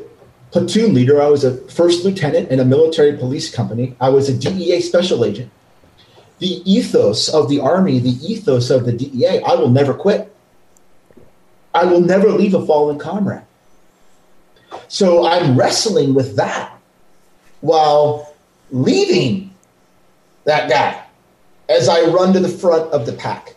platoon 0.51 0.93
leader. 0.93 1.21
I 1.21 1.27
was 1.27 1.43
a 1.43 1.57
first 1.69 2.05
lieutenant 2.05 2.49
in 2.49 2.59
a 2.59 2.65
military 2.65 3.17
police 3.17 3.53
company. 3.53 3.95
I 3.99 4.09
was 4.09 4.29
a 4.29 4.37
DEA 4.37 4.81
special 4.81 5.25
agent. 5.25 5.49
The 6.41 6.63
ethos 6.65 7.29
of 7.29 7.49
the 7.49 7.59
army, 7.59 7.99
the 7.99 8.17
ethos 8.25 8.71
of 8.71 8.85
the 8.85 8.93
DEA, 8.93 9.43
I 9.43 9.53
will 9.53 9.69
never 9.69 9.93
quit. 9.93 10.35
I 11.71 11.85
will 11.85 12.01
never 12.01 12.31
leave 12.31 12.55
a 12.55 12.65
fallen 12.65 12.97
comrade. 12.97 13.43
So 14.87 15.27
I'm 15.27 15.55
wrestling 15.55 16.15
with 16.15 16.35
that 16.37 16.75
while 17.59 18.33
leaving 18.71 19.53
that 20.45 20.67
guy 20.67 21.03
as 21.69 21.87
I 21.87 22.01
run 22.05 22.33
to 22.33 22.39
the 22.39 22.49
front 22.49 22.91
of 22.91 23.05
the 23.05 23.13
pack. 23.13 23.55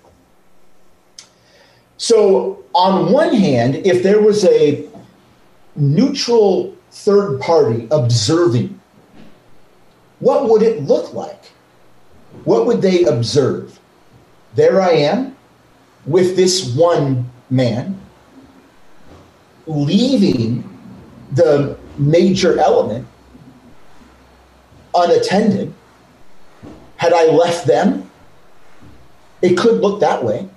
So, 1.96 2.62
on 2.74 3.12
one 3.12 3.32
hand, 3.32 3.76
if 3.86 4.02
there 4.02 4.20
was 4.20 4.44
a 4.44 4.86
neutral 5.74 6.76
third 6.90 7.40
party 7.40 7.88
observing, 7.90 8.78
what 10.18 10.50
would 10.50 10.62
it 10.62 10.82
look 10.82 11.14
like? 11.14 11.43
What 12.44 12.66
would 12.66 12.82
they 12.82 13.04
observe? 13.04 13.78
There 14.54 14.80
I 14.80 14.90
am 14.90 15.36
with 16.06 16.36
this 16.36 16.74
one 16.74 17.30
man 17.50 18.00
leaving 19.66 20.68
the 21.32 21.76
major 21.98 22.58
element 22.58 23.06
unattended. 24.94 25.72
Had 26.96 27.12
I 27.12 27.24
left 27.26 27.66
them, 27.66 28.10
it 29.42 29.56
could 29.58 29.80
look 29.80 30.00
that 30.00 30.22
way. 30.22 30.48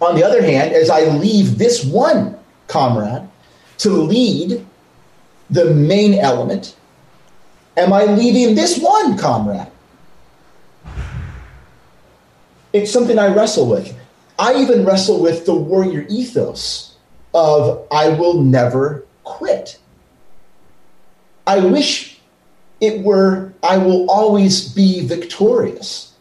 On 0.00 0.14
the 0.14 0.24
other 0.24 0.42
hand, 0.42 0.72
as 0.72 0.88
I 0.88 1.04
leave 1.04 1.58
this 1.58 1.84
one 1.84 2.38
comrade 2.68 3.28
to 3.78 3.90
lead 3.90 4.64
the 5.50 5.74
main 5.74 6.14
element, 6.14 6.76
am 7.76 7.92
I 7.92 8.04
leaving 8.04 8.54
this 8.54 8.78
one 8.78 9.18
comrade? 9.18 9.66
It's 12.72 12.92
something 12.92 13.18
I 13.18 13.34
wrestle 13.34 13.68
with. 13.68 13.96
I 14.38 14.54
even 14.54 14.84
wrestle 14.84 15.20
with 15.20 15.44
the 15.46 15.54
warrior 15.54 16.06
ethos 16.08 16.96
of 17.34 17.86
I 17.90 18.08
will 18.08 18.42
never 18.42 19.04
quit. 19.24 19.78
I 21.46 21.60
wish 21.60 22.18
it 22.80 23.02
were 23.02 23.52
I 23.62 23.76
will 23.78 24.10
always 24.10 24.72
be 24.72 25.06
victorious. 25.06 26.14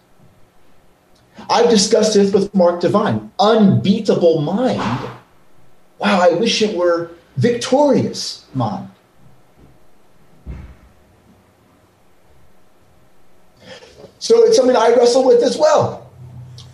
I've 1.50 1.70
discussed 1.70 2.16
this 2.16 2.34
with 2.34 2.54
Mark 2.54 2.82
Divine. 2.82 3.32
Unbeatable 3.39 4.41
mind. 4.41 4.82
Wow, 6.00 6.20
I 6.22 6.34
wish 6.34 6.62
it 6.62 6.76
were 6.76 7.12
victorious 7.38 8.45
mind. 8.54 8.89
So 14.20 14.43
it's 14.45 14.58
something 14.58 14.76
I 14.76 14.93
wrestle 14.95 15.26
with 15.26 15.41
as 15.41 15.58
well. 15.58 15.99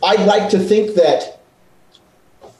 I'd 0.05 0.25
like 0.25 0.49
to 0.51 0.59
think 0.59 0.95
that 0.95 1.41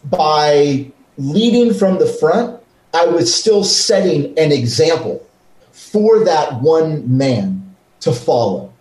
by 0.04 0.92
leading 1.18 1.74
from 1.74 2.00
the 2.00 2.08
front, 2.08 2.62
I 2.94 3.06
was 3.06 3.34
still 3.34 3.64
setting 3.64 4.38
an 4.38 4.52
example 4.52 5.26
for 5.72 6.24
that 6.26 6.62
one 6.62 7.18
man 7.18 7.76
to 8.02 8.12
follow, 8.12 8.74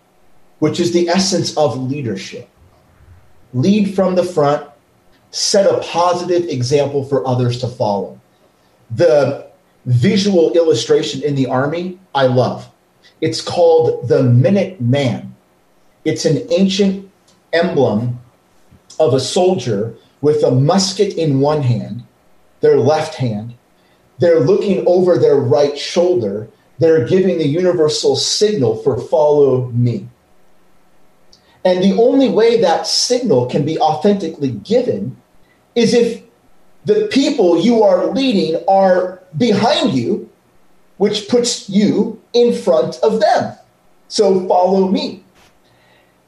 which 0.59 0.79
is 0.79 0.91
the 0.91 1.07
essence 1.09 1.55
of 1.57 1.77
leadership 1.77 2.49
lead 3.55 3.95
from 3.95 4.15
the 4.15 4.23
front, 4.23 4.69
set 5.31 5.65
a 5.65 5.79
positive 5.79 6.47
example 6.49 7.03
for 7.03 7.25
others 7.25 7.59
to 7.61 7.67
follow. 7.67 8.19
The 8.91 9.47
visual 9.85 10.51
illustration 10.53 11.23
in 11.23 11.35
the 11.35 11.47
Army, 11.47 11.97
I 12.13 12.27
love. 12.27 12.69
It's 13.21 13.41
called 13.41 14.07
the 14.09 14.23
Minute 14.23 14.81
Man. 14.81 15.33
It's 16.03 16.25
an 16.25 16.45
ancient 16.51 17.09
emblem 17.53 18.19
of 18.99 19.13
a 19.13 19.19
soldier 19.19 19.95
with 20.21 20.43
a 20.43 20.51
musket 20.51 21.13
in 21.13 21.39
one 21.39 21.61
hand, 21.61 22.03
their 22.61 22.77
left 22.77 23.15
hand. 23.15 23.53
They're 24.19 24.39
looking 24.39 24.85
over 24.87 25.17
their 25.17 25.35
right 25.35 25.77
shoulder. 25.77 26.47
They're 26.79 27.07
giving 27.07 27.37
the 27.37 27.47
universal 27.47 28.15
signal 28.15 28.77
for 28.77 28.99
follow 28.99 29.67
me. 29.71 30.07
And 31.63 31.83
the 31.83 31.99
only 31.99 32.29
way 32.29 32.61
that 32.61 32.85
signal 32.87 33.47
can 33.47 33.65
be 33.65 33.79
authentically 33.79 34.51
given 34.51 35.17
is 35.73 35.93
if 35.93 36.23
the 36.85 37.07
people 37.11 37.59
you 37.59 37.83
are 37.83 38.07
leading 38.13 38.63
are 38.67 39.21
behind 39.35 39.93
you, 39.93 40.29
which 40.97 41.27
puts 41.27 41.67
you 41.67 42.21
in 42.33 42.53
front 42.53 42.97
of 43.01 43.19
them. 43.19 43.57
So 44.07 44.47
follow 44.47 44.87
me. 44.87 45.23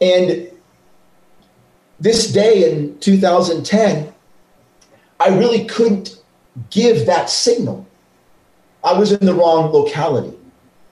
And 0.01 0.49
this 1.99 2.31
day 2.31 2.69
in 2.69 2.97
2010, 2.99 4.13
I 5.19 5.29
really 5.29 5.65
couldn't 5.65 6.21
give 6.69 7.05
that 7.05 7.29
signal. 7.29 7.87
I 8.83 8.93
was 8.93 9.11
in 9.11 9.25
the 9.25 9.33
wrong 9.33 9.71
locality. 9.71 10.37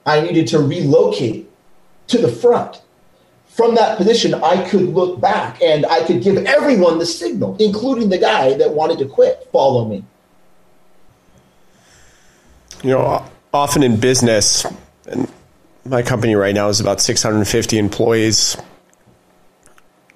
I 0.05 0.21
needed 0.21 0.47
to 0.47 0.59
relocate 0.59 1.49
to 2.07 2.17
the 2.17 2.27
front 2.27 2.81
from 3.55 3.75
that 3.75 3.97
position, 3.97 4.33
I 4.33 4.67
could 4.67 4.81
look 4.81 5.21
back 5.21 5.61
and 5.61 5.85
I 5.85 6.03
could 6.03 6.21
give 6.21 6.35
everyone 6.45 6.99
the 6.99 7.05
signal, 7.05 7.55
including 7.57 8.09
the 8.09 8.17
guy 8.17 8.53
that 8.57 8.73
wanted 8.73 8.99
to 8.99 9.05
quit, 9.05 9.47
follow 9.53 9.87
me. 9.87 10.03
You 12.83 12.91
know, 12.91 13.25
often 13.53 13.81
in 13.81 13.97
business, 13.97 14.65
and 15.07 15.31
my 15.85 16.01
company 16.01 16.35
right 16.35 16.53
now 16.53 16.67
is 16.67 16.81
about 16.81 16.99
650 16.99 17.77
employees, 17.77 18.57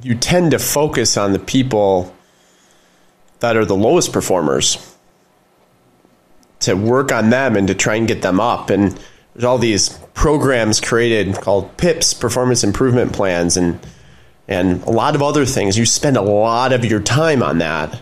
you 0.02 0.16
tend 0.16 0.52
to 0.52 0.60
focus 0.60 1.18
on 1.18 1.34
the 1.34 1.39
people 1.39 2.16
that 3.39 3.58
are 3.58 3.66
the 3.66 3.76
lowest 3.76 4.14
performers 4.14 4.95
to 6.60 6.74
work 6.74 7.12
on 7.12 7.30
them 7.30 7.56
and 7.56 7.68
to 7.68 7.76
try 7.76 7.95
and 7.95 8.08
get 8.08 8.22
them 8.22 8.39
up. 8.39 8.70
And 8.70 9.00
there's 9.34 9.45
all 9.45 9.58
these 9.58 9.89
programs 10.14 10.82
created 10.82 11.36
called 11.36 11.76
PIPs, 11.78 12.14
performance 12.14 12.64
improvement 12.64 13.14
plans, 13.14 13.58
and 13.58 13.80
and 14.47 14.84
a 14.84 14.89
lot 14.89 15.16
of 15.16 15.22
other 15.22 15.45
things. 15.45 15.78
You 15.78 15.86
spend 15.86 16.18
a 16.18 16.22
lot 16.22 16.74
of 16.74 16.84
your 16.84 17.00
time 17.00 17.43
on 17.43 17.60
that. 17.60 18.02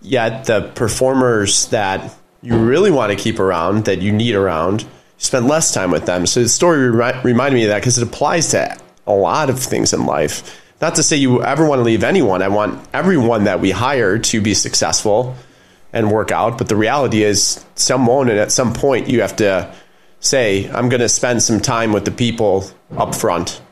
Yet 0.00 0.46
the 0.46 0.72
performers 0.74 1.66
that 1.66 2.12
you 2.40 2.56
really 2.56 2.90
want 2.90 3.12
to 3.12 3.16
keep 3.16 3.38
around, 3.38 3.84
that 3.84 4.00
you 4.00 4.10
need 4.10 4.34
around, 4.34 4.84
spend 5.18 5.46
less 5.46 5.72
time 5.72 5.90
with 5.90 6.06
them. 6.06 6.26
So 6.26 6.42
the 6.42 6.48
story 6.48 6.90
reminded 6.90 7.54
me 7.54 7.64
of 7.64 7.68
that 7.68 7.80
because 7.80 7.98
it 7.98 8.08
applies 8.08 8.50
to 8.50 8.76
a 9.06 9.12
lot 9.12 9.50
of 9.50 9.60
things 9.60 9.92
in 9.92 10.06
life. 10.06 10.61
Not 10.82 10.96
to 10.96 11.02
say 11.04 11.16
you 11.16 11.44
ever 11.44 11.64
want 11.64 11.78
to 11.78 11.84
leave 11.84 12.02
anyone. 12.02 12.42
I 12.42 12.48
want 12.48 12.84
everyone 12.92 13.44
that 13.44 13.60
we 13.60 13.70
hire 13.70 14.18
to 14.18 14.40
be 14.40 14.52
successful 14.52 15.36
and 15.92 16.10
work 16.10 16.32
out. 16.32 16.58
But 16.58 16.68
the 16.68 16.74
reality 16.74 17.22
is, 17.22 17.64
someone 17.76 18.26
moment 18.26 18.38
at 18.40 18.50
some 18.50 18.72
point, 18.72 19.08
you 19.08 19.20
have 19.20 19.36
to 19.36 19.72
say, 20.18 20.68
I'm 20.68 20.88
going 20.88 21.00
to 21.00 21.08
spend 21.08 21.40
some 21.40 21.60
time 21.60 21.92
with 21.92 22.04
the 22.04 22.10
people 22.10 22.68
up 22.96 23.14
front. 23.14 23.62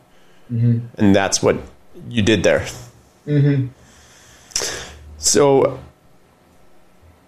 Mm-hmm. 0.52 0.86
And 0.98 1.16
that's 1.16 1.42
what 1.42 1.56
you 2.08 2.22
did 2.22 2.44
there. 2.44 2.60
Mm-hmm. 3.26 3.66
So, 5.18 5.80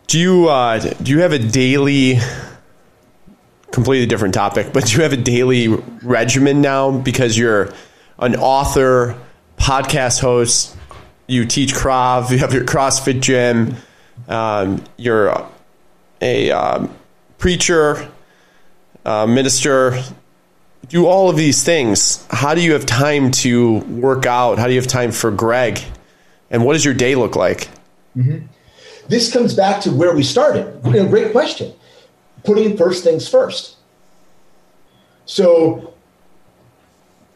do 0.07 0.19
you 0.19 0.49
uh, 0.49 0.79
do 0.79 1.11
you 1.11 1.21
have 1.21 1.33
a 1.33 1.39
daily, 1.39 2.19
completely 3.73 4.07
different 4.07 4.35
topic, 4.35 4.73
but 4.73 4.87
do 4.87 4.97
you 4.97 5.03
have 5.03 5.13
a 5.13 5.17
daily 5.17 5.69
regimen 6.03 6.61
now 6.61 6.97
because 6.99 7.37
you're 7.37 7.73
an 8.19 8.37
author, 8.37 9.19
podcast 9.63 10.21
host, 10.21 10.77
you 11.29 11.47
teach 11.47 11.73
Krav, 11.73 12.33
you 12.33 12.39
have 12.39 12.53
your 12.53 12.65
CrossFit 12.65 13.21
gym, 13.21 13.77
um, 14.29 14.83
you're 14.97 15.47
a 16.21 16.51
um, 16.51 16.93
preacher, 17.39 18.11
uh, 19.05 19.25
minister, 19.25 20.03
do 20.89 21.07
all 21.07 21.31
of 21.31 21.37
these 21.37 21.63
things. 21.63 22.27
How 22.29 22.57
do 22.57 22.61
you 22.61 22.73
have 22.73 22.85
time 22.87 23.31
to 23.31 23.79
work 23.79 24.27
out? 24.27 24.59
How 24.59 24.67
do 24.67 24.73
you 24.73 24.81
have 24.81 24.91
time 24.91 25.13
for 25.13 25.31
Greg? 25.31 25.81
And 26.51 26.65
what 26.65 26.73
does 26.73 26.85
your 26.85 26.95
day 26.95 27.15
look 27.15 27.37
like? 27.37 27.69
Mm-hmm. 28.17 28.47
This 29.09 29.33
comes 29.33 29.55
back 29.55 29.81
to 29.83 29.93
where 29.93 30.15
we 30.15 30.25
started. 30.25 30.83
Great 30.83 31.31
question. 31.31 31.73
Putting 32.43 32.77
first 32.77 33.05
things 33.05 33.29
first. 33.29 33.77
So, 35.25 35.92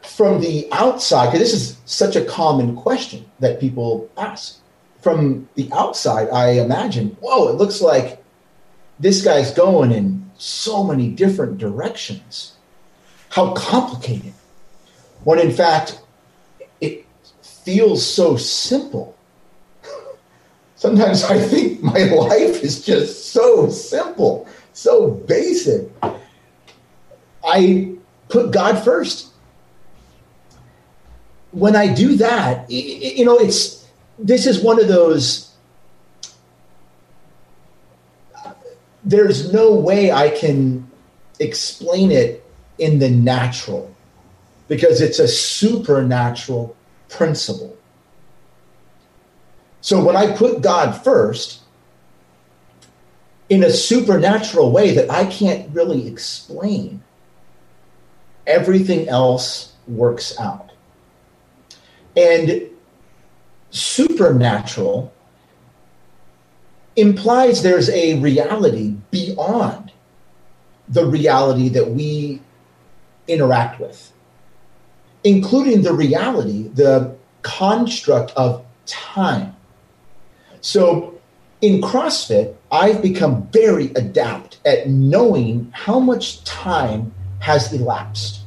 from 0.07 0.41
the 0.41 0.67
outside, 0.71 1.27
because 1.27 1.39
this 1.39 1.53
is 1.53 1.77
such 1.85 2.15
a 2.15 2.25
common 2.25 2.75
question 2.75 3.29
that 3.39 3.59
people 3.59 4.09
ask. 4.17 4.59
From 5.01 5.47
the 5.55 5.69
outside, 5.73 6.29
I 6.29 6.51
imagine, 6.51 7.15
whoa, 7.21 7.49
it 7.49 7.53
looks 7.53 7.81
like 7.81 8.23
this 8.99 9.23
guy's 9.23 9.51
going 9.51 9.91
in 9.91 10.29
so 10.37 10.83
many 10.83 11.09
different 11.09 11.57
directions. 11.57 12.53
How 13.29 13.53
complicated. 13.53 14.33
When 15.23 15.39
in 15.39 15.51
fact, 15.51 16.01
it 16.81 17.05
feels 17.41 18.05
so 18.05 18.37
simple. 18.37 19.15
Sometimes 20.75 21.23
I 21.23 21.39
think 21.39 21.83
my 21.83 22.03
life 22.03 22.63
is 22.63 22.83
just 22.85 23.31
so 23.31 23.69
simple, 23.69 24.47
so 24.73 25.11
basic. 25.11 25.89
I 27.45 27.93
put 28.29 28.51
God 28.51 28.83
first. 28.83 29.26
When 31.57 31.75
I 31.75 31.91
do 31.91 32.15
that, 32.17 32.69
you 32.69 33.25
know, 33.25 33.37
it's 33.37 33.87
this 34.19 34.45
is 34.45 34.61
one 34.61 34.79
of 34.79 34.87
those 34.87 35.51
there's 39.03 39.51
no 39.51 39.73
way 39.73 40.11
I 40.11 40.29
can 40.29 40.87
explain 41.39 42.11
it 42.11 42.45
in 42.77 42.99
the 42.99 43.09
natural 43.09 43.95
because 44.67 45.01
it's 45.01 45.17
a 45.17 45.27
supernatural 45.27 46.75
principle. 47.09 47.75
So 49.81 50.03
when 50.03 50.15
I 50.17 50.35
put 50.35 50.61
God 50.61 50.91
first, 51.03 51.61
in 53.49 53.63
a 53.63 53.71
supernatural 53.71 54.71
way 54.71 54.93
that 54.93 55.09
I 55.09 55.25
can't 55.25 55.73
really 55.73 56.07
explain, 56.07 57.01
everything 58.45 59.07
else 59.07 59.73
works 59.87 60.37
out. 60.37 60.66
And 62.17 62.63
supernatural 63.69 65.13
implies 66.95 67.61
there's 67.61 67.89
a 67.89 68.19
reality 68.19 68.95
beyond 69.11 69.91
the 70.89 71.05
reality 71.05 71.69
that 71.69 71.91
we 71.91 72.41
interact 73.27 73.79
with, 73.79 74.11
including 75.23 75.83
the 75.83 75.93
reality, 75.93 76.69
the 76.69 77.15
construct 77.43 78.31
of 78.31 78.65
time. 78.87 79.55
So 80.61 81.19
in 81.61 81.81
CrossFit, 81.81 82.55
I've 82.71 83.01
become 83.01 83.47
very 83.51 83.91
adept 83.95 84.59
at 84.65 84.89
knowing 84.89 85.71
how 85.73 85.99
much 85.99 86.43
time 86.45 87.13
has 87.39 87.71
elapsed. 87.71 88.41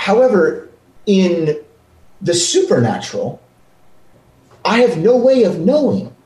However, 0.00 0.70
in 1.04 1.62
the 2.22 2.32
supernatural, 2.32 3.38
I 4.64 4.78
have 4.80 4.96
no 4.96 5.14
way 5.14 5.42
of 5.42 5.58
knowing. 5.58 6.16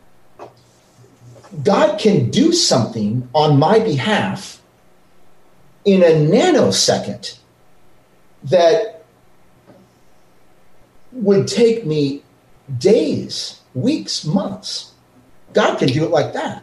God 1.64 1.98
can 1.98 2.30
do 2.30 2.52
something 2.52 3.28
on 3.34 3.58
my 3.58 3.80
behalf 3.80 4.62
in 5.84 6.04
a 6.04 6.12
nanosecond 6.14 7.36
that 8.44 9.04
would 11.10 11.48
take 11.48 11.84
me 11.84 12.22
days, 12.78 13.60
weeks, 13.74 14.24
months. 14.24 14.92
God 15.52 15.80
can 15.80 15.88
do 15.88 16.04
it 16.04 16.12
like 16.12 16.32
that. 16.34 16.62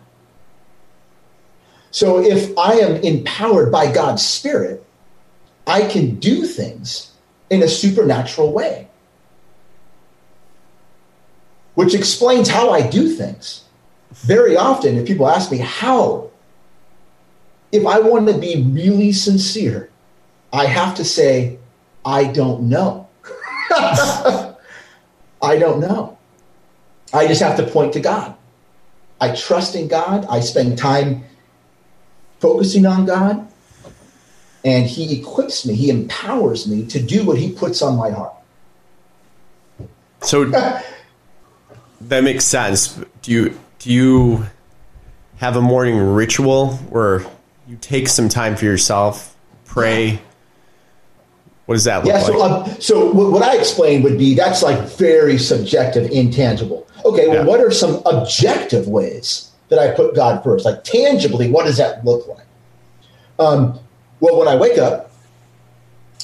So 1.91 2.21
if 2.21 2.57
I 2.57 2.75
am 2.75 2.95
empowered 3.03 3.69
by 3.69 3.91
God's 3.91 4.25
Spirit, 4.25 4.85
I 5.67 5.87
can 5.87 6.19
do 6.19 6.45
things 6.45 7.11
in 7.49 7.61
a 7.63 7.67
supernatural 7.67 8.51
way, 8.51 8.87
which 11.75 11.93
explains 11.93 12.49
how 12.49 12.71
I 12.71 12.87
do 12.87 13.09
things. 13.09 13.65
Very 14.11 14.57
often, 14.57 14.97
if 14.97 15.07
people 15.07 15.27
ask 15.27 15.51
me 15.51 15.57
how, 15.57 16.29
if 17.71 17.85
I 17.85 17.99
want 17.99 18.27
to 18.27 18.37
be 18.37 18.61
really 18.61 19.11
sincere, 19.11 19.89
I 20.51 20.65
have 20.65 20.95
to 20.95 21.05
say, 21.05 21.57
I 22.03 22.25
don't 22.25 22.63
know. 22.63 23.07
I 23.71 25.57
don't 25.57 25.79
know. 25.79 26.17
I 27.13 27.27
just 27.27 27.41
have 27.41 27.57
to 27.57 27.65
point 27.65 27.93
to 27.93 27.99
God. 27.99 28.35
I 29.19 29.35
trust 29.35 29.75
in 29.75 29.87
God. 29.87 30.25
I 30.29 30.39
spend 30.39 30.77
time 30.77 31.23
focusing 32.39 32.85
on 32.85 33.05
God. 33.05 33.50
And 34.63 34.85
He 34.85 35.19
equips 35.19 35.65
me, 35.65 35.75
He 35.75 35.89
empowers 35.89 36.67
me 36.67 36.85
to 36.87 37.01
do 37.01 37.25
what 37.25 37.37
He 37.37 37.51
puts 37.51 37.81
on 37.81 37.97
my 37.97 38.11
heart. 38.11 38.33
So 40.21 40.45
that 42.01 42.23
makes 42.23 42.45
sense. 42.45 42.99
Do 43.21 43.31
you 43.31 43.59
do 43.79 43.91
you 43.91 44.45
have 45.37 45.55
a 45.55 45.61
morning 45.61 45.97
ritual 45.97 46.73
where 46.89 47.25
you 47.67 47.77
take 47.81 48.07
some 48.07 48.29
time 48.29 48.55
for 48.55 48.65
yourself, 48.65 49.35
pray? 49.65 50.21
What 51.65 51.75
does 51.75 51.85
that 51.85 52.03
look 52.03 52.13
yeah, 52.13 52.19
so, 52.19 52.37
like? 52.37 52.67
Um, 52.67 52.81
so 52.81 53.11
what 53.11 53.41
I 53.41 53.57
explained 53.57 54.03
would 54.03 54.17
be 54.17 54.35
that's 54.35 54.61
like 54.61 54.79
very 54.97 55.37
subjective, 55.37 56.11
intangible. 56.11 56.87
Okay, 57.05 57.27
well, 57.27 57.37
yeah. 57.37 57.43
what 57.43 57.59
are 57.59 57.71
some 57.71 58.01
objective 58.05 58.87
ways 58.87 59.49
that 59.69 59.79
I 59.79 59.91
put 59.95 60.15
God 60.15 60.43
first? 60.43 60.65
Like 60.65 60.83
tangibly, 60.83 61.49
what 61.49 61.65
does 61.65 61.77
that 61.77 62.03
look 62.05 62.27
like? 62.27 62.45
Um, 63.39 63.79
well, 64.21 64.37
when 64.39 64.47
I 64.47 64.55
wake 64.55 64.77
up, 64.77 65.11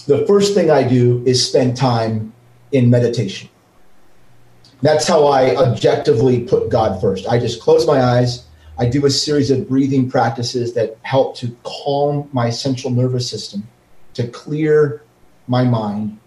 the 0.06 0.26
first 0.26 0.54
thing 0.54 0.72
I 0.72 0.88
do 0.88 1.22
is 1.26 1.46
spend 1.46 1.76
time 1.76 2.32
in 2.72 2.90
meditation. 2.90 3.50
That's 4.82 5.08
how 5.08 5.26
I 5.26 5.56
objectively 5.56 6.42
put 6.42 6.70
God 6.70 7.02
first. 7.02 7.28
I 7.28 7.40
just 7.40 7.60
close 7.60 7.86
my 7.86 8.00
eyes. 8.02 8.46
I 8.78 8.86
do 8.86 9.06
a 9.06 9.10
series 9.10 9.50
of 9.50 9.68
breathing 9.68 10.10
practices 10.10 10.74
that 10.76 10.98
help 11.02 11.36
to 11.38 11.54
calm 11.64 12.30
my 12.32 12.52
central 12.52 12.94
nervous 12.94 13.30
system, 13.30 13.68
to 14.14 14.28
clear 14.28 15.02
my 15.48 15.64
mind, 15.64 16.20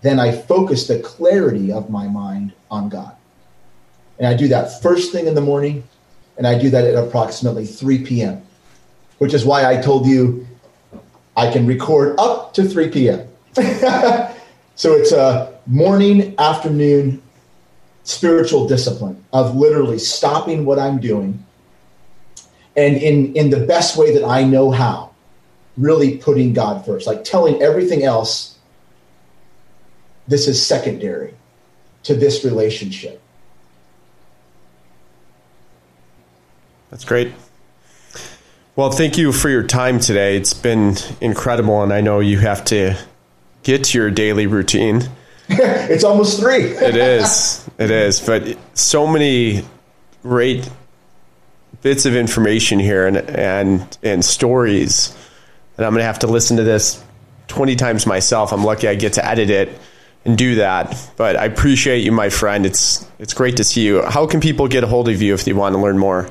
then 0.00 0.18
I 0.18 0.32
focus 0.32 0.86
the 0.86 1.00
clarity 1.00 1.70
of 1.70 1.90
my 1.90 2.08
mind 2.08 2.54
on 2.70 2.88
God. 2.88 3.14
And 4.18 4.26
I 4.26 4.34
do 4.34 4.48
that 4.48 4.80
first 4.82 5.12
thing 5.12 5.26
in 5.26 5.34
the 5.34 5.40
morning, 5.40 5.84
and 6.38 6.46
I 6.46 6.58
do 6.58 6.70
that 6.70 6.84
at 6.84 6.94
approximately 6.94 7.66
3 7.66 8.04
p.m., 8.04 8.42
which 9.18 9.34
is 9.34 9.44
why 9.44 9.66
I 9.66 9.80
told 9.80 10.06
you 10.06 10.47
I 11.38 11.52
can 11.52 11.66
record 11.66 12.18
up 12.18 12.52
to 12.54 12.64
3 12.64 12.88
p.m. 12.90 13.28
so 14.74 14.94
it's 14.94 15.12
a 15.12 15.56
morning, 15.66 16.34
afternoon 16.36 17.22
spiritual 18.02 18.66
discipline 18.66 19.24
of 19.32 19.54
literally 19.54 20.00
stopping 20.00 20.64
what 20.64 20.80
I'm 20.80 20.98
doing 20.98 21.46
and 22.76 22.96
in, 22.96 23.36
in 23.36 23.50
the 23.50 23.60
best 23.60 23.96
way 23.96 24.12
that 24.14 24.24
I 24.24 24.42
know 24.42 24.72
how, 24.72 25.14
really 25.76 26.16
putting 26.16 26.54
God 26.54 26.84
first, 26.84 27.06
like 27.06 27.22
telling 27.22 27.62
everything 27.62 28.02
else 28.02 28.58
this 30.26 30.48
is 30.48 30.64
secondary 30.64 31.34
to 32.02 32.14
this 32.14 32.44
relationship. 32.44 33.22
That's 36.90 37.04
great. 37.04 37.32
Well, 38.78 38.92
thank 38.92 39.18
you 39.18 39.32
for 39.32 39.48
your 39.48 39.64
time 39.64 39.98
today. 39.98 40.36
It's 40.36 40.54
been 40.54 40.94
incredible, 41.20 41.82
and 41.82 41.92
I 41.92 42.00
know 42.00 42.20
you 42.20 42.38
have 42.38 42.64
to 42.66 42.96
get 43.64 43.82
to 43.86 43.98
your 43.98 44.08
daily 44.08 44.46
routine. 44.46 45.02
it's 45.48 46.04
almost 46.04 46.38
three. 46.38 46.62
it 46.62 46.94
is. 46.94 47.68
It 47.76 47.90
is. 47.90 48.20
But 48.20 48.56
so 48.74 49.08
many 49.08 49.64
great 50.22 50.70
bits 51.82 52.06
of 52.06 52.14
information 52.14 52.78
here 52.78 53.08
and 53.08 53.16
and 53.16 53.98
and 54.04 54.24
stories. 54.24 55.12
And 55.76 55.84
I'm 55.84 55.90
going 55.90 56.02
to 56.02 56.06
have 56.06 56.20
to 56.20 56.28
listen 56.28 56.58
to 56.58 56.62
this 56.62 57.02
20 57.48 57.74
times 57.74 58.06
myself. 58.06 58.52
I'm 58.52 58.62
lucky 58.62 58.86
I 58.86 58.94
get 58.94 59.14
to 59.14 59.26
edit 59.26 59.50
it 59.50 59.76
and 60.24 60.38
do 60.38 60.54
that. 60.54 60.96
But 61.16 61.34
I 61.34 61.46
appreciate 61.46 62.04
you, 62.04 62.12
my 62.12 62.28
friend. 62.28 62.64
It's 62.64 63.04
it's 63.18 63.34
great 63.34 63.56
to 63.56 63.64
see 63.64 63.84
you. 63.84 64.02
How 64.02 64.28
can 64.28 64.40
people 64.40 64.68
get 64.68 64.84
a 64.84 64.86
hold 64.86 65.08
of 65.08 65.20
you 65.20 65.34
if 65.34 65.44
they 65.44 65.52
want 65.52 65.74
to 65.74 65.80
learn 65.80 65.98
more? 65.98 66.30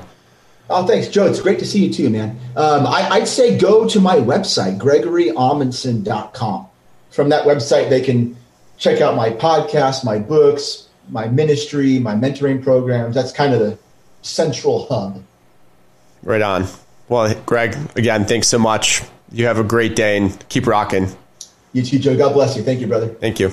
Oh, 0.70 0.86
thanks, 0.86 1.08
Joe. 1.08 1.26
It's 1.26 1.40
great 1.40 1.58
to 1.60 1.66
see 1.66 1.86
you 1.86 1.92
too, 1.92 2.10
man. 2.10 2.38
Um, 2.54 2.86
I, 2.86 3.20
would 3.20 3.28
say 3.28 3.58
go 3.58 3.88
to 3.88 4.00
my 4.00 4.16
website, 4.16 4.78
gregoryamundson.com. 4.78 6.66
From 7.10 7.28
that 7.30 7.46
website, 7.46 7.88
they 7.88 8.02
can 8.02 8.36
check 8.76 9.00
out 9.00 9.16
my 9.16 9.30
podcast, 9.30 10.04
my 10.04 10.18
books, 10.18 10.88
my 11.08 11.26
ministry, 11.26 11.98
my 11.98 12.14
mentoring 12.14 12.62
programs. 12.62 13.14
That's 13.14 13.32
kind 13.32 13.54
of 13.54 13.60
the 13.60 13.78
central 14.22 14.86
hub. 14.86 15.22
Right 16.22 16.42
on. 16.42 16.66
Well, 17.08 17.34
Greg, 17.46 17.76
again, 17.96 18.26
thanks 18.26 18.48
so 18.48 18.58
much. 18.58 19.02
You 19.32 19.46
have 19.46 19.58
a 19.58 19.64
great 19.64 19.96
day 19.96 20.18
and 20.18 20.48
keep 20.48 20.66
rocking. 20.66 21.08
You 21.72 21.82
too, 21.82 21.98
Joe. 21.98 22.16
God 22.16 22.34
bless 22.34 22.56
you. 22.56 22.62
Thank 22.62 22.80
you, 22.80 22.86
brother. 22.86 23.08
Thank 23.08 23.40
you. 23.40 23.52